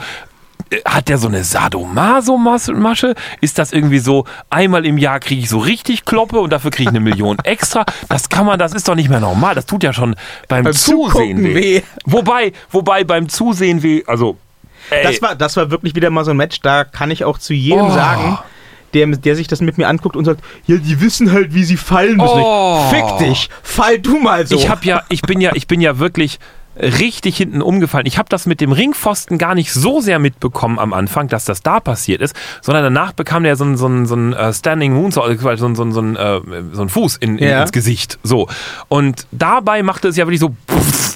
hat 0.86 1.10
der 1.10 1.18
so 1.18 1.28
eine 1.28 1.44
Sadomaso-Masche? 1.44 3.16
Ist 3.42 3.58
das 3.58 3.72
irgendwie 3.74 4.00
so, 4.00 4.26
einmal 4.50 4.86
im 4.86 4.98
Jahr 4.98 5.20
kriege 5.20 5.42
ich 5.42 5.50
so 5.50 5.60
richtig 5.60 6.06
Kloppe 6.06 6.40
und 6.40 6.52
dafür 6.52 6.72
kriege 6.72 6.84
ich 6.90 6.96
eine 6.96 7.00
Million 7.00 7.38
extra? 7.44 7.86
Das 8.10 8.30
kann 8.30 8.46
man, 8.46 8.58
das 8.60 8.74
ist 8.74 8.88
doch 8.88 8.96
nicht 8.96 9.10
mehr 9.10 9.20
normal. 9.20 9.56
Das 9.56 9.66
tut 9.66 9.84
ja 9.84 9.94
schon 9.94 10.16
beim, 10.48 10.64
Beim 10.64 10.74
Zusehen 10.74 11.44
weh. 11.44 11.56
weh. 11.56 11.82
Wobei, 12.06 12.54
wobei 12.70 13.04
beim 13.04 13.30
Zusehen 13.30 13.84
weh, 13.84 14.04
also 14.08 14.38
ey, 14.90 15.04
Das 15.04 15.22
war, 15.22 15.36
das 15.36 15.58
war 15.58 15.72
wirklich 15.72 15.96
wieder 15.96 16.10
mal 16.10 16.24
so 16.26 16.32
ein 16.32 16.38
Match, 16.38 16.62
da 16.62 16.84
kann 16.84 17.12
ich 17.12 17.24
auch 17.26 17.38
zu 17.38 17.54
jedem 17.54 17.86
Oh. 17.86 17.92
sagen, 17.92 18.38
der, 18.94 19.08
der 19.08 19.36
sich 19.38 19.48
das 19.48 19.62
mit 19.62 19.78
mir 19.78 19.88
anguckt 19.88 20.16
und 20.18 20.26
sagt, 20.26 20.42
ja, 20.68 20.76
die 20.78 21.00
wissen 21.00 21.32
halt, 21.32 21.54
wie 21.54 21.64
sie 21.64 21.78
fallen 21.78 22.18
müssen. 22.18 22.42
Oh. 22.42 22.90
Fick 22.90 23.28
dich, 23.28 23.50
fall 23.64 24.00
du 24.00 24.20
mal 24.20 24.46
so. 24.46 24.56
Ich 24.56 24.68
habe 24.70 24.84
ja, 24.86 25.04
ich 25.10 25.22
bin 25.22 25.40
ja, 25.40 25.52
ich 25.54 25.68
bin 25.68 25.80
ja 25.80 25.98
wirklich 26.00 26.40
richtig 26.82 27.38
hinten 27.38 27.62
umgefallen. 27.62 28.06
Ich 28.06 28.18
habe 28.18 28.28
das 28.30 28.46
mit 28.46 28.60
dem 28.62 28.72
Ringpfosten 28.72 29.38
gar 29.38 29.56
nicht 29.56 29.72
so 29.72 30.02
sehr 30.02 30.20
mitbekommen 30.20 30.80
am 30.80 30.94
Anfang, 30.94 31.28
dass 31.28 31.46
das 31.46 31.62
da 31.62 31.80
passiert 31.80 32.22
ist, 32.22 32.36
sondern 32.62 32.84
danach 32.84 33.12
bekam 33.14 33.44
der 33.44 33.56
so 33.56 33.66
ein, 33.66 33.78
so 33.78 33.88
ein, 33.88 34.06
so 34.06 34.16
ein 34.16 34.34
uh, 34.34 34.52
Standing 34.54 34.94
Moonsault, 34.94 35.40
so 35.40 35.66
ein, 35.66 35.76
so 35.76 35.84
ein, 35.84 35.92
so 35.92 36.02
ein, 36.02 36.18
uh, 36.18 36.42
so 36.74 36.82
ein 36.82 36.90
Fuß 36.90 37.18
in, 37.18 37.38
in, 37.38 37.48
Ja. 37.50 37.62
ins 37.62 37.72
Gesicht. 37.72 38.18
So. 38.24 38.48
Und 38.88 39.28
dabei 39.32 39.84
machte 39.84 40.08
es 40.08 40.18
ja 40.18 40.26
wirklich 40.26 40.40
so, 40.40 40.56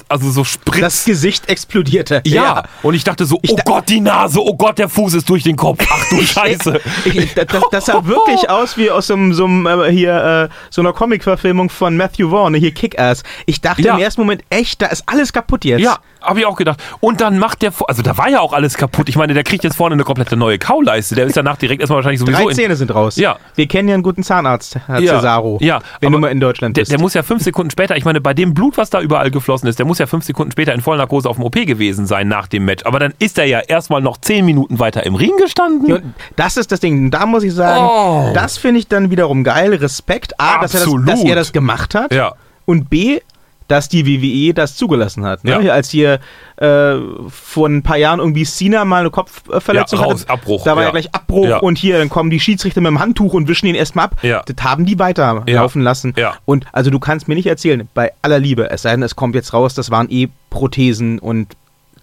also 0.08 0.30
so 0.30 0.44
Spritz. 0.44 0.80
Das 0.80 1.04
Gesicht 1.04 1.48
explodierte. 1.48 2.20
ja. 2.24 2.62
und 2.82 2.94
ich 2.94 3.02
dachte 3.04 3.24
so, 3.26 3.38
Ich 3.42 3.52
oh 3.52 3.56
da- 3.56 3.62
Gott, 3.64 3.88
die 3.88 4.00
Nase, 4.00 4.40
oh 4.40 4.54
Gott, 4.54 4.78
der 4.78 4.88
Fuß 4.88 5.14
ist 5.14 5.28
durch 5.28 5.42
den 5.42 5.56
Kopf. 5.56 5.84
Ach 5.90 6.08
du 6.10 6.16
Scheiße. 6.22 6.80
Ich, 7.06 7.16
ich, 7.16 7.34
das, 7.34 7.46
das 7.70 7.86
sah 7.86 8.04
wirklich 8.06 8.48
aus 8.50 8.76
wie 8.76 8.90
aus 8.90 9.08
so 9.08 9.14
einem, 9.14 9.32
so 9.34 9.44
einem 9.46 9.66
äh, 9.66 9.90
hier, 9.90 10.48
äh, 10.50 10.54
so 10.70 10.80
einer 10.82 10.92
Comic-Verfilmung 10.92 11.70
von 11.70 11.96
Matthew 11.96 12.30
Vaughn, 12.30 12.54
hier 12.54 12.72
Kick-Ass. 12.72 13.24
Ich 13.46 13.60
dachte 13.60 13.82
Ja. 13.82 13.94
im 13.96 14.00
ersten 14.00 14.20
Moment, 14.20 14.42
echt, 14.50 14.80
da 14.80 14.86
ist 14.86 15.02
alles 15.06 15.32
kaputt 15.32 15.55
jetzt. 15.64 15.80
Ja, 15.80 15.98
habe 16.20 16.40
ich 16.40 16.46
auch 16.46 16.56
gedacht. 16.56 16.82
Und 17.00 17.20
dann 17.20 17.38
macht 17.38 17.62
der, 17.62 17.72
also 17.88 18.02
da 18.02 18.18
war 18.18 18.28
ja 18.28 18.40
auch 18.40 18.52
alles 18.52 18.76
kaputt. 18.76 19.08
Ich 19.08 19.16
meine, 19.16 19.32
der 19.34 19.44
kriegt 19.44 19.64
jetzt 19.64 19.76
vorne 19.76 19.94
eine 19.94 20.04
komplette 20.04 20.36
neue 20.36 20.58
Kauleiste. 20.58 21.14
Der 21.14 21.26
ist 21.26 21.36
danach 21.36 21.56
direkt 21.56 21.80
erstmal 21.80 21.98
wahrscheinlich 21.98 22.20
sowieso 22.20 22.44
Drei 22.46 22.52
Zähne 22.54 22.76
sind 22.76 22.94
raus. 22.94 23.16
Ja. 23.16 23.36
Wir 23.54 23.66
kennen 23.68 23.88
ja 23.88 23.94
einen 23.94 24.02
guten 24.02 24.22
Zahnarzt, 24.22 24.76
Herr 24.86 24.98
Ja, 25.00 25.16
Cesaro. 25.16 25.58
ja, 25.60 25.80
Wenn 26.00 26.12
du 26.12 26.18
mal 26.18 26.28
in 26.28 26.40
Deutschland 26.40 26.76
Der, 26.76 26.82
bist. 26.82 26.92
der 26.92 27.00
muss 27.00 27.14
ja 27.14 27.22
fünf 27.22 27.42
Sekunden 27.42 27.70
später, 27.70 27.96
ich 27.96 28.04
meine, 28.04 28.20
bei 28.20 28.34
dem 28.34 28.54
Blut, 28.54 28.76
was 28.76 28.90
da 28.90 29.00
überall 29.00 29.30
geflossen 29.30 29.68
ist, 29.68 29.78
der 29.78 29.86
muss 29.86 29.98
ja 29.98 30.06
fünf 30.06 30.24
Sekunden 30.24 30.50
später 30.52 30.72
in 30.74 30.80
Vollnarkose 30.80 31.28
auf 31.28 31.36
dem 31.36 31.44
OP 31.44 31.54
gewesen 31.54 32.06
sein 32.06 32.28
nach 32.28 32.46
dem 32.48 32.64
Match. 32.64 32.84
Aber 32.84 32.98
dann 32.98 33.14
ist 33.18 33.38
er 33.38 33.44
ja 33.46 33.60
erstmal 33.60 34.00
noch 34.00 34.16
zehn 34.18 34.44
Minuten 34.44 34.78
weiter 34.78 35.04
im 35.06 35.14
Ring 35.14 35.32
gestanden. 35.38 35.86
Ja, 35.88 35.98
das 36.36 36.56
ist 36.56 36.72
das 36.72 36.80
Ding. 36.80 37.10
Da 37.10 37.26
muss 37.26 37.42
ich 37.44 37.54
sagen, 37.54 37.84
Oh. 37.86 38.30
das 38.34 38.58
finde 38.58 38.80
ich 38.80 38.88
dann 38.88 39.10
wiederum 39.10 39.44
geil. 39.44 39.74
Respekt. 39.74 40.38
A, 40.40 40.60
dass 40.60 40.74
er, 40.74 40.80
das, 40.84 40.94
dass 41.06 41.22
er 41.24 41.34
das 41.36 41.52
gemacht 41.52 41.94
hat. 41.94 42.12
Ja. 42.12 42.32
Und 42.64 42.90
B, 42.90 43.20
dass 43.68 43.88
die 43.88 44.06
WWE 44.06 44.54
das 44.54 44.76
zugelassen 44.76 45.24
hat. 45.24 45.44
Ne? 45.44 45.62
Ja. 45.62 45.72
Als 45.72 45.90
hier 45.90 46.20
äh, 46.56 46.94
vor 47.28 47.68
ein 47.68 47.82
paar 47.82 47.96
Jahren 47.96 48.20
irgendwie 48.20 48.44
Cena 48.44 48.84
mal 48.84 49.00
eine 49.00 49.10
Kopfverletzung 49.10 49.98
Ja, 50.00 50.04
raus, 50.06 50.20
hatte. 50.22 50.30
Abbruch, 50.30 50.64
Da 50.64 50.72
war 50.76 50.82
ja 50.82 50.88
ja. 50.88 50.92
gleich 50.92 51.14
Abbruch 51.14 51.46
Ja. 51.48 51.58
und 51.58 51.76
hier, 51.78 51.98
dann 51.98 52.08
kommen 52.08 52.30
die 52.30 52.40
Schiedsrichter 52.40 52.80
mit 52.80 52.88
dem 52.90 53.00
Handtuch 53.00 53.32
und 53.34 53.48
wischen 53.48 53.66
ihn 53.66 53.74
erstmal 53.74 54.06
ab. 54.06 54.16
Das 54.22 54.56
haben 54.64 54.86
die 54.86 54.98
weiterlaufen 54.98 55.82
lassen. 55.82 56.14
Ja. 56.16 56.34
Und 56.44 56.66
also 56.72 56.90
du 56.90 56.98
kannst 56.98 57.28
mir 57.28 57.34
nicht 57.34 57.46
erzählen, 57.46 57.88
bei 57.94 58.12
aller 58.22 58.38
Liebe, 58.38 58.70
es 58.70 58.82
sei 58.82 58.90
denn, 58.92 59.02
es 59.02 59.16
kommt 59.16 59.34
jetzt 59.34 59.52
raus, 59.52 59.74
das 59.74 59.90
waren 59.90 60.08
eh 60.10 60.28
Prothesen 60.50 61.18
und 61.18 61.48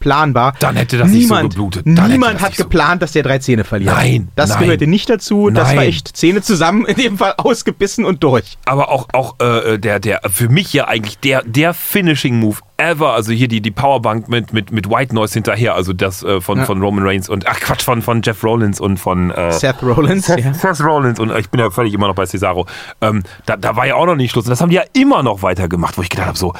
planbar. 0.03 0.53
Dann 0.59 0.75
hätte 0.75 0.97
das 0.97 1.09
nicht 1.09 1.27
so 1.27 1.33
niemand, 1.35 1.53
geblutet. 1.53 1.83
Dann 1.87 2.11
Niemand 2.11 2.41
hat 2.41 2.49
nicht 2.49 2.57
so- 2.57 2.63
geplant, 2.65 3.01
dass 3.01 3.13
der 3.13 3.23
drei 3.23 3.39
Zähne 3.39 3.63
verliert. 3.63 3.95
Nein, 3.95 4.27
Das 4.35 4.49
nein. 4.51 4.59
gehörte 4.63 4.85
nicht 4.85 5.09
dazu. 5.09 5.49
Das 5.49 5.69
war 5.69 5.75
Nein. 5.75 5.87
echt 5.87 6.15
Zähne 6.15 6.41
zusammen, 6.41 6.85
in 6.85 6.95
dem 6.97 7.17
Fall 7.17 7.33
ausgebissen 7.37 8.03
und 8.05 8.21
durch. 8.23 8.57
aber 8.65 8.89
auch, 8.89 9.07
auch 9.13 9.35
äh, 9.39 9.79
der, 9.79 9.99
der, 9.99 10.21
für 10.29 10.49
mich 10.49 10.73
ja 10.73 10.87
eigentlich 10.87 11.17
der, 11.19 11.41
der 11.45 11.73
Finishing 11.73 12.39
Move 12.39 12.57
ever, 12.77 13.13
also 13.13 13.31
hier 13.31 13.47
die, 13.47 13.61
die 13.61 13.71
Powerbank 13.71 14.27
mit, 14.27 14.51
mit, 14.51 14.71
mit 14.71 14.89
White 14.89 15.15
Noise 15.15 15.35
hinterher, 15.35 15.73
also 15.75 15.93
das 15.93 16.21
äh, 16.23 16.41
von, 16.41 16.57
Ja. 16.59 16.65
von 16.65 16.81
Roman 16.81 17.05
Reigns 17.07 17.29
und, 17.29 17.47
ach 17.47 17.59
Quatsch, 17.61 17.83
von, 17.83 18.01
von 18.01 18.21
Jeff 18.23 18.43
Rollins 18.43 18.81
und 18.81 18.97
von 18.99 19.31
äh, 19.31 19.51
Seth 19.53 19.81
Rollins. 19.81 20.25
Seth, 20.25 20.43
ja. 20.43 20.53
Seth 20.53 20.81
Rollins 20.81 21.19
und 21.19 21.31
ich 21.37 21.49
bin 21.49 21.59
ja 21.61 21.69
völlig 21.69 21.93
immer 21.93 22.07
noch 22.07 22.15
bei 22.15 22.25
Cesaro. 22.25 22.65
Ähm, 22.99 23.23
da, 23.45 23.55
da 23.55 23.75
war 23.77 23.87
ja 23.87 23.95
auch 23.95 24.05
noch 24.05 24.15
nicht 24.15 24.31
Schluss. 24.31 24.45
Und 24.45 24.49
das 24.51 24.59
haben 24.59 24.69
die 24.69 24.75
ja 24.75 24.83
immer 24.93 25.23
noch 25.23 25.43
weitergemacht, 25.43 25.97
wo 25.97 26.01
ich 26.01 26.09
gedacht 26.09 26.27
habe, 26.27 26.37
so, 26.37 26.53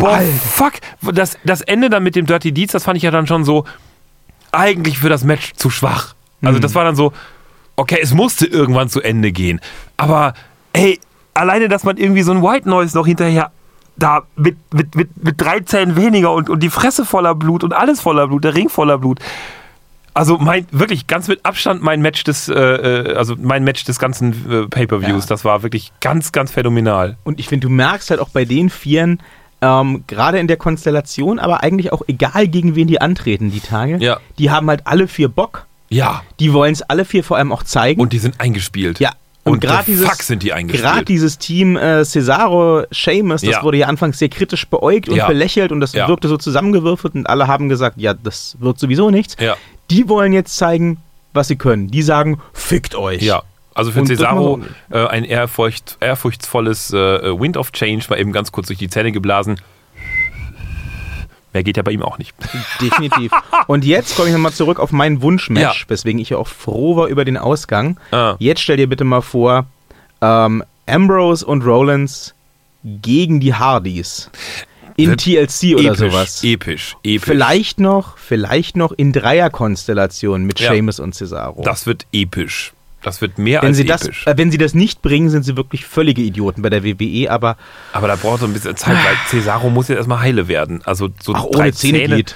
boah, 0.00 0.14
Alter. 0.14 0.32
fuck. 0.32 0.72
Das, 1.12 1.36
das 1.44 1.60
Ende 1.62 1.90
dann 1.90 2.02
mit 2.02 2.16
dem 2.16 2.26
Dirty 2.26 2.52
Deeds, 2.52 2.72
das 2.72 2.84
fand 2.84 2.96
ich 2.96 3.02
ja 3.02 3.10
dann 3.10 3.26
schon 3.26 3.44
so, 3.44 3.64
eigentlich 4.52 4.98
für 4.98 5.08
das 5.08 5.24
Match 5.24 5.52
zu 5.54 5.70
schwach. 5.70 6.14
Also 6.42 6.58
Mhm. 6.58 6.62
das 6.62 6.74
war 6.74 6.84
dann 6.84 6.96
so, 6.96 7.12
okay, 7.76 7.98
es 8.02 8.12
musste 8.14 8.46
irgendwann 8.46 8.88
zu 8.88 9.00
Ende 9.00 9.30
gehen. 9.32 9.60
Aber, 9.96 10.34
ey, 10.72 10.98
alleine, 11.34 11.68
dass 11.68 11.84
man 11.84 11.96
irgendwie 11.96 12.22
so 12.22 12.32
ein 12.32 12.42
White 12.42 12.68
Noise 12.68 12.96
noch 12.96 13.06
hinterher 13.06 13.50
da 13.96 14.22
mit, 14.36 14.56
mit, 14.72 14.94
mit, 14.94 15.22
mit 15.22 15.40
drei 15.40 15.60
Zähnen 15.60 15.94
weniger 15.96 16.32
und, 16.32 16.48
und 16.48 16.60
die 16.62 16.70
Fresse 16.70 17.04
voller 17.04 17.34
Blut 17.34 17.62
und 17.62 17.72
alles 17.74 18.00
voller 18.00 18.26
Blut, 18.28 18.44
der 18.44 18.54
Ring 18.54 18.68
voller 18.70 18.96
Blut. 18.98 19.20
Also 20.14 20.38
mein 20.38 20.66
wirklich 20.72 21.06
ganz 21.06 21.28
mit 21.28 21.44
Abstand 21.44 21.82
mein 21.82 22.00
Match 22.02 22.24
des 22.24 22.48
äh, 22.48 22.54
äh, 22.54 23.14
also 23.14 23.36
mein 23.38 23.62
Match 23.62 23.84
des 23.84 23.98
ganzen 24.00 24.50
äh, 24.50 24.66
Pay-per-Views, 24.66 25.24
Ja. 25.24 25.28
das 25.28 25.44
war 25.44 25.62
wirklich 25.62 25.92
ganz 26.00 26.32
ganz 26.32 26.50
phänomenal. 26.50 27.16
Und 27.22 27.38
ich 27.38 27.46
finde, 27.48 27.68
du 27.68 27.72
merkst 27.72 28.10
halt 28.10 28.18
auch 28.20 28.30
bei 28.30 28.44
den 28.44 28.70
Vieren, 28.70 29.20
ähm, 29.62 30.04
gerade 30.06 30.38
in 30.38 30.46
der 30.48 30.56
Konstellation, 30.56 31.38
aber 31.38 31.62
eigentlich 31.62 31.92
auch 31.92 32.02
egal, 32.08 32.48
gegen 32.48 32.74
wen 32.74 32.86
die 32.86 33.00
antreten, 33.00 33.50
die 33.50 33.60
Tage, 33.60 33.98
Ja. 33.98 34.18
die 34.38 34.50
haben 34.50 34.68
halt 34.68 34.86
alle 34.86 35.06
vier 35.08 35.28
Bock. 35.28 35.66
Ja, 35.88 36.22
Die 36.38 36.52
wollen 36.52 36.72
es 36.72 36.82
alle 36.82 37.04
vier 37.04 37.24
vor 37.24 37.36
allem 37.36 37.52
auch 37.52 37.62
zeigen. 37.64 38.00
und 38.00 38.12
die 38.12 38.18
sind 38.18 38.40
eingespielt. 38.40 39.00
ja. 39.00 39.12
Und, 39.42 39.60
gerade 39.62 39.84
the 39.86 39.92
dieses, 39.92 40.06
fuck 40.06 40.22
sind 40.22 40.42
die 40.42 40.52
eingespielt. 40.52 40.84
Gerade 40.84 41.04
dieses 41.04 41.38
Team 41.38 41.74
äh, 41.76 42.04
Cesaro, 42.04 42.84
Sheamus, 42.92 43.40
das 43.40 43.50
Ja. 43.50 43.62
wurde 43.62 43.78
ja 43.78 43.86
anfangs 43.88 44.18
sehr 44.18 44.28
kritisch 44.28 44.66
beäugt 44.66 45.08
und 45.08 45.16
Ja. 45.16 45.26
belächelt 45.26 45.72
und 45.72 45.80
das 45.80 45.94
Ja. 45.94 46.06
wirkte 46.08 46.28
so 46.28 46.36
zusammengewürfelt 46.36 47.14
und 47.14 47.26
alle 47.28 47.46
haben 47.48 47.68
gesagt, 47.70 47.96
ja, 47.98 48.12
das 48.14 48.56
wird 48.60 48.78
sowieso 48.78 49.10
nichts. 49.10 49.36
Ja. 49.40 49.56
Die 49.90 50.08
wollen 50.10 50.32
jetzt 50.34 50.56
zeigen, 50.56 50.98
was 51.32 51.48
sie 51.48 51.56
können. 51.56 51.88
Die 51.90 52.02
sagen, 52.02 52.38
fickt 52.52 52.94
euch. 52.94 53.22
Ja. 53.22 53.42
Also 53.74 53.92
für 53.92 54.04
Cesaro 54.04 54.60
äh, 54.90 55.06
ein 55.06 55.24
ehrfurcht, 55.24 55.96
ehrfurchtsvolles 56.00 56.92
äh, 56.92 56.96
Wind 57.40 57.56
of 57.56 57.72
Change, 57.72 58.04
war 58.08 58.18
eben 58.18 58.32
ganz 58.32 58.50
kurz 58.52 58.66
durch 58.66 58.78
die 58.78 58.88
Zähne 58.88 59.12
geblasen. 59.12 59.60
Mehr 61.52 61.64
geht 61.64 61.76
ja 61.76 61.82
bei 61.82 61.90
ihm 61.92 62.02
auch 62.02 62.18
nicht. 62.18 62.34
Definitiv. 62.80 63.32
Und 63.66 63.84
jetzt 63.84 64.14
komme 64.16 64.28
ich 64.28 64.32
nochmal 64.34 64.52
zurück 64.52 64.78
auf 64.78 64.92
mein 64.92 65.20
Wunschmatch, 65.20 65.82
Ja. 65.82 65.88
weswegen 65.88 66.20
ich 66.20 66.30
ja 66.30 66.36
auch 66.36 66.46
froh 66.46 66.94
war 66.96 67.08
über 67.08 67.24
den 67.24 67.36
Ausgang. 67.36 67.98
Ah. 68.12 68.36
Jetzt 68.38 68.60
stell 68.60 68.76
dir 68.76 68.88
bitte 68.88 69.02
mal 69.04 69.20
vor, 69.20 69.66
ähm, 70.20 70.62
Ambrose 70.86 71.44
und 71.44 71.62
Rollins 71.64 72.34
gegen 72.84 73.40
die 73.40 73.54
Hardys. 73.54 74.30
In 74.96 75.16
TLC 75.16 75.74
oder 75.76 75.92
episch, 75.92 75.98
sowas. 75.98 76.44
episch, 76.44 76.96
episch. 77.02 77.24
Vielleicht 77.24 77.80
noch, 77.80 78.16
vielleicht 78.18 78.76
noch 78.76 78.92
in 78.92 79.12
Dreierkonstellation 79.12 80.44
mit 80.44 80.60
Ja. 80.60 80.72
Sheamus 80.72 81.00
und 81.00 81.14
Cesaro. 81.14 81.62
Das 81.62 81.86
wird 81.86 82.06
episch. 82.12 82.74
Das 83.02 83.20
wird 83.20 83.38
mehr 83.38 83.62
wenn 83.62 83.68
als 83.68 83.76
sie, 83.78 83.84
das, 83.84 84.02
episch. 84.02 84.26
äh, 84.26 84.34
wenn 84.36 84.50
sie 84.50 84.58
das 84.58 84.74
nicht 84.74 85.00
bringen, 85.02 85.30
sind 85.30 85.42
sie 85.44 85.56
wirklich 85.56 85.86
völlige 85.86 86.20
Idioten 86.22 86.62
bei 86.62 86.68
der 86.70 86.84
WWE, 86.84 87.30
aber 87.30 87.56
Aber 87.92 88.08
da 88.08 88.16
braucht 88.16 88.40
so 88.40 88.46
ein 88.46 88.52
bisschen 88.52 88.76
Zeit, 88.76 88.96
weil 88.96 89.16
Cesaro 89.28 89.70
muss 89.70 89.88
jetzt 89.88 89.98
erstmal 89.98 90.20
heile 90.20 90.48
werden. 90.48 90.82
Also 90.84 91.08
so 91.22 91.32
auch 91.34 91.50
drei 91.50 91.62
ohne 91.62 91.72
Zähne, 91.72 92.16
geht. 92.16 92.34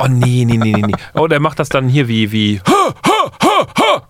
Oh 0.00 0.08
nee, 0.08 0.44
nee, 0.44 0.56
nee, 0.56 0.72
nee, 0.72 0.82
nee. 0.86 0.94
Oh, 1.14 1.28
der 1.28 1.38
macht 1.40 1.58
das 1.58 1.68
dann 1.68 1.88
hier 1.88 2.08
wie, 2.08 2.32
wie. 2.32 2.60
Ha, 2.66 2.94
ha. 3.06 3.15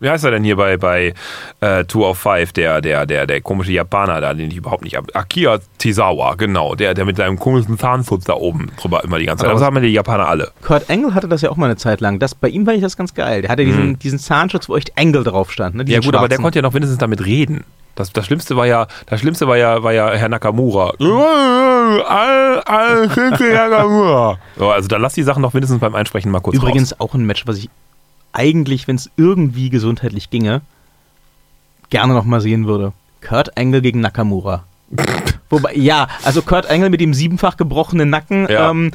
Wie 0.01 0.11
heißt 0.11 0.25
er 0.25 0.31
denn 0.31 0.45
hier 0.45 0.57
bei, 0.57 0.77
bei 0.77 1.15
äh, 1.61 1.85
Two 1.85 2.07
of 2.07 2.19
Five, 2.19 2.53
der, 2.53 2.81
der, 2.81 3.07
der, 3.07 3.27
der 3.27 3.41
komische 3.41 3.73
Japaner 3.73 4.21
da, 4.21 4.35
den 4.35 4.51
ich 4.51 4.57
überhaupt 4.57 4.85
nicht 4.85 4.97
ab. 4.97 5.07
Akira 5.15 5.59
Tezawa, 5.79 6.35
genau, 6.35 6.75
der, 6.75 6.95
der 6.95 7.05
mit 7.05 7.17
seinem 7.17 7.39
komischen 7.39 7.79
Zahnfutz 7.79 8.25
da 8.25 8.35
oben 8.35 8.71
drüber 8.81 9.05
immer 9.05 9.19
die 9.19 9.27
ganze 9.27 9.43
Zeit. 9.43 9.51
Aber 9.51 9.59
Das 9.61 9.67
haben 9.67 9.81
die 9.81 9.89
Japaner 9.89 10.29
alle. 10.29 10.53
Kurt 10.63 10.91
Angle 10.91 11.15
hatte 11.15 11.29
das 11.29 11.43
ja 11.43 11.51
auch 11.51 11.57
mal 11.57 11.67
eine 11.67 11.77
Zeit 11.77 12.01
lang. 12.01 12.19
Das, 12.19 12.35
bei 12.35 12.49
ihm 12.49 12.65
fand 12.65 12.77
ich 12.77 12.83
das 12.83 12.97
ganz 12.97 13.15
geil. 13.15 13.43
Der 13.43 13.51
hatte 13.51 13.65
diesen, 13.65 13.99
diesen 13.99 14.19
Zahnschutz, 14.19 14.69
wo 14.69 14.77
echt 14.77 14.97
Angle 14.99 15.25
drauf 15.25 15.53
stand. 15.53 15.77
Ne? 15.77 15.85
Mhm. 15.85 15.91
Ja 15.91 16.01
gut, 16.01 16.15
aber 16.15 16.29
der 16.29 16.37
schwarzen. 16.37 16.43
konnte 16.43 16.59
ja 16.59 16.63
noch 16.63 16.75
wenigstens 16.75 16.99
damit 16.99 17.25
reden. 17.25 17.65
Das, 17.97 18.13
das 18.13 18.27
Schlimmste 18.27 18.57
war 18.57 18.67
ja, 18.67 18.87
das 19.07 19.21
Schlimmste 19.21 19.49
war 19.49 19.57
ja, 19.57 19.83
war 19.83 19.93
ja 19.93 20.11
Herr 20.11 20.29
Nakamura. 20.29 20.93
All, 21.01 22.61
all, 22.67 23.07
Nakamura. 23.07 24.39
So, 24.57 24.71
also 24.71 24.87
da 24.87 24.99
lass 24.99 25.15
die 25.15 25.23
Sachen 25.23 25.41
noch 25.41 25.55
mindestens 25.55 25.81
beim 25.81 25.95
Einsprechen 25.95 26.31
mal 26.31 26.41
kurz 26.41 26.57
Übrigens 26.57 26.93
raus. 26.93 27.01
auch 27.01 27.15
ein 27.15 27.25
Match, 27.25 27.47
was 27.47 27.57
ich 27.57 27.71
eigentlich, 28.37 28.87
wenn 28.89 28.97
es 28.97 29.11
irgendwie 29.17 29.71
gesundheitlich 29.71 30.31
ginge, 30.31 30.61
gerne 31.91 32.15
noch 32.15 32.25
mal 32.25 32.41
sehen 32.41 32.67
würde. 32.67 32.93
Kurt 33.27 33.57
Angle 33.59 33.81
gegen 33.83 34.01
Nakamura. 34.01 34.65
Wobei, 35.51 35.75
ja, 35.75 36.09
also 36.25 36.43
Kurt 36.43 36.69
Angle 36.71 36.91
mit 36.91 37.01
dem 37.01 37.15
siebenfach 37.15 37.57
gebrochenen 37.57 38.11
Nacken. 38.11 38.49
Ja. 38.49 38.71
Ähm, 38.71 38.91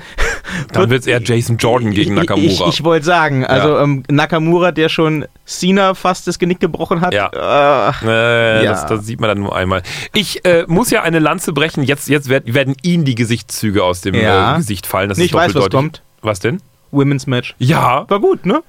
Dann 0.73 0.89
wird 0.89 1.01
es 1.01 1.08
eher 1.08 1.21
Jason 1.21 1.58
Jordan 1.58 1.91
gegen 1.91 2.13
Nakamura. 2.13 2.45
Ich, 2.45 2.62
ich 2.65 2.84
wollte 2.84 3.06
sagen, 3.06 3.45
also 3.45 3.69
Ja. 3.75 3.84
ähm, 3.84 4.04
Nakamura, 4.10 4.71
der 4.71 4.89
schon 4.89 5.25
Cena 5.45 5.93
fast 5.93 6.27
das 6.27 6.39
Genick 6.39 6.60
gebrochen 6.60 7.01
hat. 7.01 7.13
Ja. 7.13 7.27
Äh, 7.34 8.06
Äh, 8.06 8.63
Ja. 8.65 8.71
das, 8.71 8.86
das 8.86 9.06
sieht 9.06 9.19
man 9.21 9.30
dann 9.30 9.39
nur 9.39 9.56
einmal. 9.56 9.82
Ich 10.13 10.43
äh, 10.45 10.65
muss 10.67 10.91
ja 10.91 11.04
eine 11.04 11.19
Lanze 11.19 11.51
brechen. 11.54 11.84
Jetzt, 11.84 12.08
jetzt 12.10 12.27
werd, 12.30 12.54
werden 12.54 12.75
Ihnen 12.84 13.06
die 13.06 13.15
Gesichtszüge 13.15 13.84
aus 13.84 14.01
dem 14.01 14.13
äh, 14.15 14.56
Gesicht 14.58 14.86
fallen. 14.88 15.10
Das 15.10 15.17
Nee, 15.17 15.25
ist 15.25 15.30
ich 15.32 15.34
weiß, 15.34 15.56
was 15.56 15.69
kommt. 15.69 16.01
Was 16.21 16.39
denn? 16.39 16.62
Women's 16.91 17.27
Match. 17.27 17.56
Ja. 17.60 18.06
War 18.10 18.19
gut, 18.19 18.45
ne? 18.45 18.62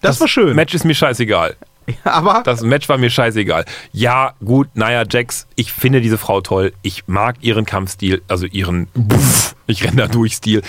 Das, 0.00 0.20
war 0.20 0.28
schön. 0.28 0.54
Match 0.54 0.74
ist 0.74 0.84
mir 0.84 0.94
scheißegal. 0.94 1.56
Aber 2.04 2.42
Das 2.44 2.62
Match 2.62 2.88
war 2.88 2.98
mir 2.98 3.10
scheißegal. 3.10 3.64
Ja, 3.92 4.34
gut, 4.44 4.68
naja, 4.74 5.04
Jax, 5.08 5.46
ich 5.56 5.72
finde 5.72 6.00
diese 6.00 6.18
Frau 6.18 6.40
toll. 6.40 6.72
Ich 6.82 7.08
mag 7.08 7.36
ihren 7.40 7.64
Kampfstil, 7.64 8.22
also 8.28 8.46
ihren 8.46 8.88
Buff, 8.94 9.54
ich 9.66 9.84
renn 9.84 9.96
da 9.96 10.06
durch 10.06 10.34
Stil. 10.34 10.62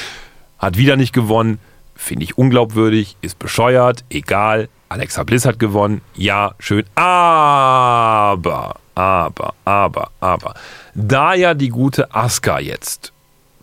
Hat 0.57 0.77
wieder 0.77 0.95
nicht 0.95 1.13
gewonnen. 1.13 1.59
Finde 1.95 2.23
ich 2.23 2.37
unglaubwürdig, 2.37 3.17
ist 3.21 3.39
bescheuert, 3.39 4.05
egal. 4.09 4.69
Alexa 4.87 5.23
Bliss 5.23 5.45
hat 5.45 5.59
gewonnen. 5.59 6.01
Ja, 6.15 6.55
schön. 6.59 6.85
Aber, 6.95 8.75
aber, 8.95 9.53
aber, 9.65 10.11
aber. 10.19 10.53
Da 10.95 11.33
ja 11.33 11.53
die 11.53 11.69
gute 11.69 12.15
Asuka 12.15 12.59
jetzt 12.59 13.11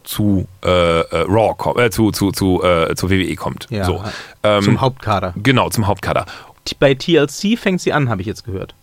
zu 0.07 0.47
äh, 0.65 0.69
äh, 0.69 1.05
Raw 1.29 1.55
kommt, 1.57 1.79
äh, 1.79 1.91
zu, 1.91 2.11
zu, 2.13 2.33
zu, 2.33 2.63
äh, 2.63 2.95
zur 2.95 3.11
WWE 3.11 3.35
kommt. 3.37 3.67
Ja, 3.71 3.85
so. 3.85 4.03
Ähm, 4.43 4.63
zum 4.63 4.81
Hauptkader. 4.81 5.35
Genau, 5.37 5.69
zum 5.69 5.87
Hauptkader. 5.87 6.25
Bei 6.81 6.95
TLC 6.95 7.59
fängt 7.59 7.81
sie 7.81 7.93
an, 7.93 8.09
habe 8.09 8.21
ich 8.23 8.27
jetzt 8.27 8.45
gehört. 8.45 8.75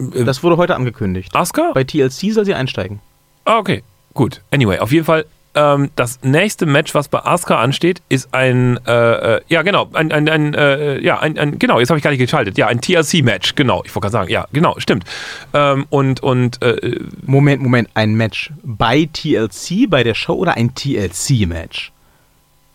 Äh, 0.00 0.24
Das 0.24 0.42
wurde 0.42 0.56
heute 0.56 0.74
angekündigt. 0.76 1.34
Asuka? 1.34 1.72
Bei 1.74 1.84
TLC 1.84 2.32
soll 2.32 2.44
sie 2.44 2.54
einsteigen. 2.54 3.00
Ah, 3.44 3.58
okay, 3.58 3.82
gut. 4.14 4.40
Anyway, 4.50 4.78
auf 4.78 4.92
jeden 4.92 5.04
Fall 5.04 5.26
ähm, 5.54 5.90
das 5.96 6.20
nächste 6.22 6.66
Match, 6.66 6.94
was 6.94 7.08
bei 7.08 7.24
Asuka 7.24 7.60
ansteht, 7.60 8.02
ist 8.08 8.32
ein, 8.32 8.78
äh, 8.86 9.36
äh, 9.36 9.40
ja 9.48 9.62
genau, 9.62 9.88
ein, 9.92 10.12
ein, 10.12 10.28
ein 10.28 10.54
äh, 10.54 11.00
ja, 11.00 11.18
ein, 11.20 11.38
ein, 11.38 11.58
genau, 11.58 11.78
jetzt 11.78 11.90
habe 11.90 11.98
ich 11.98 12.04
gar 12.04 12.10
nicht 12.10 12.20
geschaltet, 12.20 12.58
ja, 12.58 12.68
ein 12.68 12.80
TLC-Match, 12.80 13.54
genau, 13.54 13.82
ich 13.84 13.94
wollte 13.94 14.06
gerade 14.06 14.12
sagen, 14.12 14.30
ja, 14.30 14.46
genau, 14.52 14.74
stimmt. 14.78 15.04
Ähm, 15.52 15.86
und, 15.90 16.22
und, 16.22 16.62
äh, 16.62 16.98
Moment, 17.26 17.62
Moment, 17.62 17.90
ein 17.94 18.14
Match 18.14 18.52
bei 18.62 19.08
TLC, 19.12 19.88
bei 19.88 20.02
der 20.02 20.14
Show 20.14 20.34
oder 20.34 20.56
ein 20.56 20.74
TLC-Match? 20.74 21.92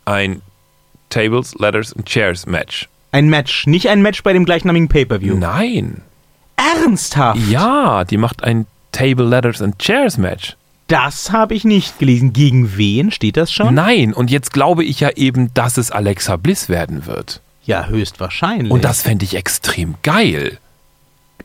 ein 0.07 0.41
Tables, 1.09 1.55
Ladders 1.59 1.93
and 1.93 2.05
Chairs 2.05 2.45
Match. 2.45 2.87
Ein 3.11 3.29
Match, 3.29 3.67
nicht 3.67 3.89
ein 3.89 4.01
Match 4.01 4.23
bei 4.23 4.33
dem 4.33 4.45
gleichnamigen 4.45 4.87
Pay-Per-View. 4.87 5.35
Nein. 5.35 6.01
Ernsthaft? 6.55 7.39
Ja, 7.49 8.03
die 8.03 8.17
macht 8.17 8.43
ein 8.43 8.65
Table, 8.91 9.25
Ladders 9.25 9.61
and 9.61 9.77
Chairs 9.79 10.17
Match. 10.17 10.55
Das 10.87 11.31
habe 11.31 11.53
ich 11.53 11.65
nicht 11.65 11.99
gelesen. 11.99 12.33
Gegen 12.33 12.77
wen 12.77 13.11
steht 13.11 13.37
das 13.37 13.51
schon? 13.51 13.75
Nein, 13.75 14.13
und 14.13 14.31
jetzt 14.31 14.53
glaube 14.53 14.83
ich 14.83 14.99
ja 14.99 15.09
eben, 15.15 15.53
dass 15.53 15.77
es 15.77 15.91
Alexa 15.91 16.37
Bliss 16.37 16.69
werden 16.69 17.05
wird. 17.05 17.41
Ja, 17.65 17.87
höchstwahrscheinlich. 17.87 18.71
Und 18.71 18.85
das 18.85 19.01
fände 19.01 19.25
ich 19.25 19.35
extrem 19.35 19.95
geil. 20.03 20.57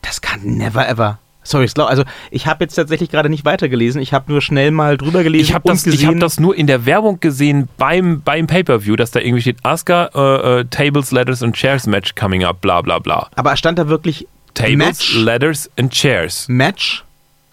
das 0.02 0.20
kann 0.20 0.40
never 0.44 0.88
ever. 0.88 1.18
Sorry, 1.44 1.68
also 1.76 2.04
ich 2.30 2.46
habe 2.46 2.62
jetzt 2.62 2.76
tatsächlich 2.76 3.10
gerade 3.10 3.28
nicht 3.28 3.44
weitergelesen. 3.44 4.00
Ich 4.00 4.12
habe 4.12 4.30
nur 4.30 4.40
schnell 4.40 4.70
mal 4.70 4.96
drüber 4.96 5.24
gelesen 5.24 5.42
Ich 5.42 5.54
habe 5.54 5.66
das, 5.68 5.84
ich 5.86 6.06
hab 6.06 6.18
das 6.20 6.38
nur 6.38 6.54
in 6.54 6.68
der 6.68 6.86
Werbung 6.86 7.18
gesehen 7.18 7.68
beim, 7.78 8.22
beim 8.22 8.46
Pay-Per-View, 8.46 8.94
dass 8.94 9.10
da 9.10 9.18
irgendwie 9.18 9.42
steht, 9.42 9.56
Asuka, 9.64 10.10
äh, 10.14 10.60
äh, 10.60 10.64
Tables, 10.66 11.10
Ladders 11.10 11.42
and 11.42 11.56
Chairs 11.56 11.88
Match 11.88 12.14
coming 12.14 12.44
up, 12.44 12.60
bla 12.60 12.80
bla 12.80 13.00
bla. 13.00 13.28
aber 13.34 13.56
stand 13.56 13.80
da 13.80 13.88
wirklich 13.88 14.28
Tables, 14.54 14.76
Match? 14.76 15.16
Ladders 15.16 15.70
and 15.76 15.92
Chairs. 15.92 16.46
Match? 16.48 17.02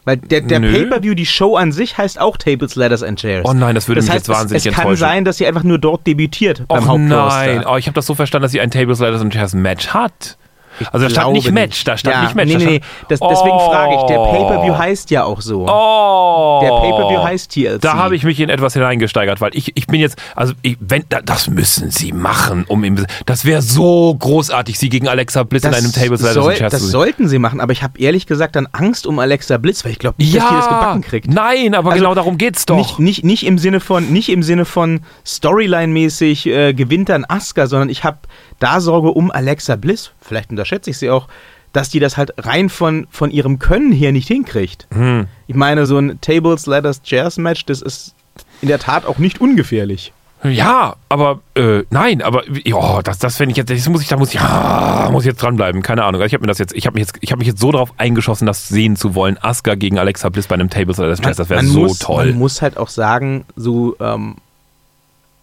Weil 0.10 0.18
der, 0.18 0.42
der. 0.42 0.60
Pay-Per-View, 0.60 1.14
die 1.14 1.28
Show 1.28 1.56
an 1.56 1.72
sich 1.72 2.00
heißt 2.00 2.20
auch 2.20 2.36
Tables, 2.36 2.76
Ladders 2.76 3.04
and 3.04 3.20
Chairs. 3.20 3.46
Oh 3.48 3.54
nein, 3.54 3.76
das 3.76 3.88
würde 3.88 4.00
das 4.00 4.06
mich 4.06 4.16
heißt, 4.16 4.28
jetzt 4.28 4.36
wahnsinnig 4.36 4.66
es, 4.66 4.66
es 4.66 4.74
kann 4.74 4.86
enttäuschen. 4.86 5.00
sein, 5.00 5.24
dass 5.26 5.38
sie 5.38 5.46
einfach 5.46 5.62
nur 5.64 5.78
dort 5.78 6.08
debütiert 6.08 6.68
beim 6.68 6.82
Och 6.84 6.88
Hauptroster. 6.88 7.46
nein, 7.46 7.64
oh, 7.68 7.78
ich 7.78 7.86
habe 7.86 7.94
das 7.94 8.08
so 8.08 8.16
verstanden, 8.16 8.42
dass 8.44 8.52
sie 8.52 8.60
ein 8.60 8.72
Tables, 8.72 8.98
Ladders 9.00 9.22
and 9.22 9.32
Chairs 9.32 9.54
Match 9.54 9.90
hat. 9.90 10.38
Also 10.92 11.06
da 11.06 11.10
stand 11.10 11.34
nicht 11.34 11.52
Match, 11.52 11.84
da 11.84 11.98
stand 11.98 12.16
ja, 12.16 12.22
nicht 12.24 12.36
Match. 12.36 12.50
Nee, 12.54 12.58
nee, 12.58 12.66
nee. 12.66 12.82
Das, 13.08 13.20
deswegen 13.20 13.56
Oh. 13.56 13.72
frage 13.72 13.96
ich. 13.96 14.02
Der 14.04 14.18
Pay-Per-View 14.18 14.78
heißt 14.78 15.12
ja 15.12 15.24
auch 15.24 15.42
so. 15.42 15.66
Oh. 15.68 16.60
Der 16.62 16.70
Pay-Per-View 16.70 17.24
heißt 17.24 17.52
TLC. 17.52 17.82
Da 17.82 17.94
habe 17.98 18.16
ich 18.16 18.24
mich 18.24 18.40
in 18.40 18.50
etwas 18.50 18.74
hineingesteigert, 18.74 19.42
weil 19.42 19.52
ich, 19.54 19.76
ich 19.76 19.88
bin 19.88 20.00
jetzt, 20.00 20.18
also 20.36 20.54
ich, 20.62 20.78
wenn, 20.80 21.04
da, 21.10 21.22
das 21.22 21.48
müssen 21.50 21.92
sie 21.92 22.12
machen, 22.12 22.66
um 22.68 22.84
im, 22.84 23.06
das 23.26 23.46
wäre 23.46 23.62
so 23.62 24.14
großartig, 24.16 24.78
sie 24.80 24.90
gegen 24.90 25.08
Alexa 25.08 25.44
Bliss 25.44 25.64
in 25.64 25.74
einem 25.74 25.92
Tables, 25.92 26.22
Ladders 26.22 26.34
soll, 26.44 26.56
das 26.56 26.80
sollten 26.82 27.28
sie 27.28 27.40
machen, 27.40 27.60
aber 27.62 27.72
ich 27.74 27.84
habe 27.84 28.00
ehrlich 28.00 28.26
gesagt 28.28 28.56
dann 28.56 28.68
Angst 28.72 29.08
um 29.08 29.20
Alexa 29.20 29.58
Bliss, 29.58 29.84
weil 29.86 29.92
ich 29.92 30.00
glaube 30.00 30.16
nicht, 30.18 30.36
dass 30.36 30.48
die 30.48 30.54
das 30.56 30.68
gebacken 30.68 31.02
kriegt. 31.02 31.28
nein, 31.32 31.76
aber 31.76 31.92
Also, 31.92 32.02
genau 32.04 32.16
darum 32.16 32.38
geht's 32.38 32.66
doch. 32.66 32.78
Nicht, 32.78 33.00
nicht, 33.00 33.24
nicht 33.24 33.46
im 33.46 33.58
Sinne 33.58 33.80
von, 33.80 34.12
nicht 34.12 34.30
im 34.30 34.44
Sinne 34.44 34.66
von 34.66 35.02
Storyline-mäßig 35.26 36.46
äh, 36.48 36.74
gewinnt 36.74 37.10
dann 37.10 37.26
Asuka, 37.28 37.68
sondern 37.68 37.90
ich 37.90 38.04
habe 38.04 38.18
da 38.60 38.82
Sorge 38.82 39.10
um 39.10 39.32
Alexa 39.32 39.76
Bliss. 39.76 40.12
Vielleicht 40.22 40.52
unterschätze 40.52 40.90
ich 40.90 40.98
sie 40.98 41.10
auch, 41.10 41.28
dass 41.74 41.90
die 41.90 42.00
das 42.00 42.18
halt 42.18 42.34
rein 42.38 42.70
von, 42.70 43.08
von 43.12 43.32
ihrem 43.32 43.60
Können 43.60 43.92
her 43.92 44.12
nicht 44.12 44.28
hinkriegt. 44.28 44.88
Hm. 44.92 45.28
Ich 45.48 45.56
meine, 45.56 45.86
so 45.86 45.98
ein 45.98 46.20
Tables, 46.22 46.66
Ladders, 46.66 47.02
Chairs 47.04 47.38
Match, 47.38 47.66
das 47.66 47.82
ist 47.82 48.16
in 48.62 48.68
der 48.68 48.80
Tat 48.80 49.06
auch 49.06 49.18
nicht 49.18 49.42
ungefährlich. 49.42 50.14
Ja, 50.44 50.96
aber 51.10 51.42
äh, 51.56 51.84
nein, 51.90 52.22
aber 52.22 52.44
ja, 52.66 53.02
das, 53.02 53.20
das 53.20 53.36
finde 53.36 53.52
ich 53.52 53.58
jetzt, 53.58 53.70
das 53.70 53.90
muss 53.90 54.02
ich, 54.02 54.08
da 54.08 54.16
muss 54.16 54.30
ich, 54.30 54.36
ja, 54.36 55.10
muss 55.12 55.24
ich 55.24 55.32
jetzt 55.32 55.42
dranbleiben. 55.42 55.82
Keine 55.82 56.06
Ahnung. 56.06 56.22
Ich 56.22 56.34
habe 56.34 56.42
mir 56.42 56.48
das 56.48 56.60
jetzt, 56.60 56.74
ich 56.74 56.86
habe 56.86 56.98
mich 56.98 57.08
jetzt, 57.08 57.18
ich 57.20 57.32
habe 57.32 57.40
mich 57.40 57.48
jetzt 57.48 57.60
so 57.60 57.74
darauf 57.74 57.92
eingeschossen, 57.98 58.46
das 58.46 58.70
sehen 58.70 58.96
zu 58.96 59.16
wollen. 59.16 59.38
Asuka 59.42 59.76
gegen 59.76 60.00
Alexa 60.00 60.30
Bliss 60.30 60.48
bei 60.48 60.56
einem 60.56 60.70
Tables 60.70 60.98
oder 60.98 61.10
das 61.10 61.20
Chess, 61.20 61.38
das 61.38 61.50
wäre 61.50 61.64
so 61.66 61.82
muss, 61.82 62.00
toll. 62.00 62.28
Man 62.28 62.40
muss 62.40 62.62
halt 62.62 62.78
auch 62.78 62.88
sagen, 62.88 63.44
so 63.58 63.98
ähm, 64.00 64.36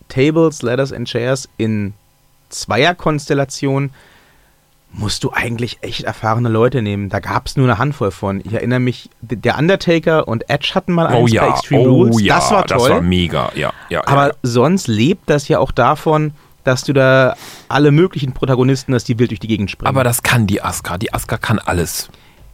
Tables, 0.09 0.63
Ladders 0.63 0.95
and 0.95 1.07
Chairs 1.07 1.47
in 1.59 1.93
Zweierkonstellation 2.49 3.91
musst 4.93 5.25
du 5.25 5.33
eigentlich 5.33 5.79
echt 5.83 6.05
erfahrene 6.05 6.49
Leute 6.49 6.81
nehmen. 6.81 7.09
Da 7.11 7.21
gab 7.21 7.47
es 7.47 7.57
nur 7.57 7.67
eine 7.67 7.79
Handvoll 7.79 8.11
von. 8.11 8.41
Ich 8.45 8.53
erinnere 8.55 8.81
mich, 8.81 9.11
der 9.21 9.59
Undertaker 9.59 10.27
und 10.27 10.49
Edge 10.49 10.71
hatten 10.75 10.93
mal 10.93 11.13
oh 11.13 11.19
eins 11.19 11.31
bei 11.31 11.37
ja, 11.37 11.51
Extreme 11.51 11.83
oh 11.83 12.05
Rules. 12.05 12.23
ja, 12.23 12.37
das 12.37 12.51
war 12.51 12.67
toll. 12.67 12.79
Das 12.79 12.91
war 12.91 13.03
mega, 13.03 13.51
ja, 13.55 13.73
ja. 13.91 14.07
aber 14.07 14.29
ja. 14.29 14.35
sonst 14.43 14.87
lebt 14.89 15.29
das 15.29 15.49
ja 15.49 15.59
auch 15.59 15.73
davon, 15.73 16.33
dass 16.65 16.83
du 16.83 16.93
da 16.93 17.37
alle 17.69 17.91
möglichen 17.91 18.33
Protagonisten 18.33 18.95
hast, 18.95 19.05
die 19.05 19.19
wild 19.19 19.31
durch 19.31 19.41
die 19.41 19.49
Gegend 19.49 19.71
springen. 19.71 19.89
Aber 19.89 20.03
das 20.03 20.23
kann 20.23 20.47
die 20.47 20.63
Asuka. 20.63 20.99
Die 20.99 21.13
Asuka 21.13 21.37
kann 21.37 21.59
alles. 21.59 22.09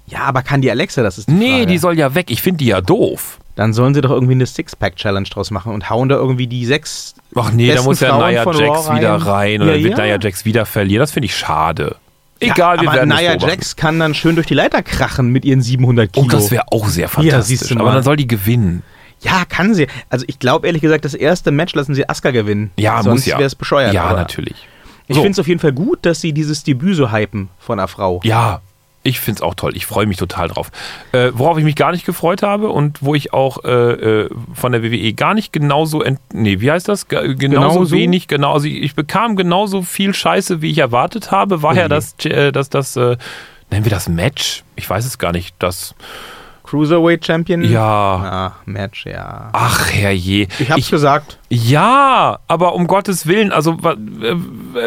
ja, 0.07 0.21
aber 0.21 0.43
kann 0.43 0.61
die 0.63 0.71
Alexa, 0.71 1.03
das 1.03 1.19
ist 1.19 1.29
die 1.29 1.33
Nee, 1.35 1.51
Frage. 1.59 1.67
die 1.67 1.79
soll 1.79 1.99
ja 1.99 2.15
weg. 2.15 2.31
Ich 2.31 2.43
finde 2.43 2.59
die 2.59 2.67
ja 2.67 2.81
doof. 2.81 3.39
Dann 3.55 3.73
sollen 3.75 3.95
sie 3.95 4.01
doch 4.01 4.11
irgendwie 4.11 4.33
eine 4.33 4.47
Six-Pack-Challenge 4.47 5.29
draus 5.29 5.51
machen 5.51 5.73
und 5.75 5.91
hauen 5.91 6.09
da 6.09 6.15
irgendwie 6.17 6.47
die 6.47 6.65
sechs 6.65 7.15
Ach 7.35 7.53
nee, 7.53 7.73
da 7.75 7.83
muss 7.83 8.01
ja 8.01 8.17
Nia 8.17 8.43
von 8.45 8.57
Jax 8.59 8.89
Raw 8.89 8.97
wieder 8.97 9.15
rein 9.17 9.61
und 9.61 9.69
Ja, 9.69 9.75
wird 9.75 9.99
ja. 9.99 10.05
Nia 10.05 10.19
Jax 10.21 10.45
wieder 10.47 10.65
verlieren. 10.65 11.01
Das 11.01 11.13
finde 11.13 11.27
ich 11.27 11.37
schade. 11.37 11.97
Ja, 12.41 12.53
Egal, 12.55 12.81
wir 12.81 12.89
aber 12.89 12.97
werden 12.99 13.09
Nia. 13.11 13.37
Jax 13.37 13.77
kann 13.77 13.99
dann 14.01 14.15
schön 14.15 14.35
durch 14.37 14.47
die 14.47 14.55
Leiter 14.55 14.83
krachen 14.83 15.29
mit 15.29 15.45
ihren 15.45 15.61
700 15.61 16.13
Kilo. 16.13 16.27
Oh, 16.27 16.29
das 16.31 16.51
wäre 16.51 16.65
auch 16.73 16.89
sehr 16.89 17.09
fantastisch. 17.09 17.61
du 17.69 17.79
aber 17.79 17.93
dann 17.93 18.03
soll 18.03 18.17
die 18.17 18.27
gewinnen. 18.27 18.83
ja, 19.21 19.45
kann 19.49 19.75
sie. 19.75 19.87
Also 20.09 20.25
ich 20.29 20.39
glaube 20.39 20.67
ehrlich 20.67 20.81
gesagt, 20.83 21.05
das 21.05 21.15
erste 21.15 21.51
Match 21.51 21.75
lassen 21.75 21.95
sie 21.95 22.09
Asuka 22.09 22.31
gewinnen. 22.31 22.71
Ja, 22.79 23.03
Sonst 23.03 23.15
muss 23.15 23.27
ja. 23.27 23.37
wäre 23.39 23.47
es 23.47 23.55
bescheuert. 23.55 23.93
Ja, 23.93 24.05
aber 24.05 24.17
natürlich. 24.19 24.67
Ich 25.09 25.17
So. 25.17 25.21
finde 25.23 25.33
es 25.33 25.39
auf 25.41 25.47
jeden 25.49 25.61
Fall 25.61 25.73
gut, 25.73 25.99
dass 26.07 26.21
sie 26.23 26.33
dieses 26.33 26.65
Debüt 26.65 26.97
so 26.97 27.13
hypen 27.13 27.49
von 27.59 27.79
einer 27.79 27.89
Frau. 27.89 28.21
Ja, 28.25 28.61
ich 29.05 29.19
finde 29.21 29.39
es 29.39 29.43
auch 29.43 29.55
toll. 29.55 29.77
Ich 29.77 29.87
freue 29.87 30.07
mich 30.07 30.17
total 30.17 30.49
drauf. 30.49 30.71
Äh, 31.13 31.31
worauf 31.35 31.59
ich 31.59 31.65
mich 31.65 31.75
gar 31.77 31.91
nicht 31.93 32.07
gefreut 32.07 32.43
habe 32.43 32.69
und 32.71 33.03
wo 33.03 33.15
ich 33.15 33.33
auch 33.33 33.65
äh, 33.65 33.69
äh, 33.71 34.31
von 34.55 34.73
der 34.73 34.83
WWE 34.83 35.13
gar 35.15 35.35
nicht 35.35 35.53
genauso, 35.53 36.03
ent 36.03 36.21
nee, 36.33 36.61
wie 36.61 36.71
heißt 36.71 36.89
das? 36.89 37.09
Ge- 37.09 37.35
Genauso, 37.35 37.71
Genauso? 37.81 37.97
wenig, 37.97 38.29
genau. 38.29 38.53
Also 38.53 38.67
ich, 38.69 38.83
ich 38.83 38.95
bekam 38.95 39.35
genauso 39.37 39.83
viel 39.83 40.15
Scheiße, 40.15 40.63
wie 40.63 40.71
ich 40.71 40.79
erwartet 40.79 41.31
habe. 41.31 41.63
War 41.63 41.73
Oh 41.73 41.77
ja 41.77 41.89
das, 41.89 42.15
äh, 42.25 42.53
das, 42.53 42.71
das, 42.71 42.97
äh, 42.97 43.17
nennen 43.71 43.85
wir 43.85 43.91
das 43.91 44.09
Match? 44.09 44.63
Ich 44.77 44.89
weiß 44.89 45.05
es 45.05 45.19
gar 45.19 45.33
nicht. 45.33 45.55
Das, 45.59 45.95
Cruiserweight 46.73 47.27
Champion? 47.27 47.63
ja. 47.63 47.83
Ah, 47.83 48.53
Match, 48.65 49.05
ja. 49.05 49.51
Ach, 49.53 49.91
herrje. 49.91 50.49
Ich 50.59 50.71
hab's 50.71 50.91
gesagt. 50.91 51.39
Ja, 51.51 52.39
aber 52.49 52.75
um 52.75 52.87
Gottes 52.87 53.27
Willen, 53.27 53.53
also 53.53 53.77
wa, 53.85 53.93
äh, 53.93 54.35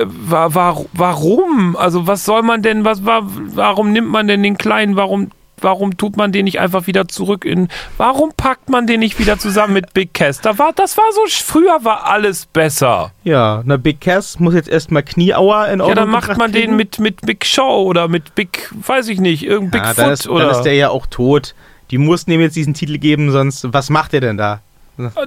wa, 0.08 0.56
wa, 0.56 0.78
warum? 0.94 1.76
Also 1.76 2.08
was 2.08 2.26
soll 2.26 2.42
man 2.42 2.64
denn, 2.64 2.86
was, 2.86 3.06
wa, 3.06 3.22
warum 3.24 3.92
nimmt 3.92 4.10
man 4.10 4.28
denn 4.28 4.42
den 4.42 4.58
Kleinen, 4.58 4.96
warum, 4.96 5.30
warum 5.62 5.96
tut 5.96 6.18
man 6.18 6.32
den 6.32 6.46
nicht 6.46 6.60
einfach 6.60 6.88
wieder 6.88 7.08
zurück 7.08 7.46
in, 7.46 7.68
warum 7.98 8.32
packt 8.36 8.68
man 8.68 8.88
den 8.88 9.02
nicht 9.02 9.20
wieder 9.20 9.38
zusammen 9.38 9.74
mit 9.74 9.94
Big 9.94 10.16
Cass? 10.16 10.42
Da 10.42 10.58
war, 10.58 10.74
das 10.74 10.98
war 10.98 11.06
so, 11.14 11.22
früher 11.28 11.84
war 11.84 12.08
alles 12.08 12.48
besser. 12.48 13.12
Ja, 13.24 13.62
na 13.64 13.78
Big 13.78 14.02
Cass 14.02 14.40
muss 14.40 14.56
jetzt 14.56 14.70
erstmal 14.70 15.04
Knieauer 15.04 15.68
in 15.68 15.82
Ordnung 15.82 15.90
Ja, 15.90 15.96
dann 15.96 16.10
macht 16.10 16.36
man 16.36 16.52
den 16.52 16.62
kriegen. 16.64 16.76
mit, 16.78 16.98
mit 16.98 17.22
Big 17.22 17.46
Show 17.46 17.84
oder 17.84 18.08
mit 18.08 18.34
Big, 18.34 18.72
weiß 18.72 19.08
ich 19.10 19.20
nicht, 19.20 19.46
irgendein 19.46 19.82
ja, 19.82 19.88
Bigfoot 19.90 20.04
dann 20.04 20.14
ist, 20.14 20.28
oder. 20.28 20.46
dann 20.46 20.56
ist 20.56 20.64
der 20.64 20.74
ja 20.74 20.90
auch 20.90 21.06
tot. 21.06 21.54
Die 21.92 21.98
mussten 21.98 22.32
ihm 22.32 22.42
jetzt 22.42 22.56
diesen 22.56 22.74
Titel 22.74 22.98
geben, 22.98 23.32
sonst 23.32 23.72
was 23.74 23.90
macht 23.90 24.14
er 24.14 24.22
denn 24.22 24.38
da? 24.38 24.60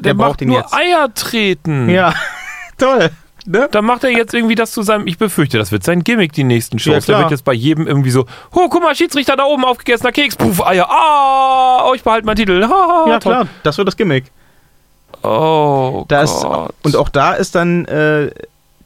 der 0.00 0.14
macht 0.14 0.40
nur 0.40 0.64
Eier 0.74 1.12
treten. 1.14 1.88
Ja, 1.90 2.14
toll. 2.78 3.10
Ne? 3.46 3.68
Dann 3.70 3.84
macht 3.84 4.02
er 4.04 4.10
jetzt 4.10 4.34
irgendwie 4.34 4.54
das 4.54 4.72
zu 4.72 4.82
seinem. 4.82 5.06
Ich 5.06 5.16
befürchte, 5.18 5.56
das 5.58 5.72
wird 5.72 5.82
sein 5.84 6.04
Gimmick, 6.04 6.32
die 6.32 6.44
nächsten 6.44 6.78
Shows. 6.78 7.06
Ja, 7.06 7.14
der 7.14 7.22
wird 7.22 7.30
jetzt 7.30 7.44
bei 7.44 7.52
jedem 7.54 7.86
irgendwie 7.86 8.10
so: 8.10 8.26
Oh, 8.52 8.68
guck 8.68 8.82
mal, 8.82 8.94
Schiedsrichter 8.94 9.36
da 9.36 9.44
oben, 9.44 9.64
aufgegessener 9.64 10.12
Keks, 10.12 10.36
puff, 10.36 10.66
Eier. 10.66 10.86
Ah, 10.90 11.86
oh, 11.88 11.94
ich 11.94 12.02
behalte 12.02 12.26
meinen 12.26 12.36
Titel. 12.36 12.62
Ha, 12.66 13.04
Ja, 13.08 13.18
toll. 13.18 13.32
klar, 13.32 13.46
das 13.62 13.78
wird 13.78 13.88
das 13.88 13.96
Gimmick. 13.96 14.24
Oh, 15.22 16.04
Da 16.08 16.22
ist, 16.22 16.42
Gott. 16.42 16.74
und 16.82 16.96
auch 16.96 17.08
da 17.08 17.34
ist 17.34 17.54
dann 17.54 17.84
äh, 17.86 18.30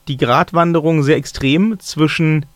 die 0.08 0.16
Gratwanderung 0.16 1.02
sehr 1.02 1.16
extrem 1.16 1.78
zwischen 1.80 2.46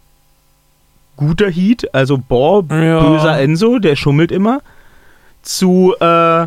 guter 1.16 1.50
Heat, 1.50 1.92
also 1.94 2.18
boah, 2.18 2.62
Ja. 2.70 3.00
böser 3.00 3.38
Enzo, 3.40 3.78
der 3.78 3.96
schummelt 3.96 4.30
immer, 4.32 4.60
zu 5.46 5.94
äh, 6.00 6.46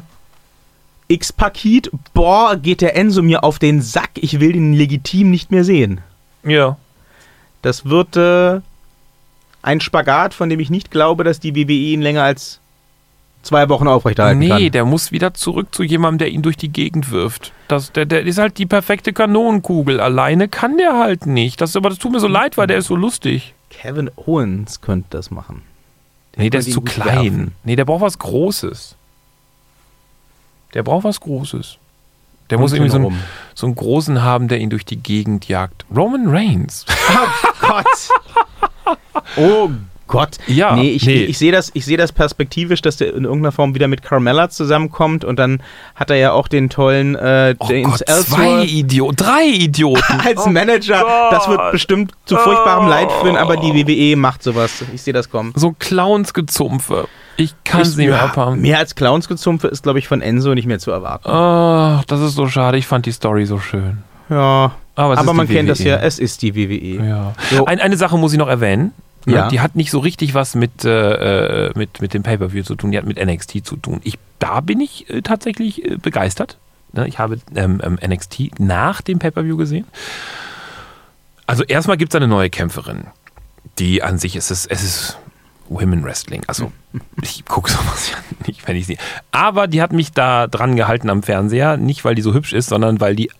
X-Pack 1.08 1.58
Heat, 1.58 1.90
boah, 2.14 2.56
geht 2.56 2.82
der 2.82 2.96
Enzo 2.96 3.22
mir 3.22 3.44
auf 3.44 3.58
den 3.60 3.82
Sack, 3.82 4.12
ich 4.16 4.40
will 4.40 4.54
den 4.54 4.74
legitim 4.74 5.32
nicht 5.32 5.52
mehr 5.52 5.64
sehen. 5.64 6.02
Ja. 6.44 6.78
Das 7.62 7.86
wird 7.86 8.16
äh, 8.16 8.62
ein 9.62 9.82
Spagat, 9.82 10.34
von 10.34 10.50
dem 10.50 10.60
ich 10.60 10.70
nicht 10.70 10.92
glaube, 10.92 11.24
dass 11.24 11.40
die 11.40 11.56
WWE 11.56 11.72
ihn 11.74 12.02
länger 12.02 12.24
als 12.24 12.60
zwei 13.42 13.68
Wochen 13.70 13.88
aufrechterhalten 13.88 14.40
Nee, 14.40 14.48
kann. 14.50 14.72
der 14.72 14.86
muss 14.86 15.12
wieder 15.12 15.34
zurück 15.34 15.70
zu 15.74 15.84
jemandem, 15.84 16.20
der 16.20 16.30
ihn 16.30 16.42
durch 16.42 16.58
die 16.58 16.70
Gegend 16.72 17.10
wirft. 17.12 17.54
Das, 17.68 17.92
der, 17.92 18.06
der 18.06 18.22
ist 18.24 18.38
halt 18.38 18.58
die 18.58 18.66
perfekte 18.66 19.12
Kanonenkugel. 19.14 20.00
Alleine 20.00 20.48
kann 20.48 20.78
der 20.78 20.98
halt 20.98 21.26
nicht. 21.26 21.60
Das, 21.62 21.76
aber 21.76 21.90
das 21.90 22.00
tut 22.00 22.12
mir 22.12 22.20
so 22.20 22.28
leid, 22.28 22.58
weil 22.58 22.68
der 22.68 22.78
ist 22.78 22.88
so 22.88 22.96
lustig. 22.96 23.54
Kevin 23.70 24.12
Owens 24.16 24.82
könnte 24.82 25.08
das 25.12 25.32
machen. 25.32 25.64
Nee, 26.40 26.50
der 26.50 26.62
ist 26.62 26.72
zu 26.72 26.82
klein. 26.82 27.08
werfen. 27.08 27.56
Nee, 27.64 27.76
der 27.76 27.86
braucht 27.86 28.02
was 28.02 28.18
Großes. 28.18 28.96
Der 30.74 30.84
braucht 30.84 31.04
was 31.04 31.20
Großes. 31.20 31.78
Der 32.50 32.58
Und 32.58 32.64
muss 32.64 32.74
irgendwie 32.74 32.92
so 32.92 32.98
einen, 32.98 33.20
so 33.54 33.66
einen 33.68 33.76
großen 33.76 34.24
haben, 34.24 34.48
der 34.48 34.60
ihn 34.60 34.70
durch 34.70 34.86
die 34.86 34.98
Gegend 34.98 35.48
jagt. 35.48 35.86
Roman 35.96 36.28
Reigns. 36.28 36.86
Oh 37.12 37.68
Gott. 37.68 38.98
Oh 39.36 39.70
Gott. 40.10 40.38
Ja, 40.48 40.76
nee, 40.76 40.90
ich, 40.92 41.06
nee. 41.06 41.24
ich 41.24 41.38
sehe 41.38 41.54
das, 41.54 41.72
ich 41.74 41.86
sehe 41.86 41.96
das 41.96 42.12
perspektivisch, 42.12 42.82
dass 42.82 42.98
der 42.98 43.14
in 43.16 43.24
irgendeiner 43.24 43.54
Form 43.54 43.74
wieder 43.76 43.88
mit 43.88 44.02
Carmella 44.04 44.50
zusammenkommt 44.50 45.24
und 45.24 45.40
dann 45.40 45.62
hat 45.96 46.10
er 46.10 46.18
ja 46.18 46.32
auch 46.34 46.50
den 46.50 46.70
tollen 46.70 47.16
äh, 47.16 47.56
Oh 47.60 47.68
James 47.70 47.92
Gott, 48.00 48.10
Ellsworth 48.10 48.26
zwei 48.42 48.64
Idioten, 48.66 49.16
drei 49.16 49.46
Idioten. 49.46 50.20
als 50.26 50.46
Oh 50.46 50.50
Manager. 50.50 51.00
Gott. 51.02 51.32
Das 51.32 51.48
wird 51.48 51.72
bestimmt 51.72 52.12
zu 52.26 52.36
furchtbarem 52.36 52.88
Leid 52.90 53.10
führen, 53.22 53.38
aber 53.38 53.56
die 53.56 53.74
WWE 53.74 54.18
macht 54.18 54.44
sowas. 54.44 54.84
Ich 54.94 55.02
sehe 55.04 55.14
das 55.14 55.30
kommen. 55.30 55.54
So 55.56 55.74
Clownsgezumpfe. 55.80 57.08
Ich 57.38 57.54
kann 57.64 57.82
es 57.82 57.92
Ich- 57.92 57.98
nicht 57.98 58.08
mehr 58.10 58.22
abhaben. 58.22 58.60
Mehr 58.62 58.80
als 58.80 58.96
Clownsgezumpfe 58.96 59.68
ist, 59.70 59.84
glaube 59.84 60.00
ich, 60.00 60.08
von 60.08 60.22
Enzo 60.22 60.54
nicht 60.54 60.66
mehr 60.68 60.80
zu 60.80 60.92
erwarten. 60.92 61.30
Ach, 61.30 62.04
das 62.06 62.20
ist 62.22 62.34
so 62.36 62.48
schade. 62.48 62.78
Ich 62.78 62.88
fand 62.88 63.06
die 63.06 63.12
Story 63.12 63.46
so 63.46 63.60
schön. 63.60 64.00
Ja, 64.30 64.74
Aber, 64.96 65.18
aber 65.18 65.34
man 65.34 65.48
kennt 65.48 65.70
das 65.70 65.80
WWE. 65.80 65.90
ja, 65.90 65.96
es 65.98 66.20
ist 66.20 66.42
die 66.42 66.56
WWE. 66.56 67.04
Ja. 67.08 67.34
So. 67.52 67.66
Ein, 67.66 67.80
eine 67.80 67.98
Sache 67.98 68.18
muss 68.18 68.32
ich 68.34 68.38
noch 68.40 68.48
erwähnen. 68.50 68.92
Ne? 69.26 69.36
Ja. 69.36 69.48
Die 69.50 69.60
hat 69.60 69.76
nicht 69.76 69.92
so 69.92 70.00
richtig 70.00 70.34
was 70.34 70.56
mit, 70.56 70.86
äh, 70.86 71.68
äh, 71.68 71.72
mit, 71.76 72.02
mit 72.02 72.14
dem 72.14 72.24
Pay-Per-View 72.24 72.64
zu 72.64 72.76
tun, 72.76 72.92
die 72.92 72.98
hat 72.98 73.06
mit 73.06 73.24
NXT 73.24 73.66
zu 73.66 73.76
tun. 73.76 74.02
Ich, 74.04 74.18
da 74.40 74.62
bin 74.62 74.80
ich 74.80 75.10
äh, 75.10 75.22
tatsächlich 75.22 75.86
äh, 75.86 75.98
begeistert. 75.98 76.58
Ne? 76.94 77.08
Ich 77.08 77.20
habe 77.20 77.40
ähm, 77.56 77.82
ähm, 77.84 78.00
NXT 78.06 78.60
nach 78.60 79.02
dem 79.02 79.20
Pay-Per-View 79.20 79.58
gesehen. 79.58 79.86
Also 81.46 81.64
erstmal 81.64 81.98
gibt 81.98 82.14
es 82.14 82.16
eine 82.16 82.28
neue 82.28 82.50
Kämpferin, 82.50 83.08
die 83.80 84.04
an 84.04 84.18
sich 84.20 84.36
ist, 84.36 84.52
es, 84.52 84.66
es 84.66 84.84
ist 84.84 85.18
Women 85.68 86.04
Wrestling. 86.04 86.44
Also 86.48 86.72
ich 87.22 87.46
gucke 87.46 87.72
sowas 87.72 88.12
ja 88.12 88.18
nicht, 88.48 88.68
wenn 88.68 88.76
ich 88.76 88.88
sie. 88.88 88.98
Aber 89.32 89.68
die 89.68 89.82
hat 89.82 89.92
mich 89.92 90.12
da 90.12 90.48
dran 90.48 90.76
gehalten 90.76 91.10
am 91.10 91.24
Fernseher, 91.24 91.78
nicht 91.78 92.06
weil 92.06 92.16
die 92.16 92.22
so 92.22 92.34
hübsch 92.34 92.54
ist, 92.54 92.70
sondern 92.70 93.00
weil 93.00 93.16
die 93.16 93.32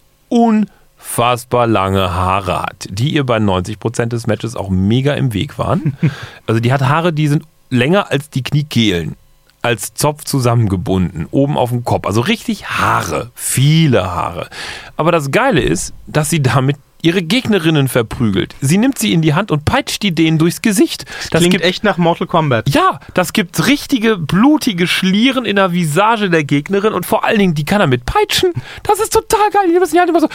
unfassbar 1.00 1.68
lange 1.68 2.14
Haare 2.14 2.62
hat, 2.62 2.88
die 2.90 3.14
ihr 3.14 3.26
bei 3.26 3.38
90% 3.38 4.06
des 4.06 4.28
Matches 4.28 4.56
auch 4.56 4.70
mega 4.70 5.14
im 5.14 5.34
Weg 5.34 5.58
waren. 5.58 5.98
Also 6.48 6.62
die 6.62 6.74
hat 6.74 6.82
Haare, 6.82 7.14
die 7.14 7.28
sind 7.28 7.44
länger 7.70 8.10
als 8.12 8.30
die 8.32 8.42
Kniekehlen. 8.42 9.16
Als 9.62 9.94
Zopf 9.94 10.24
zusammengebunden, 10.24 11.28
oben 11.30 11.58
auf 11.58 11.70
dem 11.70 11.84
Kopf. 11.84 12.08
Also 12.08 12.22
richtig 12.22 12.70
Haare, 12.70 13.30
viele 13.36 14.10
Haare. 14.10 14.50
Aber 14.98 15.12
das 15.12 15.30
Geile 15.30 15.62
ist, 15.62 15.94
dass 16.08 16.30
sie 16.30 16.42
damit 16.42 16.78
ihre 17.02 17.22
Gegnerinnen 17.22 17.88
verprügelt. 17.88 18.56
Sie 18.62 18.78
nimmt 18.78 19.00
sie 19.00 19.14
in 19.14 19.22
die 19.22 19.34
Hand 19.34 19.52
und 19.52 19.66
peitscht 19.66 20.04
die 20.04 20.14
denen 20.14 20.38
durchs 20.38 20.62
Gesicht. 20.62 21.06
Das 21.32 21.40
Klingt 21.42 21.54
gibt 21.54 21.64
echt 21.64 21.84
nach 21.84 21.98
Mortal 21.98 22.28
Kombat. 22.28 22.70
ja, 22.70 23.00
das 23.14 23.34
gibt 23.34 23.68
richtige 23.68 24.18
blutige 24.18 24.88
Schlieren 24.88 25.46
in 25.46 25.56
der 25.56 25.72
Visage 25.72 26.30
der 26.30 26.44
Gegnerin 26.44 26.94
und 26.94 27.06
vor 27.06 27.24
allen 27.26 27.40
Dingen, 27.40 27.54
die 27.56 27.66
kann 27.66 27.82
er 27.82 27.88
mit 27.88 28.06
peitschen. 28.06 28.52
Das 28.84 29.00
ist 29.00 29.14
total 29.14 29.50
geil. 29.52 29.64
Die 29.68 29.80
müssen 29.80 29.94
die 29.94 30.00
halt 30.00 30.10
immer 30.10 30.20
so 30.20 30.30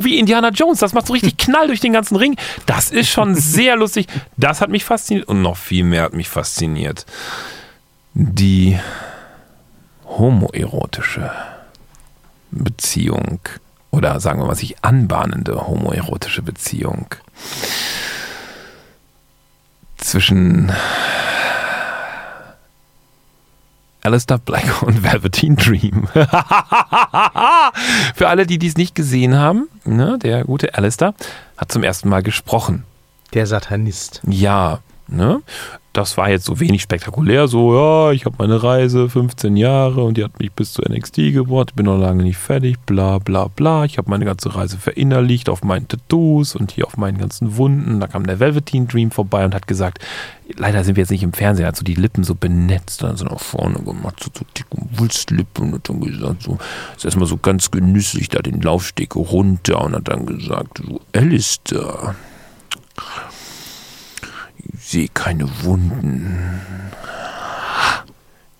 wie 0.00 0.18
Indiana 0.18 0.50
Jones. 0.50 0.78
Das 0.78 0.92
macht 0.92 1.06
so 1.06 1.12
richtig 1.12 1.36
Knall 1.36 1.66
durch 1.66 1.80
den 1.80 1.92
ganzen 1.92 2.16
Ring. 2.16 2.36
Das 2.66 2.90
ist 2.90 3.08
schon 3.08 3.34
sehr 3.34 3.76
lustig. 3.76 4.06
Das 4.36 4.60
hat 4.60 4.70
mich 4.70 4.84
fasziniert 4.84 5.28
und 5.28 5.42
noch 5.42 5.56
viel 5.56 5.84
mehr 5.84 6.04
hat 6.04 6.14
mich 6.14 6.28
fasziniert. 6.28 7.06
Die 8.14 8.78
homoerotische 10.06 11.30
Beziehung 12.50 13.40
oder 13.90 14.20
sagen 14.20 14.40
wir 14.40 14.46
mal 14.46 14.54
sich 14.54 14.82
anbahnende 14.82 15.66
homoerotische 15.66 16.42
Beziehung 16.42 17.06
zwischen 19.96 20.72
Alistair 24.02 24.38
Black 24.38 24.82
und 24.86 25.02
Velveteen 25.02 25.56
Dream. 25.56 26.08
Für 28.14 28.28
alle, 28.28 28.46
die 28.46 28.58
dies 28.58 28.76
nicht 28.76 28.94
gesehen 28.94 29.36
haben, 29.36 29.68
ne, 29.84 30.18
der 30.18 30.44
gute 30.44 30.74
Alistair 30.74 31.14
hat 31.56 31.72
zum 31.72 31.82
ersten 31.82 32.08
Mal 32.08 32.22
gesprochen. 32.22 32.84
Der 33.34 33.46
Satanist. 33.46 34.22
Ja, 34.26 34.80
ne? 35.10 35.42
Das 35.92 36.16
war 36.16 36.30
jetzt 36.30 36.44
so 36.44 36.60
wenig 36.60 36.82
spektakulär, 36.82 37.48
so, 37.48 37.74
ja, 37.74 38.12
ich 38.12 38.24
habe 38.24 38.36
meine 38.38 38.62
Reise, 38.62 39.08
15 39.08 39.56
Jahre 39.56 40.04
und 40.04 40.16
die 40.16 40.22
hat 40.22 40.38
mich 40.38 40.52
bis 40.52 40.72
zu 40.72 40.82
NXT 40.82 41.16
gebracht, 41.32 41.74
bin 41.74 41.86
noch 41.86 41.98
lange 41.98 42.22
nicht 42.22 42.38
fertig, 42.38 42.78
bla 42.86 43.18
bla 43.18 43.48
bla. 43.48 43.84
Ich 43.84 43.98
habe 43.98 44.08
meine 44.08 44.24
ganze 44.24 44.54
Reise 44.54 44.78
verinnerlicht 44.78 45.48
auf 45.48 45.64
meinen 45.64 45.88
Tattoos 45.88 46.54
und 46.54 46.70
hier 46.70 46.86
auf 46.86 46.96
meinen 46.96 47.18
ganzen 47.18 47.56
Wunden. 47.56 47.98
Da 47.98 48.06
kam 48.06 48.24
der 48.24 48.38
Velveteen 48.38 48.86
Dream 48.86 49.10
vorbei 49.10 49.44
und 49.44 49.52
hat 49.52 49.66
gesagt, 49.66 49.98
leider 50.56 50.84
sind 50.84 50.94
wir 50.94 51.02
jetzt 51.02 51.10
nicht 51.10 51.24
im 51.24 51.32
Fernsehen, 51.32 51.66
hat 51.66 51.76
so 51.76 51.82
die 51.82 51.96
Lippen 51.96 52.22
so 52.22 52.36
benetzt, 52.36 53.02
dann 53.02 53.16
so 53.16 53.24
nach 53.24 53.40
vorne 53.40 53.80
gemacht, 53.80 54.22
so, 54.22 54.30
so 54.32 54.44
dick 54.56 54.66
und 54.70 54.96
Wulstlippen 54.96 55.64
und 55.64 55.74
hat 55.74 55.88
dann 55.88 56.00
gesagt, 56.00 56.44
so, 56.44 56.58
ist 56.96 57.04
erstmal 57.04 57.26
so 57.26 57.36
ganz 57.36 57.68
genüsslich 57.72 58.28
da 58.28 58.38
den 58.38 58.60
Laufsteg 58.60 59.16
runter 59.16 59.82
und 59.82 59.96
hat 59.96 60.06
dann 60.06 60.24
gesagt, 60.24 60.82
so, 60.86 61.00
Alistair, 61.12 62.14
sehe 64.90 65.08
keine 65.14 65.48
Wunden. 65.62 66.60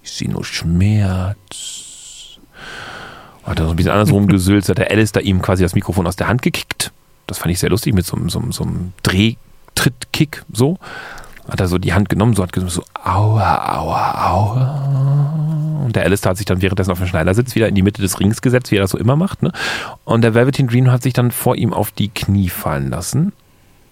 Ich 0.03 0.13
sehe 0.13 0.31
nur 0.31 0.45
Schmerz. 0.45 1.37
Hat 3.45 3.59
er 3.59 3.65
so 3.65 3.71
ein 3.73 3.77
bisschen 3.77 3.91
andersrum 3.93 4.29
gesülzt, 4.29 4.69
hat 4.69 4.79
der 4.79 4.91
Alistair 4.91 5.23
ihm 5.23 5.43
quasi 5.43 5.63
das 5.65 5.75
Mikrofon 5.75 6.07
aus 6.07 6.15
der 6.17 6.29
Hand 6.29 6.43
gekickt. 6.43 6.93
Das 7.27 7.39
fand 7.39 7.51
ich 7.51 7.59
sehr 7.59 7.71
lustig 7.71 7.95
mit 7.95 8.07
so, 8.07 8.17
einem- 8.17 8.31
so, 8.31 8.41
so 8.51 8.63
einem 8.63 8.93
Drehtrittkick 9.03 10.45
so. 10.53 10.79
Hat 11.49 11.59
er 11.59 11.67
so 11.67 11.79
die 11.79 11.95
Hand 11.95 12.09
genommen, 12.09 12.37
so 12.37 12.45
hat 12.45 12.53
gesagt, 12.53 12.71
so 12.71 12.85
aua, 13.03 13.77
aua, 13.79 14.31
aua. 14.31 15.81
Und 15.85 15.97
der 15.97 16.05
Alistair 16.05 16.31
hat 16.31 16.37
sich 16.37 16.47
dann 16.47 16.63
währenddessen 16.63 16.93
auf 16.93 16.99
den 16.99 17.09
Schneidersitz 17.09 17.57
wieder 17.57 17.67
in 17.67 17.75
die 17.75 17.83
Mitte 17.83 18.03
des 18.03 18.21
Rings 18.21 18.41
gesetzt, 18.41 18.71
wie 18.71 18.77
er 18.77 18.83
das 18.83 18.91
so 18.93 18.99
immer 18.99 19.17
macht. 19.17 19.43
Ne? 19.43 19.51
Und 20.05 20.21
der 20.23 20.35
Velveteen 20.35 20.69
Dream 20.69 20.93
hat 20.93 21.03
sich 21.03 21.13
dann 21.13 21.33
vor 21.33 21.57
ihm 21.57 21.73
auf 21.73 21.91
die 21.91 22.09
Knie 22.09 22.51
fallen 22.51 22.91
lassen 22.91 23.33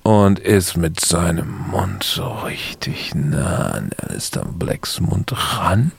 und 0.09 0.39
ist 0.39 0.75
mit 0.79 1.01
seinem 1.01 1.67
Mund 1.71 2.03
so 2.03 2.27
richtig 2.29 3.15
nah 3.15 3.73
an 3.73 3.91
Alistair 3.99 4.47
Blacks 4.47 5.01
Mund 5.01 5.35
ran. 5.37 5.93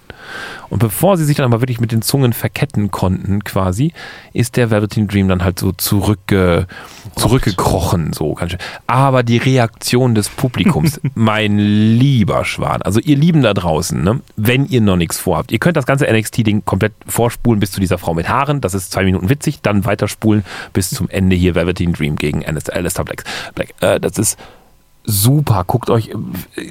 Und 0.70 0.80
bevor 0.80 1.18
sie 1.18 1.26
sich 1.26 1.38
dann 1.38 1.46
aber 1.46 1.62
wirklich 1.62 1.80
mit 1.80 1.92
den 1.92 2.02
Zungen 2.02 2.34
verketten 2.34 2.92
konnten, 2.92 3.44
quasi, 3.44 3.94
ist 4.34 4.58
der 4.58 4.72
Velveteen 4.72 5.08
Dream 5.08 5.28
dann 5.28 5.44
halt 5.44 5.60
so 5.60 5.72
zurückge, 5.72 6.68
zurückgekrochen, 7.16 8.14
so 8.14 8.34
ganz 8.34 8.52
schön. 8.52 8.60
Aber 8.88 9.24
die 9.24 9.38
Reaktion 9.38 10.16
des 10.16 10.30
Publikums, 10.30 11.00
mein 11.16 11.58
lieber 11.58 12.46
Schwan, 12.46 12.82
also 12.82 13.00
ihr 13.00 13.18
Lieben 13.18 13.42
da 13.42 13.54
draußen, 13.54 14.02
ne, 14.02 14.22
wenn 14.36 14.66
ihr 14.66 14.82
noch 14.82 14.98
nichts 14.98 15.18
vorhabt, 15.18 15.52
ihr 15.52 15.60
könnt 15.60 15.78
das 15.78 15.86
ganze 15.86 16.06
NXT-Ding 16.12 16.66
komplett 16.66 16.94
vorspulen 17.08 17.60
bis 17.60 17.72
zu 17.72 17.80
dieser 17.80 17.98
Frau 17.98 18.14
mit 18.14 18.30
Haaren, 18.30 18.62
das 18.62 18.74
ist 18.74 18.92
zwei 18.92 19.04
Minuten 19.04 19.30
witzig, 19.30 19.62
dann 19.62 19.86
weiterspulen 19.86 20.44
bis 20.74 20.90
zum 20.90 21.10
Ende 21.10 21.36
hier 21.36 21.56
Velveteen 21.56 21.94
Dream 21.94 22.16
gegen 22.16 22.46
Alistair 22.46 23.06
Black. 23.06 23.24
Black. 23.56 23.74
Äh, 23.82 24.00
das 24.00 24.18
ist 24.18 24.38
super. 25.10 25.64
Guckt 25.66 25.89
euch, 25.89 26.12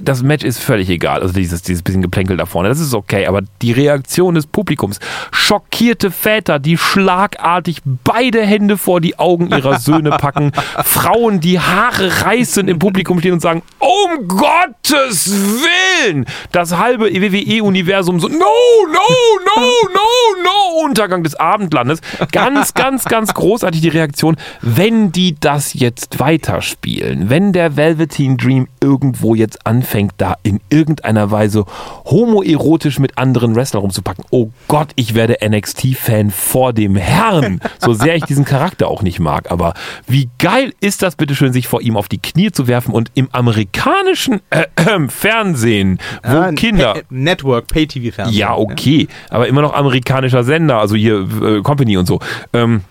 das 0.00 0.22
Match 0.22 0.44
ist 0.44 0.60
völlig 0.60 0.88
egal. 0.88 1.22
Also 1.22 1.34
dieses, 1.34 1.62
dieses 1.62 1.82
bisschen 1.82 2.02
Geplänkel 2.02 2.36
da 2.36 2.46
vorne, 2.46 2.68
das 2.68 2.80
ist 2.80 2.94
okay. 2.94 3.26
Aber 3.26 3.42
die 3.62 3.72
Reaktion 3.72 4.34
des 4.34 4.46
Publikums, 4.46 5.00
schockierte 5.32 6.10
Väter, 6.10 6.58
die 6.58 6.78
schlagartig 6.78 7.82
beide 8.04 8.42
Hände 8.42 8.78
vor 8.78 9.00
die 9.00 9.18
Augen 9.18 9.48
ihrer 9.50 9.78
Söhne 9.78 10.10
packen, 10.10 10.52
Frauen, 10.84 11.40
die 11.40 11.58
Haare 11.58 12.24
reißen 12.24 12.68
im 12.68 12.78
Publikum 12.78 13.18
stehen 13.18 13.32
und 13.32 13.40
sagen, 13.40 13.62
um 13.78 14.28
Gottes 14.28 15.30
Willen! 15.30 16.26
Das 16.52 16.76
halbe 16.76 17.06
WWE-Universum 17.06 18.20
so, 18.20 18.28
no, 18.28 18.36
no, 18.38 18.44
no, 18.86 19.62
no, 19.92 20.42
no! 20.44 20.84
Untergang 20.84 21.22
des 21.22 21.34
Abendlandes. 21.34 22.00
Ganz, 22.32 22.74
ganz, 22.74 23.04
ganz 23.04 23.34
großartig 23.34 23.80
die 23.80 23.88
Reaktion, 23.88 24.36
wenn 24.60 25.12
die 25.12 25.34
das 25.38 25.74
jetzt 25.74 26.20
weiterspielen, 26.20 27.30
wenn 27.30 27.52
der 27.52 27.76
Velveteen 27.76 28.27
Dream 28.36 28.68
irgendwo 28.82 29.34
jetzt 29.34 29.66
anfängt, 29.66 30.12
da 30.18 30.36
in 30.42 30.60
irgendeiner 30.70 31.30
Weise 31.30 31.64
homoerotisch 32.04 32.98
mit 32.98 33.16
anderen 33.18 33.54
Wrestlern 33.54 33.82
rumzupacken. 33.82 34.24
Oh 34.30 34.50
Gott, 34.68 34.88
ich 34.96 35.14
werde 35.14 35.36
NXT-Fan 35.46 36.30
vor 36.30 36.72
dem 36.72 36.96
Herrn. 36.96 37.60
So 37.78 37.92
sehr 37.94 38.16
ich 38.16 38.24
diesen 38.24 38.44
Charakter 38.44 38.88
auch 38.88 39.02
nicht 39.02 39.20
mag. 39.20 39.50
Aber 39.50 39.74
wie 40.06 40.28
geil 40.38 40.72
ist 40.80 41.02
das 41.02 41.16
bitteschön, 41.16 41.52
sich 41.52 41.68
vor 41.68 41.80
ihm 41.80 41.96
auf 41.96 42.08
die 42.08 42.18
Knie 42.18 42.50
zu 42.52 42.66
werfen 42.66 42.92
und 42.92 43.10
im 43.14 43.28
amerikanischen 43.32 44.40
äh, 44.50 44.64
äh, 44.76 44.98
Fernsehen, 45.08 45.98
wo 46.24 46.36
Ah, 46.36 46.52
Kinder. 46.52 46.94
Pa- 46.94 47.00
Network, 47.10 47.68
Pay-TV-Fernsehen. 47.68 48.38
Ja, 48.38 48.56
okay, 48.56 49.08
aber 49.30 49.46
immer 49.48 49.62
noch 49.62 49.74
amerikanischer 49.74 50.44
Sender, 50.44 50.78
also 50.78 50.96
hier 50.96 51.26
äh, 51.42 51.62
Company 51.62 51.96
und 51.96 52.06
so. 52.06 52.20
Ähm, 52.52 52.82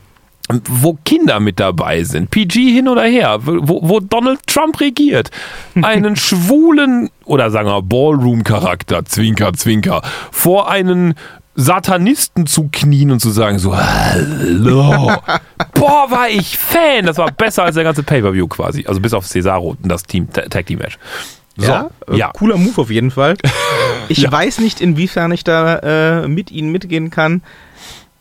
wo 0.70 0.98
Kinder 1.04 1.40
mit 1.40 1.60
dabei 1.60 2.04
sind, 2.04 2.32
PG 2.32 2.72
hin 2.74 2.88
oder 2.88 3.04
her, 3.04 3.40
wo, 3.44 3.80
wo 3.88 4.00
Donald 4.00 4.40
Trump 4.48 4.80
regiert, 4.80 5.30
einen 5.82 6.16
schwulen 6.18 7.10
oder 7.26 7.52
sagen 7.52 7.68
wir 7.70 7.82
Ballroom-Charakter, 7.82 9.04
Zwinker, 9.06 9.54
Zwinker, 9.54 10.02
vor 10.32 10.70
einen 10.72 11.16
Satanisten 11.60 12.46
zu 12.46 12.70
knien 12.72 13.10
und 13.12 13.20
zu 13.20 13.32
sagen 13.32 13.58
so, 13.60 13.76
hallo. 13.76 15.12
Boah, 15.74 16.06
war 16.12 16.30
ich 16.30 16.56
Fan. 16.58 17.06
Das 17.08 17.18
war 17.18 17.32
besser 17.32 17.64
als 17.64 17.74
der 17.76 17.84
ganze 17.84 18.04
Pay-Per-View 18.04 18.48
quasi. 18.48 18.86
Also 18.88 19.00
bis 19.02 19.14
auf 19.14 19.26
Cesaro 19.26 19.70
und 19.82 19.92
das 19.92 20.04
Team, 20.04 20.32
Tag 20.32 20.68
Team 20.68 20.78
Match. 20.80 21.00
So, 21.58 21.66
Ja, 21.72 21.90
äh, 22.08 22.16
ja. 22.16 22.32
cooler 22.34 22.58
Move 22.58 22.80
auf 22.82 22.92
jeden 22.92 23.12
Fall. 23.12 23.36
Ich 24.10 24.20
Ja. 24.20 24.32
weiß 24.32 24.60
nicht, 24.60 24.80
inwiefern 24.80 25.32
ich 25.34 25.44
da 25.44 26.22
äh, 26.24 26.28
mit 26.30 26.50
Ihnen 26.52 26.72
mitgehen 26.72 27.10
kann. 27.10 27.42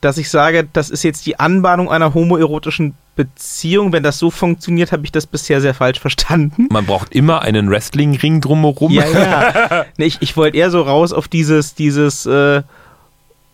Dass 0.01 0.19
ich 0.19 0.31
sage, 0.31 0.69
das 0.73 0.91
ist 0.91 1.03
jetzt 1.03 1.27
die 1.27 1.39
Anbahnung 1.41 1.91
einer 1.91 2.15
homoerotischen 2.15 2.95
Beziehung. 3.17 3.93
Wenn 3.93 4.03
das 4.03 4.19
so 4.19 4.31
funktioniert, 4.31 4.93
habe 4.93 5.05
ich 5.05 5.13
das 5.13 5.27
bisher 5.27 5.61
sehr 5.61 5.75
falsch 5.75 6.01
verstanden. 6.01 6.69
Man 6.71 6.85
braucht 6.87 7.15
immer 7.15 7.43
einen 7.43 7.71
Wrestling-Ring 7.71 8.41
drumherum. 8.41 8.93
Ja, 8.93 9.05
ja. 9.07 9.85
nee, 9.97 10.05
ich 10.07 10.19
ich 10.21 10.37
wollte 10.37 10.57
eher 10.59 10.71
so 10.71 10.83
raus 10.83 11.13
auf 11.13 11.27
dieses, 11.29 11.75
dieses 11.75 12.27
äh, 12.27 12.63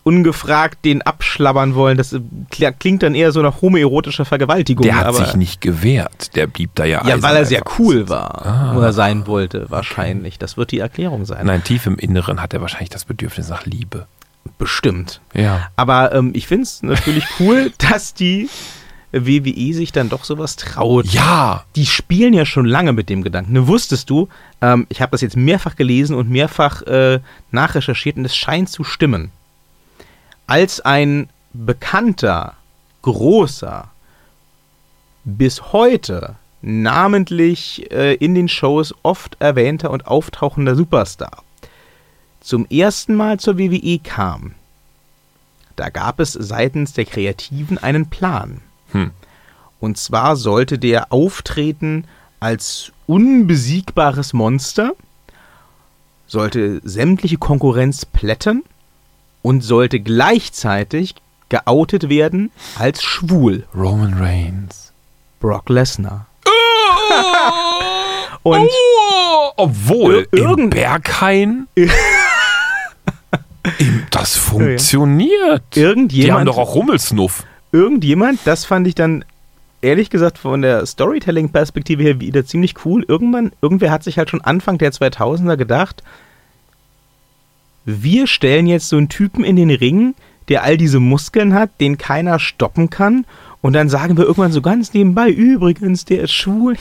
ungefragt 0.05 0.84
den 0.84 1.03
abschlabbern 1.03 1.74
wollen. 1.76 1.97
Das 1.97 2.12
äh, 2.12 2.20
kl- 2.51 2.72
klingt 2.72 3.03
dann 3.05 3.14
eher 3.14 3.30
so 3.30 3.40
nach 3.40 3.62
homoerotischer 3.62 4.24
Vergewaltigung. 4.24 4.82
Der 4.82 4.97
hat 4.97 5.14
sich 5.14 5.36
nicht 5.36 5.61
gewehrt. 5.61 6.34
Der 6.34 6.49
blieb 6.49 6.70
da 6.74 6.84
ja 6.84 7.07
Ja, 7.07 7.22
weil 7.22 7.36
er 7.36 7.45
sehr 7.45 7.62
cool 7.78 8.09
war. 8.09 8.45
Ah. 8.45 8.76
Oder 8.76 8.93
sein 8.93 9.26
wollte, 9.28 9.66
wahrscheinlich. 9.70 10.38
Das 10.40 10.57
wird 10.57 10.72
die 10.72 10.80
Erklärung 10.80 11.24
sein. 11.24 11.47
Nein, 11.47 11.62
tief 11.62 11.86
im 11.86 11.99
Inneren 11.99 12.43
hat 12.43 12.53
er 12.53 12.61
wahrscheinlich 12.61 12.90
das 12.90 13.05
Bedürfnis 13.05 13.49
nach 13.49 13.64
Liebe. 13.64 14.07
Bestimmt. 14.59 15.20
Ja. 15.34 15.70
Aber 15.76 16.14
ähm, 16.14 16.32
ich 16.34 16.47
finde 16.47 16.64
es 16.64 16.82
natürlich 16.82 17.24
cool, 17.40 17.72
dass 17.78 18.14
die 18.14 18.49
WWE 19.12 19.74
sich 19.74 19.93
dann 19.93 20.09
doch 20.09 20.24
sowas 20.24 20.57
traut. 20.57 21.07
Ja. 21.07 21.64
Die 21.76 21.86
spielen 21.86 22.32
ja 22.32 22.47
schon 22.47 22.64
lange 22.64 22.93
mit 22.93 23.09
dem 23.09 23.22
Gedanken. 23.22 23.53
Ne, 23.53 23.66
wusstest 23.66 24.09
du, 24.09 24.28
ähm, 24.61 24.86
ich 24.88 25.01
habe 25.01 25.11
das 25.11 25.20
jetzt 25.20 25.36
mehrfach 25.36 25.76
gelesen 25.76 26.16
und 26.16 26.30
mehrfach 26.30 26.82
äh, 26.82 27.20
nachrecherchiert 27.51 28.16
und 28.16 28.24
es 28.24 28.36
scheint 28.36 28.70
zu 28.70 28.84
stimmen. 28.84 29.30
Als 30.47 30.80
ein 30.80 31.28
bekannter, 31.53 32.55
großer, 33.03 33.90
bis 35.24 35.72
heute 35.72 36.36
namentlich 36.62 37.90
äh, 37.90 38.14
in 38.14 38.34
den 38.34 38.49
Shows 38.49 38.95
oft 39.03 39.36
erwähnter 39.40 39.90
und 39.90 40.07
auftauchender 40.07 40.74
Superstar 40.74 41.43
zum 42.43 42.66
ersten 42.66 43.14
Mal 43.14 43.38
zur 43.40 43.59
WWE 43.59 43.99
kam, 43.99 44.55
da 45.76 45.88
gab 45.88 46.20
es 46.20 46.32
seitens 46.32 46.93
der 46.93 47.05
Kreativen 47.07 47.78
einen 47.78 48.11
Plan. 48.11 48.61
Hm. 48.93 49.11
Und 49.80 49.97
zwar 49.97 50.36
sollte 50.36 50.78
der 50.78 51.12
auftreten 51.12 52.05
als 52.40 52.93
unbesiegbares 53.07 54.32
Monster, 54.32 54.93
sollte 56.26 56.80
sämtliche 56.84 57.36
Konkurrenz 57.38 58.05
plätten 58.05 58.64
und 59.43 59.62
sollte 59.62 60.01
gleichzeitig 60.01 61.14
geoutet 61.49 62.09
werden 62.09 62.51
als 62.78 63.03
schwul. 63.03 63.66
Roman 63.74 64.14
Reigns. 64.14 64.93
Brock 65.40 65.68
Lesnar. 65.68 66.26
Und 68.45 68.68
oh, 68.68 69.51
obwohl 69.57 70.26
Ir- 70.32 70.68
Berghain 70.68 71.68
das 74.10 74.36
funktioniert. 74.36 75.62
Die 75.74 75.80
haben 75.80 75.88
irgendjemand, 75.88 76.48
doch 76.48 76.58
auch 76.58 76.74
Rummelsnuff. 76.74 77.44
irgendjemand, 77.70 78.40
das 78.44 78.64
fand 78.64 78.86
ich 78.86 78.94
dann 78.94 79.24
ehrlich 79.80 80.10
gesagt 80.10 80.38
von 80.38 80.62
der 80.62 80.86
Storytelling-Perspektive 80.86 82.02
her 82.02 82.20
wieder 82.20 82.46
ziemlich 82.46 82.84
cool. 82.84 83.04
Irgendwann, 83.06 83.52
irgendwer 83.60 83.90
hat 83.90 84.04
sich 84.04 84.18
halt 84.18 84.30
schon 84.30 84.40
Anfang 84.40 84.78
der 84.78 84.92
2000er 84.92 85.56
gedacht, 85.56 86.02
wir 87.84 88.26
stellen 88.28 88.66
jetzt 88.66 88.88
so 88.88 88.96
einen 88.96 89.08
Typen 89.08 89.44
in 89.44 89.56
den 89.56 89.70
Ring, 89.70 90.14
der 90.48 90.62
all 90.62 90.76
diese 90.76 91.00
Muskeln 91.00 91.52
hat, 91.52 91.70
den 91.80 91.98
keiner 91.98 92.38
stoppen 92.38 92.90
kann. 92.90 93.26
Und 93.60 93.74
dann 93.74 93.88
sagen 93.88 94.16
wir 94.16 94.24
irgendwann 94.24 94.52
so 94.52 94.62
ganz 94.62 94.92
nebenbei, 94.94 95.30
übrigens, 95.30 96.04
der 96.04 96.22
ist 96.22 96.32
schwul. 96.32 96.76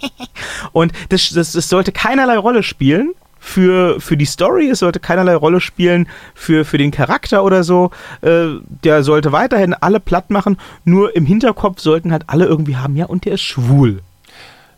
Und 0.72 0.92
das, 1.08 1.30
das, 1.30 1.52
das 1.52 1.68
sollte 1.68 1.92
keinerlei 1.92 2.36
Rolle 2.36 2.62
spielen 2.62 3.12
für, 3.40 4.00
für 4.00 4.16
die 4.16 4.26
Story, 4.26 4.68
es 4.68 4.80
sollte 4.80 5.00
keinerlei 5.00 5.34
Rolle 5.34 5.60
spielen 5.60 6.06
für, 6.34 6.64
für 6.64 6.78
den 6.78 6.90
Charakter 6.90 7.42
oder 7.42 7.64
so. 7.64 7.90
Äh, 8.20 8.46
der 8.84 9.02
sollte 9.02 9.32
weiterhin 9.32 9.74
alle 9.74 9.98
platt 9.98 10.30
machen, 10.30 10.58
nur 10.84 11.16
im 11.16 11.26
Hinterkopf 11.26 11.80
sollten 11.80 12.12
halt 12.12 12.24
alle 12.28 12.44
irgendwie 12.44 12.76
haben, 12.76 12.94
ja, 12.96 13.06
und 13.06 13.24
der 13.24 13.32
ist 13.32 13.42
schwul. 13.42 14.02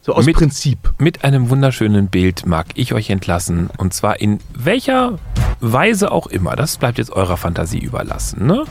So 0.05 0.15
aus 0.15 0.27
Mit- 0.27 0.37
Prinzip. 0.37 0.79
Mit 0.99 1.23
einem 1.23 1.49
wunderschönen 1.51 2.09
Bild 2.09 2.45
mag 2.45 2.67
ich 2.75 2.93
euch 2.93 3.09
entlassen. 3.11 3.71
Und 3.79 3.95
zwar 3.95 4.21
in 4.21 4.41
welcher 4.53 5.19
Weise 5.61 6.11
auch 6.11 6.27
immer. 6.27 6.57
Das 6.57 6.77
bleibt 6.77 6.99
jetzt 6.99 7.13
eurer 7.13 7.37
Fantasie 7.37 7.79
überlassen. 7.79 8.47
Ne? 8.47 8.65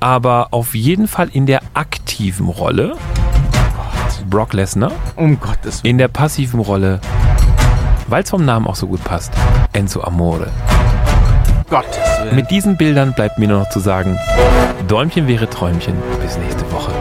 Aber 0.00 0.48
auf 0.50 0.74
jeden 0.74 1.08
Fall 1.08 1.30
in 1.32 1.46
der 1.46 1.62
aktiven 1.72 2.48
Rolle 2.48 2.96
Brock 4.28 4.52
Lesnar. 4.52 4.92
Um 5.16 5.38
Gottes 5.40 5.82
Willen. 5.82 5.92
In 5.92 5.98
der 5.98 6.08
passiven 6.08 6.60
Rolle, 6.60 7.00
weil 8.08 8.22
es 8.22 8.30
vom 8.30 8.44
Namen 8.44 8.66
auch 8.66 8.76
so 8.76 8.86
gut 8.86 9.02
passt, 9.04 9.32
Enzo 9.72 10.02
Amore. 10.02 10.48
Gottes 11.70 11.98
Willen. 12.22 12.36
Mit 12.36 12.50
diesen 12.50 12.76
Bildern 12.76 13.14
bleibt 13.14 13.38
mir 13.38 13.48
nur 13.48 13.60
noch 13.60 13.70
zu 13.70 13.80
sagen, 13.80 14.18
Däumchen 14.88 15.26
wäre 15.26 15.48
Träumchen. 15.48 15.94
Bis 16.20 16.36
nächste 16.38 16.70
Woche. 16.72 16.92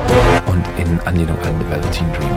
Und 0.48 0.64
in 0.78 1.00
Anlehnung 1.06 1.38
an 1.44 1.54
The 1.60 1.70
Velveteen 1.70 2.08
Dream. 2.14 2.32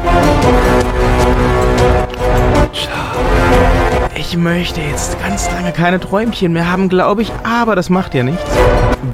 Ich 4.17 4.37
möchte 4.37 4.81
jetzt 4.81 5.21
ganz 5.21 5.49
lange 5.53 5.71
keine 5.71 6.01
Träumchen 6.01 6.53
mehr 6.53 6.71
haben, 6.71 6.89
glaube 6.89 7.23
ich, 7.23 7.31
aber 7.45 7.77
das 7.77 7.91
macht 7.91 8.12
ja 8.14 8.25
nichts. 8.25 8.43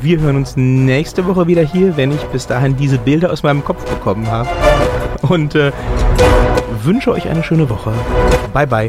Wir 0.01 0.21
hören 0.21 0.37
uns 0.37 0.57
nächste 0.57 1.27
Woche 1.27 1.47
wieder 1.47 1.63
hier, 1.63 1.97
wenn 1.99 2.13
ich 2.13 2.23
bis 2.27 2.47
dahin 2.47 2.77
diese 2.77 2.97
Bilder 2.99 3.31
aus 3.31 3.43
meinem 3.43 3.63
Kopf 3.63 3.85
bekommen 3.85 4.31
habe. 4.31 4.49
Und 5.21 5.55
äh, 5.55 5.71
wünsche 6.85 7.11
euch 7.13 7.29
eine 7.29 7.43
schöne 7.43 7.69
Woche. 7.69 7.93
Bye 8.53 8.67
bye. 8.67 8.89